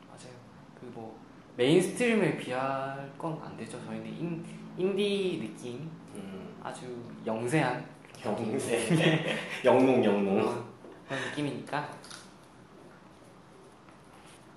맞아요. 0.08 0.34
그 0.80 0.86
뭐 0.94 1.16
mainstream에 1.56 2.36
비할 2.36 3.12
건 3.18 3.40
안 3.44 3.56
되죠. 3.56 3.78
저희는 3.86 4.06
인, 4.06 4.44
인디 4.76 5.38
느낌 5.40 5.88
음, 6.14 6.56
아주 6.62 6.86
영세한 7.24 7.84
영세 8.24 8.88
영농 9.64 10.04
영농 10.04 10.34
그런, 10.34 10.64
그런 11.08 11.22
느낌이니까 11.30 11.88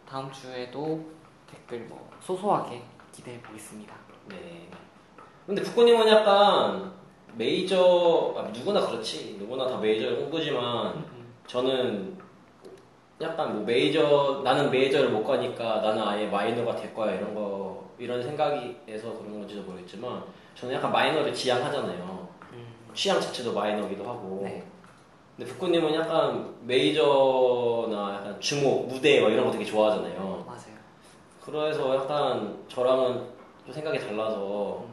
다음 0.08 0.32
주에도 0.32 1.06
댓글 1.50 1.86
뭐 1.88 2.10
소소하게 2.22 2.82
기대해 3.12 3.40
보겠습니다. 3.42 3.94
네. 4.30 4.68
근데 5.46 5.62
북구님은 5.62 6.08
약간 6.08 6.92
메이저 7.36 8.34
아, 8.38 8.44
누구나 8.50 8.86
그렇지 8.88 9.36
누구나 9.40 9.68
다 9.68 9.78
메이저 9.78 10.16
홍보지만 10.16 11.06
저는 11.48 12.18
약간 13.20 13.56
뭐 13.56 13.66
메이저 13.66 14.42
나는 14.44 14.70
메이저를 14.70 15.10
못 15.10 15.24
가니까 15.24 15.82
나는 15.82 16.04
아예 16.04 16.28
마이너가 16.28 16.76
될 16.76 16.94
거야 16.94 17.14
이런 17.16 17.34
거 17.34 17.88
이런 17.98 18.22
생각이에서 18.22 19.18
그런 19.18 19.40
건지도 19.40 19.64
모르겠지만 19.64 20.24
저는 20.56 20.76
약간 20.76 20.92
마이너를 20.92 21.34
지향하잖아요. 21.34 22.28
취향 22.94 23.20
자체도 23.22 23.54
마이너기도 23.54 24.04
하고. 24.08 24.42
네. 24.44 24.64
근데 25.36 25.52
북구님은 25.52 25.94
약간 25.94 26.56
메이저나 26.64 28.16
약간 28.16 28.40
주목 28.40 28.88
무대 28.88 29.22
막 29.22 29.30
이런 29.32 29.46
거 29.46 29.52
되게 29.52 29.64
좋아하잖아요. 29.66 30.44
맞아요. 30.46 30.78
그래서 31.44 31.96
약간 31.96 32.58
저랑은 32.68 33.24
좀 33.66 33.74
생각이 33.74 34.00
달라서 34.00 34.84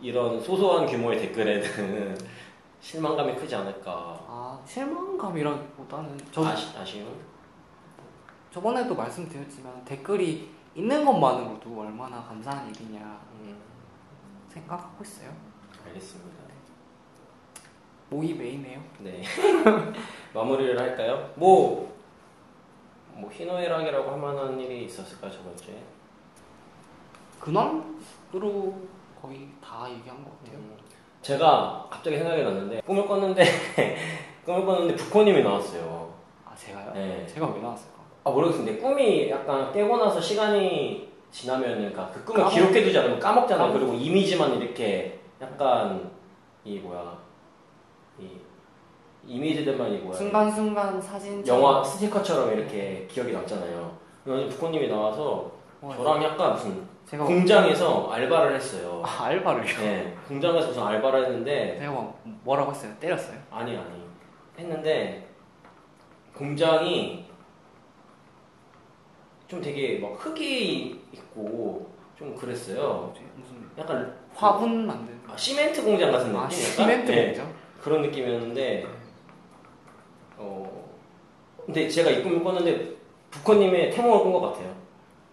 이런 0.00 0.40
소소한 0.40 0.86
규모의 0.86 1.20
댓글에는 1.20 2.18
실망감이 2.80 3.34
크지 3.36 3.54
않을까. 3.54 3.92
아 4.26 4.60
실망감이라기 4.66 5.60
보다는 5.88 6.18
저 6.30 6.44
아시, 6.44 6.76
아쉬움? 6.76 7.18
저번에도 8.52 8.94
말씀드렸지만 8.94 9.84
댓글이 9.84 10.50
있는 10.74 11.04
것만으로도 11.04 11.80
얼마나 11.80 12.22
감사한 12.22 12.68
일이냐 12.68 13.20
음, 13.40 13.58
생각하고 14.48 15.02
있어요. 15.02 15.34
알겠습니다. 15.86 16.38
모의 18.10 18.34
메이네요. 18.34 18.82
네. 19.00 19.22
마무리를 20.32 20.78
할까요? 20.78 21.30
뭐, 21.36 21.94
뭐, 23.12 23.30
희노애락이라고 23.30 24.10
할 24.10 24.18
만한 24.18 24.58
일이 24.58 24.86
있었을까요, 24.86 25.30
저번 25.30 25.54
주에? 25.56 25.82
근황으로 27.38 28.74
거의 29.20 29.48
다 29.62 29.86
얘기한 29.90 30.24
것 30.24 30.38
같아요. 30.38 30.58
음, 30.58 30.76
제가 31.20 31.86
갑자기 31.90 32.16
생각이 32.16 32.42
났는데, 32.42 32.80
꿈을 32.80 33.06
꿨는데, 33.06 33.44
꿈을 34.48 34.64
꿨는데 34.64 34.96
북호님이 34.96 35.42
나왔어요. 35.42 36.10
아 36.46 36.54
제가요? 36.56 36.90
네. 36.94 37.26
제가 37.26 37.48
왜 37.54 37.60
나왔을까? 37.60 37.98
아, 38.24 38.30
모르겠는데, 38.30 38.78
꿈이 38.78 39.28
약간 39.30 39.70
깨고 39.72 39.96
나서 39.98 40.18
시간이 40.18 41.06
지나면은, 41.30 41.76
그러니까 41.92 42.10
그 42.12 42.24
꿈을 42.24 42.44
까먹- 42.44 42.50
기록해두지 42.54 42.98
않으면 42.98 43.18
까먹잖아요. 43.20 43.68
까먹- 43.68 43.72
그리고 43.74 43.92
이미지만 43.92 44.54
이렇게 44.58 45.18
약간, 45.40 46.10
이 46.64 46.78
뭐야, 46.78 47.16
이 48.18 48.26
이미지들만 49.26 49.92
이 49.92 49.98
뭐야. 49.98 50.16
순간순간 50.16 51.00
사진 51.00 51.46
영화 51.46 51.84
스티커처럼 51.84 52.50
이렇게 52.58 53.06
기억이 53.10 53.32
남잖아요. 53.32 53.92
그래서 54.24 54.48
북호님이 54.48 54.88
나와서 54.88 55.50
저랑 55.82 56.22
약간 56.24 56.52
무슨 56.54 56.88
제가 57.04 57.24
공장에서 57.24 58.08
알바를 58.10 58.54
했어요. 58.56 59.02
아, 59.04 59.24
알바를요? 59.24 59.78
네, 59.80 60.16
공장에서 60.26 60.68
무슨 60.68 60.82
알바를 60.82 61.24
했는데 61.26 61.76
제가 61.78 61.92
뭐- 61.92 62.18
뭐라고 62.44 62.70
했어요? 62.72 62.92
때렸어요? 62.98 63.36
아니 63.50 63.76
아니 63.76 64.07
했는데 64.58 65.26
공장이 66.34 67.24
좀 69.46 69.60
되게 69.62 69.98
막 69.98 70.12
흙이 70.18 71.00
있고 71.12 71.90
좀 72.18 72.34
그랬어요. 72.36 73.12
뭐지? 73.14 73.20
무슨 73.36 73.56
약간 73.78 74.14
화분 74.34 74.86
만드는 74.86 75.20
아, 75.28 75.36
시멘트 75.36 75.82
공장 75.84 76.10
같은 76.10 76.26
느낌? 76.26 76.38
아 76.38 76.42
약간? 76.42 76.50
시멘트 76.50 77.10
네, 77.10 77.26
공장? 77.26 77.54
그런 77.80 78.02
느낌이었는데 78.02 78.86
어 80.36 80.88
근데 81.64 81.88
제가 81.88 82.10
이 82.10 82.22
꿈을 82.22 82.42
꿨는데 82.42 82.96
북호님의 83.30 83.90
태몽을 83.92 84.18
꾼 84.24 84.32
것 84.32 84.40
같아요. 84.40 84.74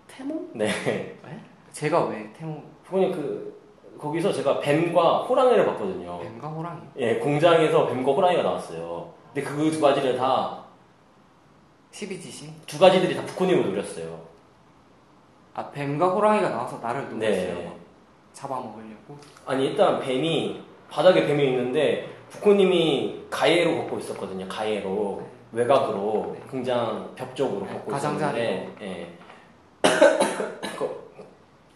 태몽? 0.08 0.50
네. 0.54 0.66
왜? 1.24 1.40
제가 1.72 2.06
왜 2.06 2.32
태몽? 2.34 2.64
북호님 2.84 3.12
그 3.12 3.56
거기서 3.98 4.32
제가 4.32 4.60
뱀과 4.60 5.24
호랑이를 5.24 5.66
봤거든요. 5.66 6.20
뱀과 6.20 6.48
호랑이? 6.50 6.82
예, 6.98 7.16
공장에서 7.16 7.88
뱀과 7.88 8.12
호랑이가 8.12 8.44
나왔어요. 8.44 9.14
근데 9.36 9.50
그 9.50 9.70
두 9.70 9.82
가지를 9.82 10.16
다, 10.16 10.64
12지시? 11.92 12.50
두 12.66 12.80
가지들이 12.80 13.14
다 13.16 13.26
북코님을 13.26 13.66
노렸어요. 13.66 14.18
아 15.54 15.70
뱀과 15.72 16.08
호랑이가 16.08 16.50
나와서 16.50 16.80
나를 16.80 17.10
노렸어요. 17.10 17.54
네. 17.56 17.78
잡아먹으려고? 18.32 19.18
아니, 19.46 19.66
일단 19.68 20.00
뱀이, 20.00 20.62
바닥에 20.90 21.26
뱀이 21.28 21.48
있는데, 21.50 22.10
북코님이 22.30 23.26
가해로 23.30 23.76
걷고 23.84 24.00
있었거든요. 24.00 24.48
가해로. 24.48 25.22
외곽으로. 25.52 26.36
네. 26.38 26.46
공장 26.50 27.14
벽 27.16 27.36
쪽으로 27.36 27.66
네, 27.66 27.74
걷고 27.74 27.92
가장자리로. 27.92 28.44
있었는데, 28.46 28.76
예. 28.86 29.18
거- 30.78 30.96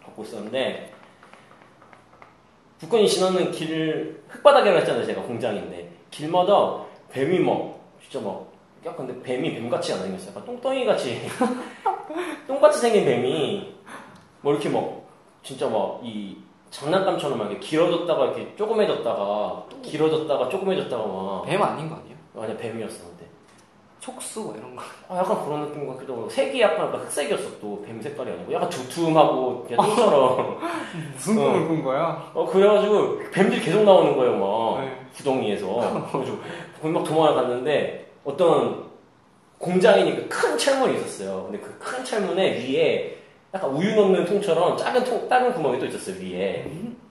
걷고 0.04 0.22
있었는데, 0.22 0.92
북권이 2.80 3.06
지나는 3.08 3.50
길, 3.52 4.22
흙바닥이라고 4.28 4.80
했잖아요. 4.80 5.04
제가 5.04 5.22
공장인데. 5.22 5.90
길마다 6.10 6.88
뱀이 7.10 7.38
막, 7.40 7.78
진짜 8.02 8.24
막, 8.26 8.46
약간 8.84 9.06
근데 9.06 9.22
뱀이 9.22 9.54
뱀같이 9.54 9.92
안 9.92 10.00
생겼어요. 10.00 10.30
약간 10.30 10.44
똥덩이 10.44 10.84
같이, 10.84 11.20
똥같이 12.46 12.80
생긴 12.80 13.04
뱀이, 13.04 13.74
뭐 14.40 14.52
이렇게 14.52 14.68
막, 14.68 15.02
진짜 15.42 15.68
막, 15.68 16.00
이, 16.02 16.36
장난감처럼 16.70 17.36
막 17.36 17.50
이렇게 17.50 17.66
길어졌다가 17.66 18.26
이렇게 18.26 18.54
조그매졌다가, 18.56 19.64
길어졌다가 19.82 20.48
조그매졌다가 20.48 21.06
막, 21.06 21.44
뱀 21.44 21.62
아닌 21.62 21.88
거 21.88 21.96
아니에요? 21.96 22.16
아니야, 22.36 22.56
뱀이었었는데. 22.56 23.20
촉수 24.00 24.40
뭐 24.40 24.54
이런 24.56 24.74
거. 24.74 24.82
아, 25.08 25.18
약간 25.18 25.44
그런 25.44 25.66
느낌 25.68 25.86
같기도 25.86 26.14
하고, 26.14 26.28
색이 26.30 26.60
약간 26.60 26.88
흑색이었어, 26.88 27.60
또. 27.60 27.82
뱀 27.86 28.00
색깔이 28.00 28.30
아니고. 28.30 28.52
약간 28.52 28.70
두툼하고, 28.70 29.64
그냥 29.64 29.84
똥처럼. 29.84 30.58
무슨 31.12 31.38
어. 31.38 31.42
꿈을 31.52 31.68
꾼 31.68 31.82
거야? 31.82 32.30
어, 32.32 32.46
그래가지고, 32.46 33.18
뱀들이 33.30 33.60
계속 33.60 33.84
나오는 33.84 34.16
거예요, 34.16 34.36
막. 34.36 34.80
네. 34.80 34.96
구덩이에서. 35.16 35.66
그래가지고, 36.10 36.38
거기 36.80 36.92
막 36.92 37.04
도망을 37.04 37.34
갔는데, 37.34 38.06
어떤 38.24 38.84
공장이니까 39.58 40.28
큰 40.28 40.56
철문이 40.56 40.96
있었어요. 40.98 41.44
근데 41.50 41.58
그 41.58 41.78
큰 41.78 42.04
철문에 42.04 42.58
위에 42.64 43.16
약간 43.54 43.70
우유 43.70 43.94
넣는 43.94 44.24
통처럼 44.24 44.76
작은 44.76 45.04
통, 45.04 45.28
작은 45.28 45.52
구멍이 45.54 45.78
또 45.78 45.86
있었어요, 45.86 46.16
위에. 46.22 46.64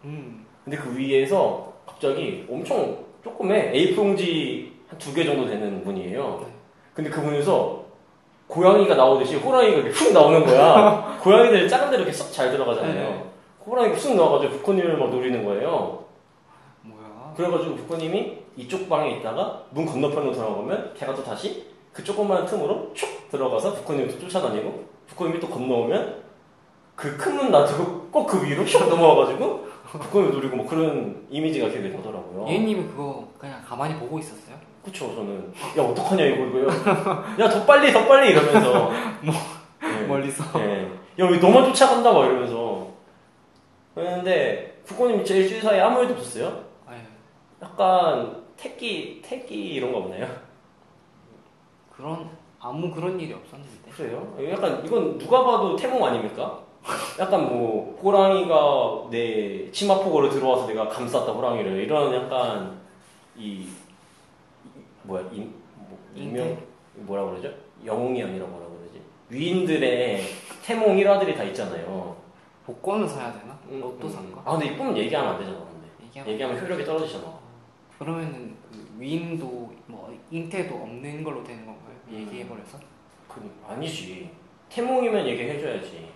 음. 0.06 0.46
근데 0.64 0.78
그 0.78 0.96
위에서 0.98 1.74
갑자기 1.86 2.46
엄청 2.50 2.98
조그매 3.24 3.72
A4용지 3.74 4.70
한 4.88 4.98
두 4.98 5.14
개 5.14 5.24
정도 5.24 5.46
되는 5.48 5.84
문이에요. 5.84 6.40
네. 6.46 6.54
근데 6.94 7.10
그 7.12 7.20
문에서 7.20 7.84
고양이가 8.48 8.96
나오듯이 8.96 9.36
호랑이가 9.36 9.76
이렇게 9.78 9.90
훅 9.92 10.14
나오는 10.14 10.44
거야. 10.46 11.20
고양이들 11.22 11.68
작은 11.68 11.92
데로 11.92 12.04
이렇게 12.04 12.12
쏙 12.16 12.32
잘 12.32 12.50
들어가잖아요. 12.52 12.94
네. 13.10 13.24
호랑이가 13.68 13.96
쑥 13.98 14.16
나와가지고 14.16 14.54
부코님을 14.58 14.98
막 14.98 15.10
노리는 15.12 15.44
거예요. 15.46 16.06
뭐야? 16.82 17.34
그래가지고 17.38 17.76
부코님이 17.76 18.38
이쪽 18.60 18.90
방에 18.90 19.12
있다가 19.18 19.64
문 19.72 19.86
건너편으로 19.86 20.34
돌아가면 20.34 20.94
걔가 20.98 21.16
또 21.16 21.24
다시 21.24 21.66
그 21.94 22.04
조그마한 22.04 22.46
틈으로 22.46 22.92
쭉 22.94 23.08
들어가서 23.32 23.74
부코님을 23.76 24.10
또 24.12 24.20
쫓아다니고 24.20 24.84
부코님이 25.08 25.40
또 25.40 25.48
건너오면 25.50 26.28
그 26.96 27.18
큰 27.18 27.36
문 27.38 27.52
놔두고 27.52 28.10
꼭 28.12 28.28
그 28.28 28.46
위로 28.46 28.64
슉 28.66 28.90
넘어와가지고 28.90 29.68
부코님을 29.92 30.34
노리고 30.36 30.58
뭐 30.58 30.68
그런 30.68 31.26
이미지가 31.30 31.70
기억이 31.70 31.88
나더라고요. 31.90 32.46
예님이 32.50 32.84
그거 32.88 33.26
그냥 33.40 33.62
가만히 33.66 33.96
보고 33.98 34.20
있었어요? 34.20 34.56
그쵸 34.84 35.14
저는 35.16 35.54
야 35.78 35.84
어떡하냐 35.84 36.26
이거 36.26 36.46
이거요. 36.48 36.68
야 37.40 37.50
더 37.50 37.66
빨리 37.66 37.94
더 37.94 38.06
빨리 38.06 38.32
이러면서 38.32 38.92
네. 39.82 40.06
멀리서. 40.08 40.60
네. 40.60 40.92
야왜 41.18 41.38
너만 41.38 41.66
쫓아간다 41.74 42.12
막 42.12 42.26
이러면서 42.26 42.88
그랬는데 43.96 44.82
부코님이 44.86 45.24
제 45.24 45.38
일주일 45.38 45.62
사이에 45.62 45.80
아무 45.80 46.02
일도 46.02 46.16
없었어요. 46.16 46.68
약간 47.62 48.39
택기 48.60 49.22
택기 49.24 49.76
이런가 49.76 50.00
보네요. 50.02 50.28
그런 51.96 52.30
아무 52.60 52.92
그런 52.92 53.20
일이 53.20 53.34
없었는데. 53.34 53.90
그래요? 53.92 54.38
약간 54.52 54.86
이건 54.86 55.18
누가 55.18 55.44
봐도 55.46 55.76
태몽 55.76 56.04
아닙니까? 56.06 56.60
약간 57.20 57.48
뭐 57.50 57.98
호랑이가 58.02 59.10
내 59.10 59.70
치마폭으로 59.72 60.30
들어와서 60.30 60.68
내가 60.68 60.88
감쌌다 60.88 61.32
호랑이를 61.32 61.78
이런 61.84 62.14
약간 62.14 62.80
이, 63.36 63.62
이- 63.62 63.70
뭐야 65.04 65.24
임 65.32 65.54
뭐, 65.76 65.98
임명 66.16 66.58
뭐라 66.96 67.26
그러죠? 67.26 67.54
영웅이 67.86 68.22
아니라 68.24 68.46
뭐라 68.46 68.66
그러지? 68.68 69.02
위인들의 69.30 70.22
태몽 70.64 70.98
일화들이 70.98 71.36
다 71.36 71.44
있잖아요. 71.46 72.16
복권을 72.66 73.08
사야 73.08 73.32
되나? 73.34 73.58
음, 73.70 73.80
로또 73.82 74.08
음, 74.08 74.12
산가? 74.12 74.42
아 74.46 74.52
근데 74.58 74.68
이 74.74 74.78
꿈은 74.78 74.96
얘기하면 74.98 75.34
안 75.34 75.40
되잖아. 75.40 75.58
근데 75.60 75.88
얘기하면 76.06 76.34
얘기하면 76.34 76.62
효력이 76.62 76.86
떨어지잖아. 76.86 77.39
그러면은 78.00 78.56
그 78.72 78.88
위인도 78.98 79.74
뭐 79.88 80.18
잉태도 80.32 80.74
없는 80.74 81.24
걸로 81.24 81.44
되는 81.44 81.66
건가요? 81.66 81.96
음. 82.08 82.14
얘기해버려서? 82.14 82.80
그 83.28 83.52
아니지. 83.68 84.32
태몽이면 84.70 85.28
얘기해줘야지. 85.28 86.10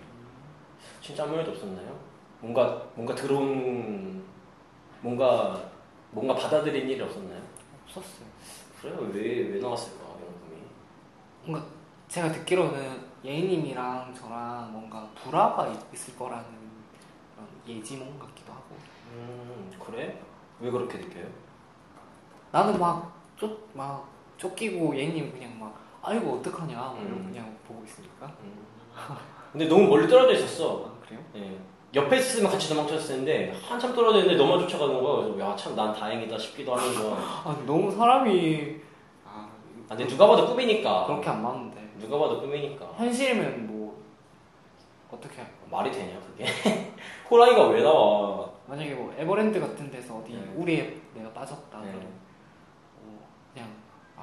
진짜 1.00 1.24
아무 1.24 1.36
일도 1.36 1.50
없었나요? 1.50 1.98
뭔가 2.40 2.82
뭔가 2.94 3.14
들어온 3.14 4.22
뭔가 5.02 5.62
뭔가 6.10 6.34
받아들인 6.34 6.88
일이 6.88 7.00
없었나요? 7.00 7.42
없었어요. 7.86 8.26
그래요 8.80 9.10
왜 9.12 9.50
왜 9.54 9.60
나왔을까 9.60 10.04
연금이? 11.46 11.62
제가 12.08 12.30
듣기로는 12.32 13.00
예인님이랑 13.24 14.14
저랑 14.14 14.72
뭔가 14.72 15.08
불화가 15.14 15.68
있- 15.68 15.94
있을 15.94 16.16
거라는 16.16 16.44
그런 17.34 17.48
예지몽 17.66 18.18
같기도 18.18 18.52
하고 18.52 18.76
음 19.12 19.72
그래? 19.84 20.20
왜 20.60 20.70
그렇게 20.70 20.98
느껴요? 20.98 21.26
나는 22.54 22.78
막 22.78 23.12
쫓 23.36 23.50
막 23.74 24.06
쫓기고 24.38 24.96
예인님 24.96 25.32
그냥 25.32 25.58
막 25.58 25.74
아이고 26.02 26.34
어떡하냐 26.34 26.76
막 26.76 26.96
이러고 27.00 27.16
음. 27.16 27.26
그냥 27.32 27.56
보고 27.66 27.82
있으니까 27.84 28.32
음. 28.42 28.64
근데 29.50 29.66
너무 29.66 29.88
멀리 29.88 30.06
떨어져 30.08 30.34
있었어. 30.34 30.86
아 30.86 31.04
그래요? 31.04 31.20
예. 31.34 31.58
옆에 31.94 32.16
있으면 32.18 32.50
같이 32.52 32.68
도망쳤을 32.68 33.16
텐데 33.16 33.52
한참 33.68 33.92
떨어져 33.94 34.20
있는데 34.20 34.36
너만 34.36 34.60
쫓아가는 34.60 35.02
거야. 35.02 35.24
그래서 35.24 35.40
야참 35.40 35.74
난 35.74 35.92
다행이다 35.92 36.38
싶기도 36.38 36.74
하면서. 36.76 37.16
아 37.16 37.56
너무 37.66 37.90
사람이 37.90 38.76
아 39.26 39.48
아, 39.88 39.88
근데 39.88 40.06
누가 40.06 40.26
봐도 40.28 40.46
꿈이니까. 40.46 41.06
그렇게 41.06 41.28
안 41.28 41.42
맞는데 41.42 41.94
누가 41.98 42.18
봐도 42.18 42.40
꿈이니까. 42.40 42.86
현실이면 42.96 43.66
뭐 43.66 44.00
어떻게 45.10 45.36
할까? 45.40 45.52
말이 45.70 45.90
되냐 45.90 46.20
그게? 46.20 46.46
호랑이가 47.30 47.68
왜 47.68 47.82
나와? 47.82 48.48
만약에 48.66 48.94
뭐 48.94 49.12
에버랜드 49.18 49.58
같은 49.60 49.90
데서 49.90 50.16
어디 50.18 50.32
네. 50.34 50.52
우리에 50.54 51.00
내가 51.14 51.30
빠졌다 51.32 51.80
네. 51.80 51.90
그러면 51.92 52.08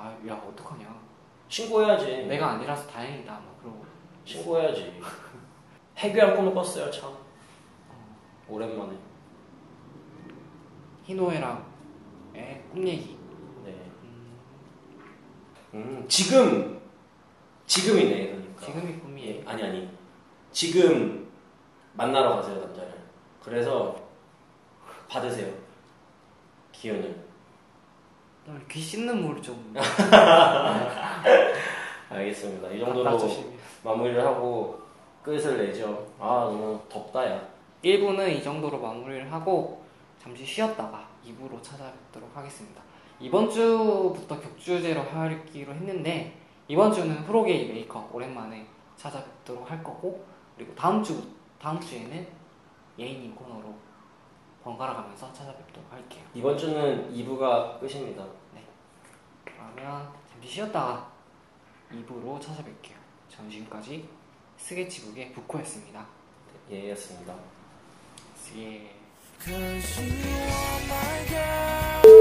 아 0.01 0.17
야 0.27 0.33
어떡하냐 0.35 0.99
신고해야지. 1.47 2.25
내가 2.27 2.51
아니라서 2.53 2.87
다행이다 2.87 3.33
막 3.33 3.59
그러고 3.61 3.85
신고해야지. 4.25 4.99
해괴한 5.97 6.35
꿈을 6.35 6.53
꿨어요 6.53 6.89
참. 6.89 7.15
오랜만에. 8.47 8.97
희노애랑 11.03 11.65
의 12.33 12.61
꿈 12.73 12.87
얘기 12.87 13.17
네. 13.65 13.71
음, 14.03 14.39
음 15.73 16.05
지금 16.07 16.81
지금이네 17.67 18.27
그러니까. 18.27 18.65
지금이 18.65 18.99
꿈이에요 18.99 19.35
예, 19.41 19.43
아니 19.45 19.63
아니 19.63 19.89
지금 20.51 21.29
만나러 21.93 22.37
가세요 22.37 22.59
남자를 22.61 22.97
그래서 23.43 23.95
받으세요 25.09 25.53
기운을 26.71 27.30
귀 28.69 28.79
씻는 28.79 29.21
물 29.21 29.41
좀. 29.41 29.73
알겠습니다. 32.09 32.69
이 32.69 32.79
정도로 32.79 33.17
조심히 33.17 33.57
마무리를 33.83 34.23
하고 34.25 34.79
끝을 35.23 35.57
내죠. 35.57 36.07
아 36.19 36.45
너무 36.49 36.79
덥다 36.89 37.29
야 37.31 37.41
1부는 37.83 38.29
이 38.35 38.43
정도로 38.43 38.79
마무리를 38.79 39.31
하고 39.31 39.83
잠시 40.21 40.45
쉬었다가 40.45 41.07
2부로 41.25 41.61
찾아뵙도록 41.61 42.29
하겠습니다. 42.35 42.81
이번 43.19 43.49
주부터 43.49 44.39
격주제로 44.39 45.01
하기로 45.01 45.73
했는데 45.73 46.37
이번 46.67 46.91
주는 46.91 47.23
프로게이 47.23 47.71
메이커 47.71 48.09
오랜만에 48.11 48.65
찾아뵙도록 48.97 49.69
할 49.69 49.83
거고 49.83 50.25
그리고 50.55 50.73
다음 50.75 51.03
주 51.03 51.21
다음 51.59 51.79
주에는 51.79 52.27
예인님 52.97 53.35
코너로 53.35 53.73
번갈아 54.63 54.93
가면서 54.93 55.31
찾아뵙도록 55.33 55.91
할게요. 55.91 56.23
이번 56.33 56.57
주는 56.57 57.11
2부가 57.13 57.79
끝입니다 57.79 58.23
그러면 59.45 60.11
잠시 60.31 60.55
쉬었다가 60.55 61.11
2부로 61.91 62.39
찾아뵐게요. 62.41 62.95
전 63.29 63.49
지금까지 63.49 64.07
스케치북의 64.57 65.33
부코였습니다. 65.33 66.05
예였습니다 66.69 67.35
예. 68.55 68.95